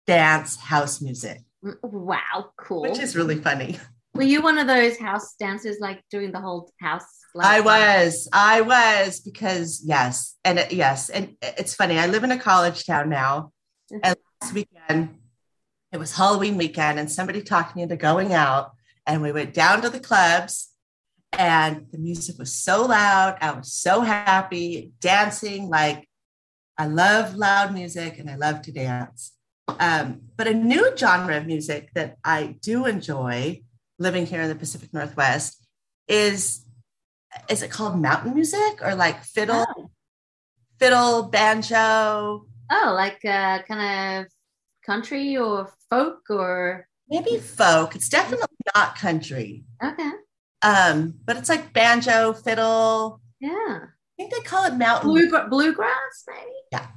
dance 0.07 0.55
house 0.57 1.01
music, 1.01 1.41
Mm, 1.63 1.75
Wow, 1.83 2.51
cool. 2.57 2.81
which 2.81 2.99
is 2.99 3.15
really 3.15 3.35
funny. 3.35 3.77
Were 4.13 4.23
you 4.23 4.41
one 4.41 4.57
of 4.57 4.67
those 4.67 4.97
house 4.97 5.35
dancers, 5.39 5.77
like 5.79 6.03
doing 6.09 6.31
the 6.31 6.41
whole 6.41 6.71
house? 6.81 7.05
Like, 7.33 7.47
I 7.47 7.59
was, 7.61 8.27
I 8.33 8.59
was 8.61 9.21
because 9.21 9.81
yes, 9.85 10.35
and 10.43 10.59
it, 10.59 10.73
yes, 10.73 11.09
and 11.09 11.37
uh, 11.41 11.51
it's 11.57 11.75
funny. 11.75 11.97
I 11.97 12.07
live 12.07 12.23
in 12.25 12.31
a 12.31 12.39
college 12.39 12.85
town 12.85 13.09
now, 13.09 13.51
mm-hmm. 13.91 13.99
and 14.03 14.15
last 14.41 14.53
weekend 14.53 15.15
it 15.91 15.97
was 15.97 16.15
Halloween 16.15 16.57
weekend, 16.57 16.99
and 16.99 17.11
somebody 17.11 17.41
talked 17.41 17.75
me 17.75 17.83
into 17.83 17.95
going 17.95 18.33
out, 18.33 18.71
and 19.05 19.21
we 19.21 19.31
went 19.31 19.53
down 19.53 19.81
to 19.81 19.89
the 19.89 19.99
clubs, 19.99 20.69
and 21.33 21.87
the 21.91 21.97
music 21.97 22.37
was 22.37 22.53
so 22.53 22.85
loud. 22.85 23.37
I 23.39 23.51
was 23.51 23.73
so 23.73 24.01
happy 24.01 24.91
dancing. 24.99 25.69
Like 25.69 26.09
I 26.81 26.87
love 26.87 27.35
loud 27.35 27.75
music, 27.75 28.17
and 28.17 28.27
I 28.27 28.37
love 28.37 28.63
to 28.63 28.71
dance. 28.71 29.33
Um, 29.67 30.21
but 30.35 30.47
a 30.47 30.53
new 30.55 30.97
genre 30.97 31.37
of 31.37 31.45
music 31.45 31.91
that 31.93 32.17
I 32.23 32.55
do 32.59 32.87
enjoy 32.87 33.61
living 33.99 34.25
here 34.25 34.41
in 34.41 34.49
the 34.49 34.55
Pacific 34.55 34.91
Northwest 34.91 35.63
is 36.07 36.65
is 37.47 37.61
it 37.61 37.69
called 37.69 38.01
mountain 38.01 38.33
music 38.33 38.81
or 38.81 38.95
like 38.95 39.23
fiddle 39.23 39.63
Oh, 39.77 39.91
fiddle 40.79 41.29
banjo? 41.29 42.47
Oh 42.71 42.93
like 42.95 43.23
uh, 43.25 43.61
kind 43.61 44.25
of 44.25 44.31
country 44.83 45.37
or 45.37 45.69
folk 45.87 46.23
or? 46.31 46.87
Maybe 47.07 47.37
folk. 47.37 47.95
It's 47.95 48.09
definitely 48.09 48.57
not 48.75 48.97
country. 48.97 49.65
Okay, 49.83 50.11
um 50.63 51.13
but 51.25 51.37
it's 51.37 51.49
like 51.49 51.73
banjo 51.73 52.33
fiddle. 52.33 53.21
Yeah, 53.39 53.81
think 54.29 54.33
they 54.33 54.41
call 54.41 54.65
it 54.65 54.75
mountain 54.75 55.09
Blue, 55.09 55.29
bluegrass 55.49 56.23
maybe. 56.27 56.51
Yeah. 56.71 56.87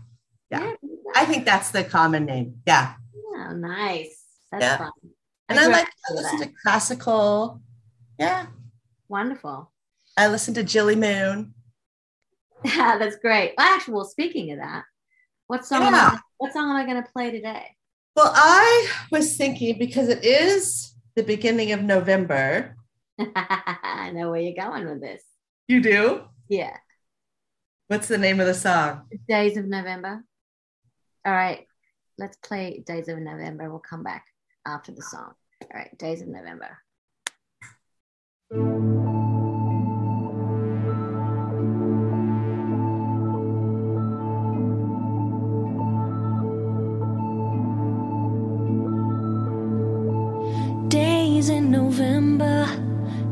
Yeah. 0.50 0.72
bluegrass. 0.82 1.16
i 1.16 1.24
think 1.24 1.44
that's 1.44 1.70
the 1.70 1.84
common 1.84 2.24
name 2.26 2.56
yeah 2.66 2.94
Yeah, 3.34 3.52
nice. 3.54 4.22
That's 4.52 4.62
Yeah. 4.64 4.76
fun. 4.78 4.90
and 5.48 5.58
i 5.58 5.64
grew 5.64 5.72
like 5.72 5.88
to 6.08 6.14
listen 6.14 6.40
that. 6.40 6.46
to 6.48 6.54
classical 6.62 7.60
yeah 8.18 8.46
Wonderful. 9.08 9.72
i 10.16 10.28
listen 10.28 10.54
to 10.54 10.62
Gilli 10.64 10.96
Moon 10.96 11.54
Yeah, 12.64 12.96
That's 13.00 13.16
great. 13.16 13.52
Well, 13.58 13.74
actually, 13.74 13.94
well, 13.94 14.04
speaking 14.06 14.52
of 14.52 14.58
that, 14.58 14.84
what 15.48 15.66
song? 15.66 15.82
Yeah. 15.82 16.10
I, 16.14 16.18
what 16.38 16.52
song 16.54 16.70
am 16.70 16.76
I 16.76 16.86
going 16.86 17.02
to 17.02 17.10
play 17.12 17.30
today? 17.30 17.66
well 18.16 18.32
i 18.34 18.88
was 19.10 19.36
thinking 19.36 19.76
because 19.78 20.08
it 20.08 20.24
is 20.24 20.94
the 21.16 21.22
beginning 21.24 21.72
of 21.72 21.82
november 21.82 22.76
I 23.18 24.10
know 24.12 24.30
where 24.30 24.40
you're 24.40 24.56
going 24.66 24.84
with 24.88 25.00
this. 25.00 25.22
you 25.68 25.80
do 25.80 26.22
Yeah, 26.48 26.76
what's 27.88 28.08
the 28.08 28.18
name 28.18 28.40
of 28.40 28.46
the 28.46 28.54
song 28.54 29.02
Days 29.28 29.56
of 29.56 29.66
November. 29.66 30.24
All 31.26 31.32
right, 31.32 31.66
let's 32.18 32.36
play 32.36 32.82
Days 32.86 33.08
of 33.08 33.18
November. 33.18 33.70
We'll 33.70 33.78
come 33.78 34.02
back 34.02 34.26
after 34.66 34.92
the 34.92 35.02
song. 35.02 35.32
All 35.62 35.68
right, 35.72 35.96
Days 35.98 36.22
of 36.22 36.28
November. 36.28 36.78
Days 50.88 51.48
in 51.48 51.70
November, 51.70 52.66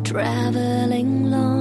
traveling 0.04 1.30
long, 1.30 1.51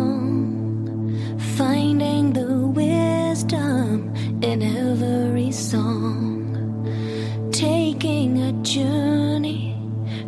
journey 8.71 9.75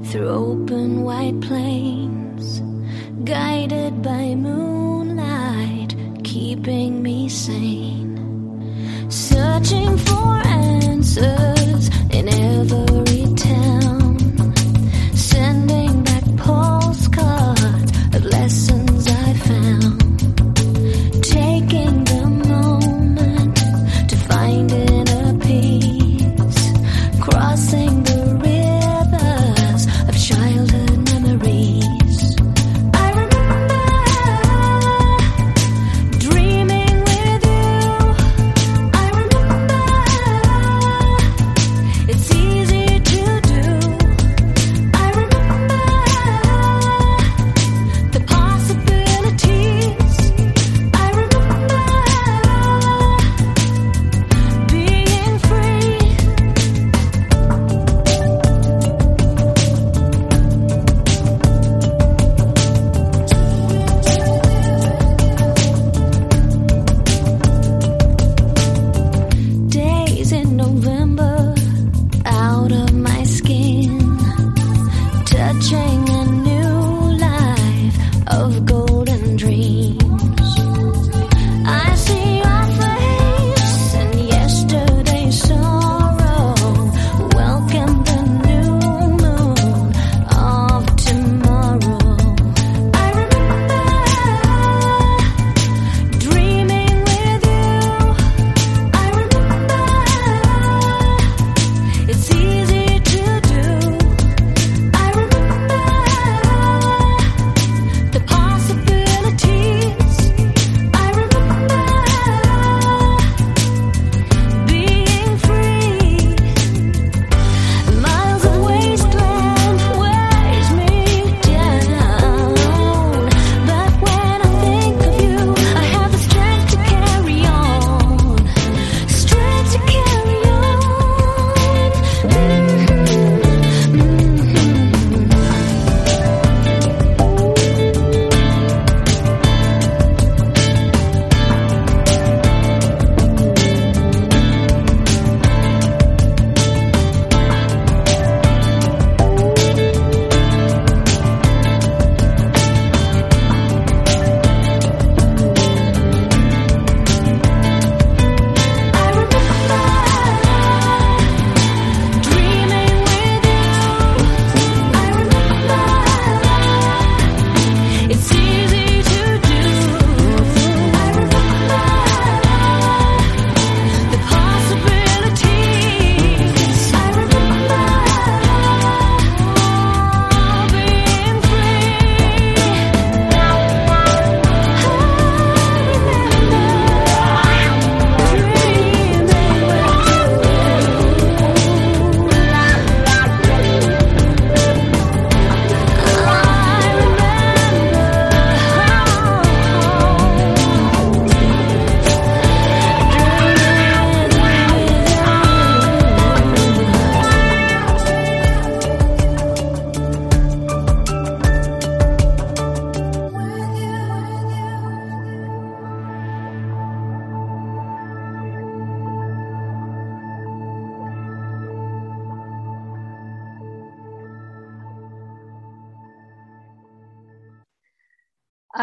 through 0.03 0.27
open 0.27 1.03
white 1.03 1.39
plains, 1.39 2.61
guided 3.23 4.01
by 4.01 4.35
moonlight, 4.35 5.95
keeping 6.25 7.01
me 7.01 7.29
sane, 7.29 8.19
searching 9.09 9.97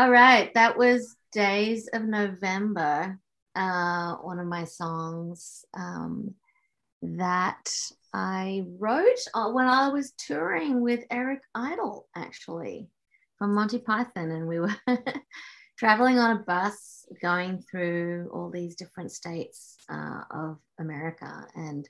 All 0.00 0.10
right, 0.10 0.50
that 0.54 0.78
was 0.78 1.14
Days 1.30 1.86
of 1.92 2.04
November, 2.04 3.18
uh, 3.54 4.14
one 4.14 4.38
of 4.38 4.46
my 4.46 4.64
songs 4.64 5.62
um, 5.74 6.34
that 7.02 7.70
I 8.14 8.64
wrote 8.78 9.20
uh, 9.34 9.50
when 9.50 9.66
I 9.66 9.88
was 9.88 10.12
touring 10.12 10.80
with 10.80 11.04
Eric 11.10 11.42
Idle, 11.54 12.08
actually, 12.16 12.88
from 13.36 13.54
Monty 13.54 13.78
Python. 13.78 14.30
And 14.30 14.48
we 14.48 14.58
were 14.58 14.74
traveling 15.78 16.18
on 16.18 16.38
a 16.38 16.44
bus 16.44 17.04
going 17.20 17.62
through 17.70 18.30
all 18.32 18.48
these 18.48 18.76
different 18.76 19.12
states 19.12 19.76
uh, 19.90 20.22
of 20.30 20.56
America. 20.78 21.46
And 21.54 21.86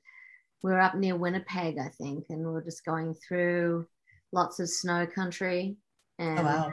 we 0.64 0.72
were 0.72 0.80
up 0.80 0.96
near 0.96 1.16
Winnipeg, 1.16 1.78
I 1.78 1.90
think, 1.90 2.24
and 2.28 2.40
we 2.40 2.50
were 2.50 2.64
just 2.64 2.84
going 2.84 3.14
through 3.14 3.86
lots 4.32 4.58
of 4.58 4.68
snow 4.68 5.06
country. 5.06 5.76
And 6.18 6.40
Oh, 6.40 6.42
wow. 6.42 6.72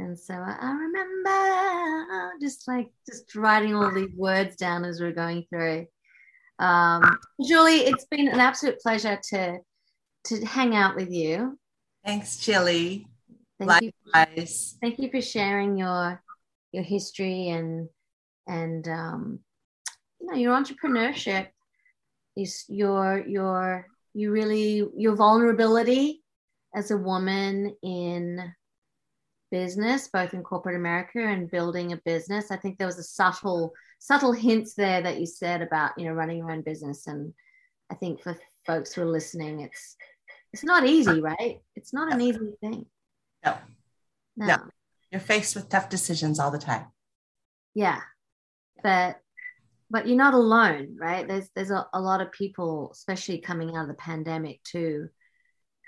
And 0.00 0.18
so 0.18 0.34
I, 0.34 0.72
remember 0.72 2.38
just 2.40 2.66
like 2.66 2.90
just 3.06 3.34
writing 3.36 3.74
all 3.74 3.92
these 3.92 4.14
words 4.16 4.56
down 4.56 4.84
as 4.84 4.98
we 4.98 5.08
are 5.08 5.12
going 5.12 5.44
through. 5.50 5.86
Um, 6.58 7.18
Juli, 7.44 7.80
it's 7.80 8.06
been 8.06 8.28
an 8.28 8.40
absolute 8.40 8.80
pleasure 8.80 9.20
to 9.30 9.58
to 10.24 10.44
hang 10.46 10.74
out 10.74 10.96
with 10.96 11.10
you. 11.10 11.58
Thanks, 12.04 12.36
Gilli. 12.38 13.04
Thank 13.58 13.82
you, 13.82 13.92
Likewise. 14.14 14.78
thank 14.80 14.98
you 14.98 15.10
for 15.10 15.20
sharing 15.20 15.76
your 15.76 16.22
your 16.72 16.82
history 16.82 17.48
and 17.48 17.88
and 18.46 18.88
um, 18.88 19.40
you 20.18 20.28
know 20.28 20.34
your 20.34 20.56
entrepreneurship. 20.56 21.48
Is 22.36 22.64
your 22.68 23.22
your 23.26 23.86
you 24.14 24.30
really 24.30 24.88
your 24.96 25.14
vulnerability 25.14 26.22
as 26.74 26.90
a 26.90 26.96
woman 26.96 27.76
in 27.82 28.54
business, 29.50 30.08
both 30.08 30.34
in 30.34 30.42
corporate 30.42 30.76
America 30.76 31.20
and 31.20 31.50
building 31.50 31.92
a 31.92 31.96
business. 32.04 32.50
I 32.50 32.56
think 32.56 32.78
there 32.78 32.86
was 32.86 32.98
a 32.98 33.02
subtle, 33.02 33.72
subtle 33.98 34.32
hints 34.32 34.74
there 34.74 35.02
that 35.02 35.20
you 35.20 35.26
said 35.26 35.62
about, 35.62 35.92
you 35.96 36.06
know, 36.06 36.12
running 36.12 36.38
your 36.38 36.50
own 36.50 36.62
business. 36.62 37.06
And 37.06 37.32
I 37.90 37.94
think 37.94 38.22
for 38.22 38.36
folks 38.66 38.92
who 38.92 39.02
are 39.02 39.06
listening, 39.06 39.60
it's 39.60 39.96
it's 40.52 40.64
not 40.64 40.86
easy, 40.86 41.20
right? 41.20 41.60
It's 41.76 41.92
not 41.92 42.12
an 42.12 42.20
easy 42.20 42.52
thing. 42.60 42.86
No. 43.44 43.56
No. 44.36 44.46
No. 44.46 44.56
You're 45.10 45.20
faced 45.20 45.54
with 45.54 45.68
tough 45.68 45.88
decisions 45.88 46.38
all 46.38 46.50
the 46.50 46.58
time. 46.58 46.86
Yeah. 47.74 48.00
But 48.82 49.20
but 49.90 50.06
you're 50.06 50.16
not 50.16 50.34
alone, 50.34 50.96
right? 50.98 51.26
There's 51.26 51.48
there's 51.54 51.70
a, 51.70 51.86
a 51.92 52.00
lot 52.00 52.20
of 52.20 52.32
people, 52.32 52.90
especially 52.92 53.38
coming 53.38 53.76
out 53.76 53.82
of 53.82 53.88
the 53.88 53.94
pandemic 53.94 54.62
too, 54.62 55.08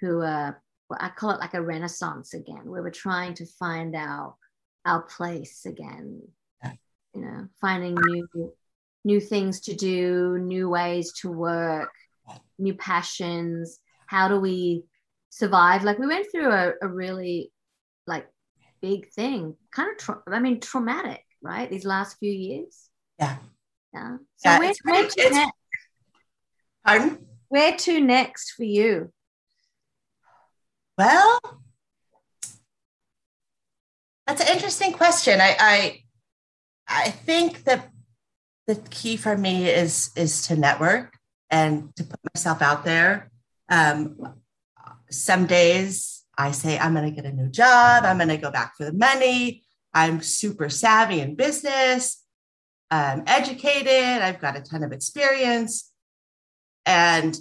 who 0.00 0.20
are 0.20 0.60
well, 0.92 0.98
I 1.00 1.08
call 1.08 1.30
it 1.30 1.40
like 1.40 1.54
a 1.54 1.62
renaissance 1.62 2.34
again, 2.34 2.62
where 2.64 2.82
we're 2.82 2.90
trying 2.90 3.34
to 3.34 3.46
find 3.46 3.96
our 3.96 4.34
our 4.84 5.02
place 5.02 5.64
again. 5.66 6.22
You 7.14 7.20
know, 7.20 7.48
finding 7.60 7.94
new 7.94 8.52
new 9.04 9.20
things 9.20 9.60
to 9.60 9.74
do, 9.74 10.38
new 10.38 10.68
ways 10.70 11.12
to 11.20 11.30
work, 11.30 11.90
new 12.58 12.74
passions. 12.74 13.78
How 14.06 14.28
do 14.28 14.40
we 14.40 14.84
survive? 15.28 15.84
Like 15.84 15.98
we 15.98 16.06
went 16.06 16.26
through 16.30 16.50
a, 16.50 16.72
a 16.80 16.88
really 16.88 17.52
like 18.06 18.26
big 18.80 19.10
thing, 19.12 19.56
kind 19.70 19.90
of. 19.90 19.98
Tra- 19.98 20.22
I 20.26 20.38
mean, 20.40 20.60
traumatic, 20.60 21.22
right? 21.42 21.70
These 21.70 21.84
last 21.84 22.18
few 22.18 22.32
years. 22.32 22.88
Yeah. 23.18 23.36
Yeah. 23.92 24.16
So 24.36 24.50
Yeah, 24.50 24.58
where, 24.58 24.72
where, 24.84 25.08
to 25.08 25.30
next? 25.30 25.54
Pardon? 26.84 27.26
where 27.48 27.76
to 27.76 28.00
next 28.00 28.52
for 28.52 28.64
you? 28.64 29.12
Well, 30.98 31.40
that's 34.26 34.42
an 34.42 34.54
interesting 34.54 34.92
question. 34.92 35.40
I, 35.40 35.56
I, 35.58 36.02
I 36.86 37.10
think 37.10 37.64
that 37.64 37.90
the 38.66 38.76
key 38.90 39.16
for 39.16 39.36
me 39.36 39.68
is 39.68 40.10
is 40.16 40.46
to 40.46 40.56
network 40.56 41.18
and 41.50 41.94
to 41.96 42.04
put 42.04 42.20
myself 42.34 42.62
out 42.62 42.84
there. 42.84 43.30
Um, 43.68 44.34
some 45.10 45.46
days 45.46 46.24
I 46.36 46.52
say 46.52 46.78
I'm 46.78 46.94
going 46.94 47.12
to 47.12 47.22
get 47.22 47.30
a 47.30 47.34
new 47.34 47.48
job. 47.48 48.04
I'm 48.04 48.18
going 48.18 48.28
to 48.28 48.36
go 48.36 48.50
back 48.50 48.76
for 48.76 48.84
the 48.84 48.92
money. 48.92 49.64
I'm 49.94 50.22
super 50.22 50.68
savvy 50.68 51.20
in 51.20 51.34
business. 51.34 52.22
I'm 52.90 53.24
educated. 53.26 54.22
I've 54.22 54.40
got 54.40 54.56
a 54.56 54.60
ton 54.60 54.84
of 54.84 54.92
experience, 54.92 55.90
and 56.84 57.36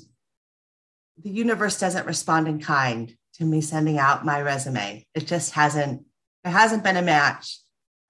the 1.21 1.29
universe 1.29 1.79
doesn't 1.79 2.07
respond 2.07 2.47
in 2.47 2.59
kind 2.59 3.15
to 3.41 3.45
me 3.47 3.59
sending 3.61 3.97
out 3.97 4.23
my 4.25 4.41
resume. 4.41 5.05
It 5.13 5.27
just 5.27 5.51
hasn't, 5.53 6.05
there 6.43 6.53
hasn't 6.53 6.83
been 6.83 6.97
a 6.97 7.01
match. 7.01 7.59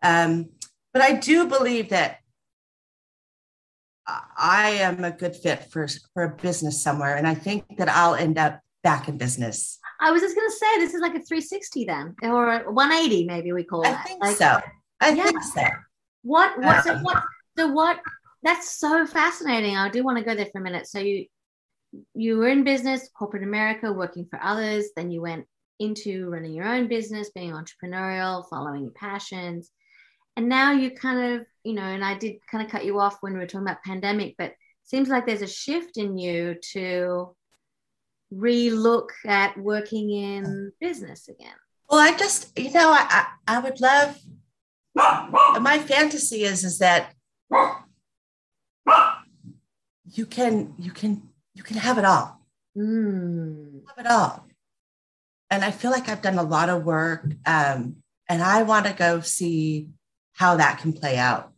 Um, 0.02 0.50
but 0.94 1.02
I 1.02 1.14
do 1.14 1.48
believe 1.48 1.90
that 1.90 2.18
I 4.08 4.72
am 4.82 5.04
a 5.04 5.12
good 5.12 5.36
fit 5.36 5.72
for, 5.72 5.88
for 6.14 6.24
a 6.24 6.30
business 6.36 6.82
somewhere. 6.84 7.16
And 7.16 7.26
I 7.28 7.34
think 7.34 7.64
that 7.78 7.88
I'll 7.88 8.16
end 8.16 8.38
up 8.38 8.60
back 8.84 9.08
in 9.08 9.18
business. 9.18 9.80
I 10.02 10.12
was 10.12 10.22
just 10.22 10.36
gonna 10.36 10.50
say 10.50 10.80
this 10.80 10.94
is 10.94 11.02
like 11.02 11.12
a 11.12 11.22
360 11.22 11.86
then, 11.86 12.16
or 12.24 12.52
a 12.52 12.72
180 12.72 13.26
maybe 13.26 13.54
we 13.54 13.64
call 13.64 13.84
it. 13.84 13.90
I 13.90 14.04
think 14.04 14.22
Like, 14.24 14.36
so. 14.36 14.60
I 15.00 15.10
Yeah. 15.12 15.24
think 15.24 15.44
so. 15.44 15.64
What 16.24 16.60
what 16.60 16.84
so 16.84 16.96
Um, 16.96 17.04
what 17.04 17.24
so 17.58 17.68
what 17.72 18.00
that's 18.44 18.72
so 18.72 19.06
fascinating. 19.06 19.78
I 19.78 19.90
do 19.90 20.04
want 20.04 20.18
to 20.18 20.24
go 20.24 20.34
there 20.36 20.48
for 20.52 20.60
a 20.60 20.64
minute. 20.64 20.88
So 20.88 20.98
you 21.00 21.28
you 22.14 22.38
were 22.38 22.48
in 22.48 22.64
business, 22.64 23.10
corporate 23.18 23.44
America, 23.44 23.92
working 23.92 24.26
for 24.30 24.42
others, 24.42 24.88
then 24.96 25.12
you 25.12 25.22
went 25.22 25.46
into 25.80 26.30
running 26.30 26.54
your 26.54 26.68
own 26.68 26.88
business, 26.88 27.32
being 27.32 27.52
entrepreneurial, 27.52 28.48
following 28.50 28.84
your 28.84 28.92
passions. 28.92 29.72
And 30.38 30.48
now 30.48 30.72
you 30.72 30.92
kind 30.92 31.34
of, 31.34 31.48
you 31.64 31.74
know, 31.74 31.82
and 31.82 32.06
I 32.06 32.18
did 32.18 32.36
kind 32.50 32.64
of 32.64 32.72
cut 32.72 32.86
you 32.86 33.00
off 33.00 33.18
when 33.22 33.34
we 33.34 33.40
were 33.40 33.48
talking 33.48 33.68
about 33.68 33.84
pandemic, 33.84 34.36
but 34.38 34.54
seems 34.84 35.10
like 35.10 35.26
there's 35.26 35.42
a 35.42 35.48
shift 35.48 35.98
in 35.98 36.18
you 36.18 36.56
to 36.74 37.36
relook 38.34 39.10
at 39.26 39.58
working 39.58 40.10
in 40.12 40.72
business 40.80 41.28
again. 41.28 41.56
Well, 41.90 42.00
I 42.00 42.16
just, 42.16 42.58
you 42.58 42.72
know, 42.72 42.92
I, 42.92 43.26
I, 43.48 43.60
would 43.60 43.82
love, 43.82 44.18
my 44.96 45.80
fantasy 45.80 46.44
is, 46.44 46.64
is 46.64 46.80
that 46.80 47.14
you 50.14 50.26
can, 50.26 50.74
you 50.78 50.92
can, 50.92 51.31
you 51.54 51.64
can 51.64 51.78
have 51.78 51.98
it 51.98 52.06
all. 52.06 52.40
Mm. 52.78 53.82
have 53.88 54.06
it 54.06 54.10
all. 54.10 54.48
And 55.50 55.64
I 55.66 55.72
feel 55.72 55.92
like 55.92 56.08
I've 56.08 56.22
done 56.22 56.38
a 56.38 56.44
lot 56.44 56.70
of 56.70 56.86
work, 56.86 57.26
um, 57.46 57.98
and 58.30 58.42
I 58.42 58.64
want 58.64 58.86
to 58.86 58.94
go 58.94 59.20
see 59.20 59.90
how 60.34 60.56
that 60.58 60.80
can 60.80 60.94
play 60.94 61.18
out. 61.18 61.52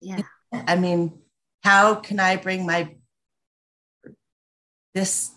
Yeah. 0.00 0.22
I 0.52 0.76
mean, 0.76 1.20
how 1.62 1.96
can 1.96 2.18
I 2.18 2.36
bring 2.36 2.64
my 2.66 2.96
this 4.94 5.30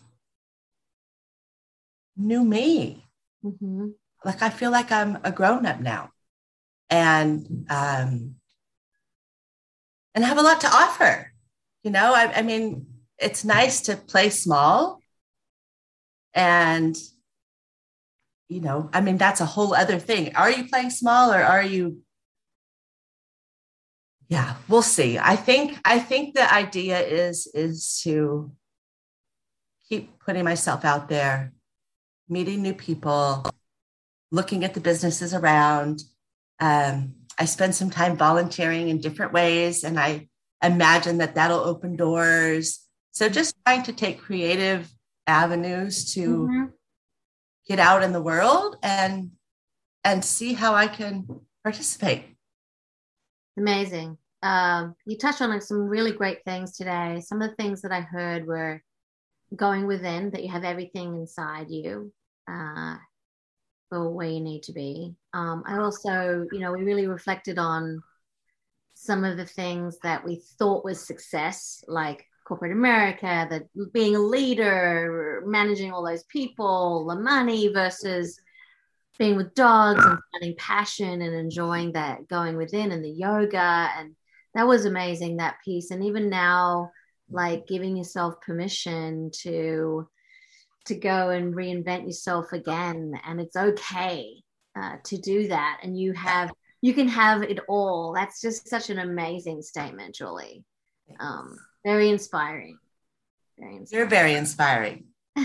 new 2.16 2.44
me? 2.44 3.06
hmm 3.42 3.90
Like 4.26 4.42
I 4.42 4.50
feel 4.50 4.72
like 4.72 4.92
I'm 4.92 5.18
a 5.24 5.32
grown 5.32 5.66
up 5.66 5.80
now, 5.80 6.12
and 6.90 7.66
um, 7.70 8.36
and 10.16 10.24
have 10.24 10.38
a 10.38 10.42
lot 10.42 10.62
to 10.62 10.68
offer. 10.68 11.32
You 11.84 11.92
know, 11.92 12.14
I, 12.14 12.32
I 12.40 12.42
mean, 12.42 12.86
it's 13.24 13.46
nice 13.46 13.82
to 13.82 13.96
play 13.96 14.30
small, 14.30 15.00
and 16.34 16.96
you 18.50 18.62
know, 18.62 18.90
I 18.94 19.02
mean, 19.02 19.18
that's 19.18 19.42
a 19.42 19.46
whole 19.46 19.74
other 19.74 19.98
thing. 19.98 20.36
Are 20.36 20.52
you 20.52 20.68
playing 20.68 20.92
small 20.92 21.32
or 21.34 21.42
are 21.42 21.64
you? 21.64 22.04
Yeah, 24.28 24.56
we'll 24.68 24.82
see. 24.82 25.18
I 25.18 25.36
think 25.36 25.80
I 25.86 26.00
think 26.00 26.36
the 26.36 26.52
idea 26.54 27.00
is 27.00 27.48
is 27.54 28.00
to 28.04 28.52
keep 29.90 30.20
putting 30.20 30.44
myself 30.44 30.86
out 30.86 31.10
there, 31.10 31.54
meeting 32.30 32.62
new 32.62 32.74
people, 32.74 33.46
looking 34.32 34.64
at 34.64 34.74
the 34.74 34.82
businesses 34.82 35.34
around. 35.34 36.04
Um, 36.60 37.16
I 37.40 37.46
spend 37.46 37.74
some 37.74 37.90
time 37.90 38.18
volunteering 38.18 38.90
in 38.90 39.02
different 39.02 39.34
ways, 39.34 39.84
and 39.84 40.00
I 40.00 40.30
imagine 40.64 41.18
that 41.18 41.36
that'll 41.36 41.60
open 41.60 41.96
doors. 41.96 42.83
So 43.14 43.30
just 43.30 43.56
trying 43.66 43.84
to 43.84 43.94
take 43.94 44.20
creative 44.20 44.92
avenues 45.28 46.14
to 46.16 46.50
Mhm. 46.50 46.74
get 47.68 47.80
out 47.80 48.04
in 48.04 48.12
the 48.12 48.22
world 48.22 48.78
and 48.84 49.32
and 50.04 50.26
see 50.26 50.54
how 50.54 50.74
I 50.74 50.88
can 50.88 51.26
participate. 51.64 52.36
Amazing. 53.58 54.18
Um, 54.42 54.96
you 55.06 55.18
touched 55.18 55.42
on 55.42 55.50
like, 55.50 55.62
some 55.62 55.88
really 55.88 56.12
great 56.12 56.44
things 56.44 56.76
today. 56.76 57.22
Some 57.22 57.42
of 57.42 57.50
the 57.50 57.56
things 57.56 57.82
that 57.84 57.94
I 57.94 58.02
heard 58.02 58.46
were 58.46 58.82
going 59.56 59.88
within, 59.88 60.32
that 60.32 60.44
you 60.44 60.50
have 60.52 60.66
everything 60.66 61.16
inside 61.16 61.70
you 61.70 62.12
uh, 62.52 62.98
for 63.90 64.10
where 64.10 64.28
you 64.28 64.42
need 64.42 64.64
to 64.64 64.74
be. 64.74 65.16
Um, 65.34 65.64
I 65.66 65.78
also, 65.78 66.46
you 66.52 66.60
know, 66.60 66.74
we 66.74 66.84
really 66.84 67.08
reflected 67.08 67.58
on 67.58 68.02
some 68.96 69.24
of 69.24 69.38
the 69.38 69.46
things 69.46 70.00
that 70.00 70.26
we 70.26 70.42
thought 70.58 70.84
was 70.84 71.00
success, 71.00 71.84
like 71.88 72.26
corporate 72.46 72.72
America, 72.72 73.48
that 73.50 73.64
being 73.94 74.16
a 74.16 74.20
leader, 74.20 75.44
managing 75.46 75.92
all 75.92 76.06
those 76.06 76.24
people, 76.26 77.06
the 77.08 77.16
money 77.16 77.70
versus 77.70 78.40
being 79.18 79.36
with 79.36 79.54
dogs 79.54 80.04
and 80.04 80.18
finding 80.32 80.56
passion 80.58 81.22
and 81.22 81.36
enjoying 81.36 81.92
that 81.94 82.28
going 82.28 82.58
within 82.58 82.92
and 82.92 83.04
the 83.04 83.10
yoga. 83.10 83.90
And 83.98 84.16
that 84.56 84.68
was 84.68 84.86
amazing 84.86 85.38
that 85.38 85.58
piece. 85.64 85.92
And 85.92 86.04
even 86.04 86.30
now 86.30 86.92
like 87.30 87.68
giving 87.68 87.96
yourself 87.98 88.42
permission 88.42 89.32
to 89.42 90.08
to 90.86 90.96
go 90.96 91.30
and 91.30 91.56
reinvent 91.56 92.06
yourself 92.06 92.52
again. 92.52 93.14
And 93.26 93.40
it's 93.40 93.56
okay 93.56 94.44
uh, 94.76 94.98
to 95.06 95.18
do 95.18 95.48
that. 95.48 95.80
And 95.84 95.98
you 95.98 96.14
have 96.14 96.52
you 96.82 96.94
can 96.94 97.08
have 97.08 97.44
it 97.44 97.60
all. 97.70 98.14
That's 98.14 98.42
just 98.42 98.68
such 98.68 98.90
an 98.90 99.00
amazing 99.00 99.62
statement 99.62 100.16
juli. 100.16 100.64
Um, 101.20 101.56
very 101.84 102.10
inspiring 102.10 102.78
very 103.60 103.76
inspiring 103.78 104.00
You're 104.00 104.10
very 104.10 104.34
inspiring. 104.34 105.06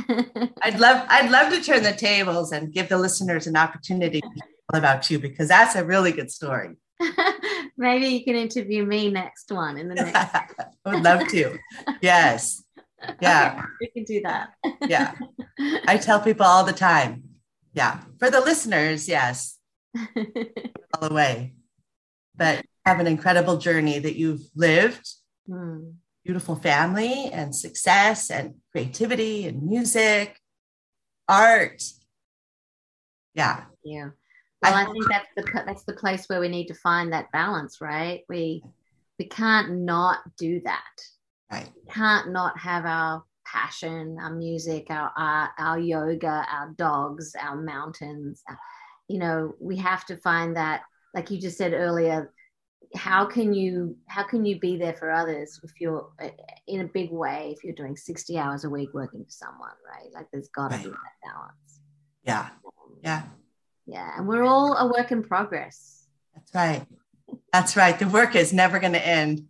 I'd 0.62 0.78
love 0.78 1.06
I'd 1.08 1.30
love 1.30 1.52
to 1.52 1.62
turn 1.62 1.82
the 1.82 1.92
tables 1.92 2.52
and 2.52 2.72
give 2.72 2.88
the 2.88 2.98
listeners 2.98 3.46
an 3.46 3.56
opportunity 3.56 4.20
to 4.20 4.28
tell 4.70 4.78
about 4.78 5.10
you 5.10 5.18
because 5.18 5.48
that's 5.48 5.76
a 5.76 5.84
really 5.84 6.12
good 6.12 6.30
story. 6.30 6.76
maybe 7.76 8.06
you 8.08 8.24
can 8.24 8.34
interview 8.34 8.84
me 8.84 9.10
next 9.10 9.50
one 9.52 9.78
in 9.78 9.88
the 9.88 9.94
next 10.02 10.14
I 10.84 10.94
would 10.94 11.02
love 11.02 11.28
to. 11.28 11.58
Yes. 12.02 12.62
Yeah. 13.22 13.52
Okay, 13.54 13.66
we 13.80 13.86
can 13.88 14.04
do 14.04 14.20
that 14.22 14.50
Yeah. 14.82 15.14
I 15.86 15.96
tell 15.98 16.20
people 16.20 16.44
all 16.46 16.64
the 16.64 16.72
time. 16.72 17.24
Yeah. 17.72 18.00
For 18.18 18.30
the 18.30 18.40
listeners, 18.40 19.08
yes, 19.08 19.58
all 19.96 21.08
the 21.08 21.14
way. 21.14 21.54
But 22.36 22.64
have 22.84 23.00
an 23.00 23.06
incredible 23.06 23.58
journey 23.58 23.98
that 23.98 24.16
you've 24.16 24.42
lived, 24.56 25.08
Hmm. 25.46 25.90
Beautiful 26.28 26.56
family 26.56 27.30
and 27.32 27.56
success 27.56 28.30
and 28.30 28.54
creativity 28.70 29.46
and 29.46 29.62
music, 29.62 30.38
art. 31.26 31.82
Yeah. 33.32 33.64
Yeah. 33.82 34.10
Well, 34.60 34.74
I, 34.74 34.84
think 34.84 35.08
that's 35.08 35.28
the 35.36 35.62
that's 35.64 35.84
the 35.84 35.94
place 35.94 36.26
where 36.26 36.40
we 36.40 36.48
need 36.48 36.66
to 36.66 36.74
find 36.74 37.14
that 37.14 37.32
balance, 37.32 37.80
right? 37.80 38.24
We 38.28 38.62
we 39.18 39.24
can't 39.24 39.78
not 39.78 40.18
do 40.36 40.60
that. 40.66 41.00
Right. 41.50 41.70
We 41.74 41.92
can't 41.94 42.30
not 42.30 42.58
have 42.58 42.84
our 42.84 43.24
passion, 43.46 44.18
our 44.20 44.34
music, 44.34 44.88
our 44.90 45.10
art, 45.16 45.52
our 45.58 45.78
yoga, 45.78 46.44
our 46.52 46.74
dogs, 46.76 47.34
our 47.40 47.56
mountains. 47.56 48.42
You 49.08 49.18
know, 49.18 49.54
we 49.58 49.78
have 49.78 50.04
to 50.06 50.18
find 50.18 50.56
that, 50.56 50.82
like 51.14 51.30
you 51.30 51.40
just 51.40 51.56
said 51.56 51.72
earlier. 51.72 52.34
How 52.94 53.26
can 53.26 53.52
you 53.52 53.96
how 54.06 54.22
can 54.22 54.44
you 54.44 54.58
be 54.58 54.76
there 54.76 54.94
for 54.94 55.10
others 55.10 55.60
if 55.62 55.72
you're 55.80 56.08
uh, 56.22 56.28
in 56.66 56.80
a 56.80 56.86
big 56.86 57.10
way 57.12 57.54
if 57.56 57.62
you're 57.62 57.74
doing 57.74 57.96
60 57.96 58.38
hours 58.38 58.64
a 58.64 58.70
week 58.70 58.90
working 58.94 59.24
for 59.24 59.30
someone, 59.30 59.76
right? 59.86 60.10
Like 60.14 60.26
there's 60.32 60.48
got 60.48 60.70
to 60.70 60.78
be 60.78 60.84
Right. 60.84 60.92
that 60.92 61.30
balance. 61.30 61.80
Yeah. 62.24 62.48
Yeah. 63.02 63.22
Yeah, 63.86 64.18
and 64.18 64.28
we're 64.28 64.44
all 64.44 64.76
a 64.76 64.86
work 64.86 65.12
in 65.12 65.22
progress. 65.22 66.06
That's 66.34 66.54
right. 66.54 66.86
That's 67.52 67.76
right. 67.76 67.98
The 67.98 68.06
work 68.08 68.36
is 68.36 68.52
never 68.52 68.78
going 68.78 68.92
to 68.92 69.06
end. 69.06 69.46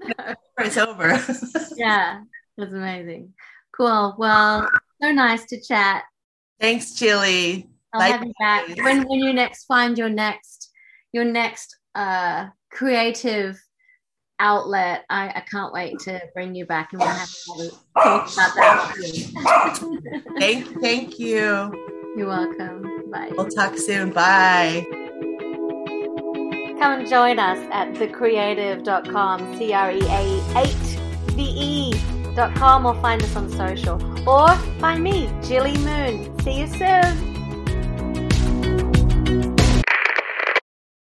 It's 0.58 0.76
over. 0.76 1.08
yeah, 1.76 2.20
that's 2.56 2.72
amazing. 2.72 3.32
Cool. 3.76 4.14
Well, 4.18 4.68
so 5.00 5.10
nice 5.10 5.44
to 5.46 5.60
chat. 5.60 6.04
Thanks, 6.60 6.92
Juli. 6.92 7.68
I'll 7.92 8.00
have 8.00 8.24
you 8.24 8.32
back 8.38 8.68
when 8.76 9.08
when 9.08 9.20
you 9.20 9.32
next 9.32 9.64
find 9.64 9.98
your 9.98 10.08
next 10.08 10.70
your 11.12 11.24
next 11.24 11.76
uh 11.94 12.48
creative 12.70 13.60
outlet. 14.42 15.04
I, 15.08 15.28
I 15.28 15.44
can't 15.50 15.72
wait 15.72 15.98
to 16.00 16.20
bring 16.34 16.54
you 16.54 16.66
back 16.66 16.92
and 16.92 17.00
we'll 17.00 17.08
have 17.08 17.28
to 17.28 17.70
talk 17.96 18.32
about 18.32 18.54
that. 18.56 20.22
Thank, 20.38 20.80
thank 20.80 21.18
you. 21.18 21.72
You're 22.16 22.26
welcome. 22.26 23.10
Bye. 23.10 23.30
We'll 23.36 23.48
talk 23.48 23.78
soon. 23.78 24.10
Bye. 24.10 24.84
Come 26.78 27.00
and 27.00 27.08
join 27.08 27.38
us 27.38 27.58
at 27.70 27.94
thecrea8ve.com, 27.94 29.56
C 29.56 29.72
R 29.72 29.92
E 29.92 30.00
A 30.02 30.58
8 30.58 30.74
V 31.32 31.42
E.com, 31.42 32.86
or 32.86 33.00
find 33.00 33.22
us 33.22 33.36
on 33.36 33.48
social. 33.50 34.02
Or 34.28 34.54
find 34.80 35.02
me, 35.02 35.28
Gilli 35.42 35.76
Moon. 35.78 36.38
See 36.40 36.60
you 36.60 36.66
soon. 36.66 37.31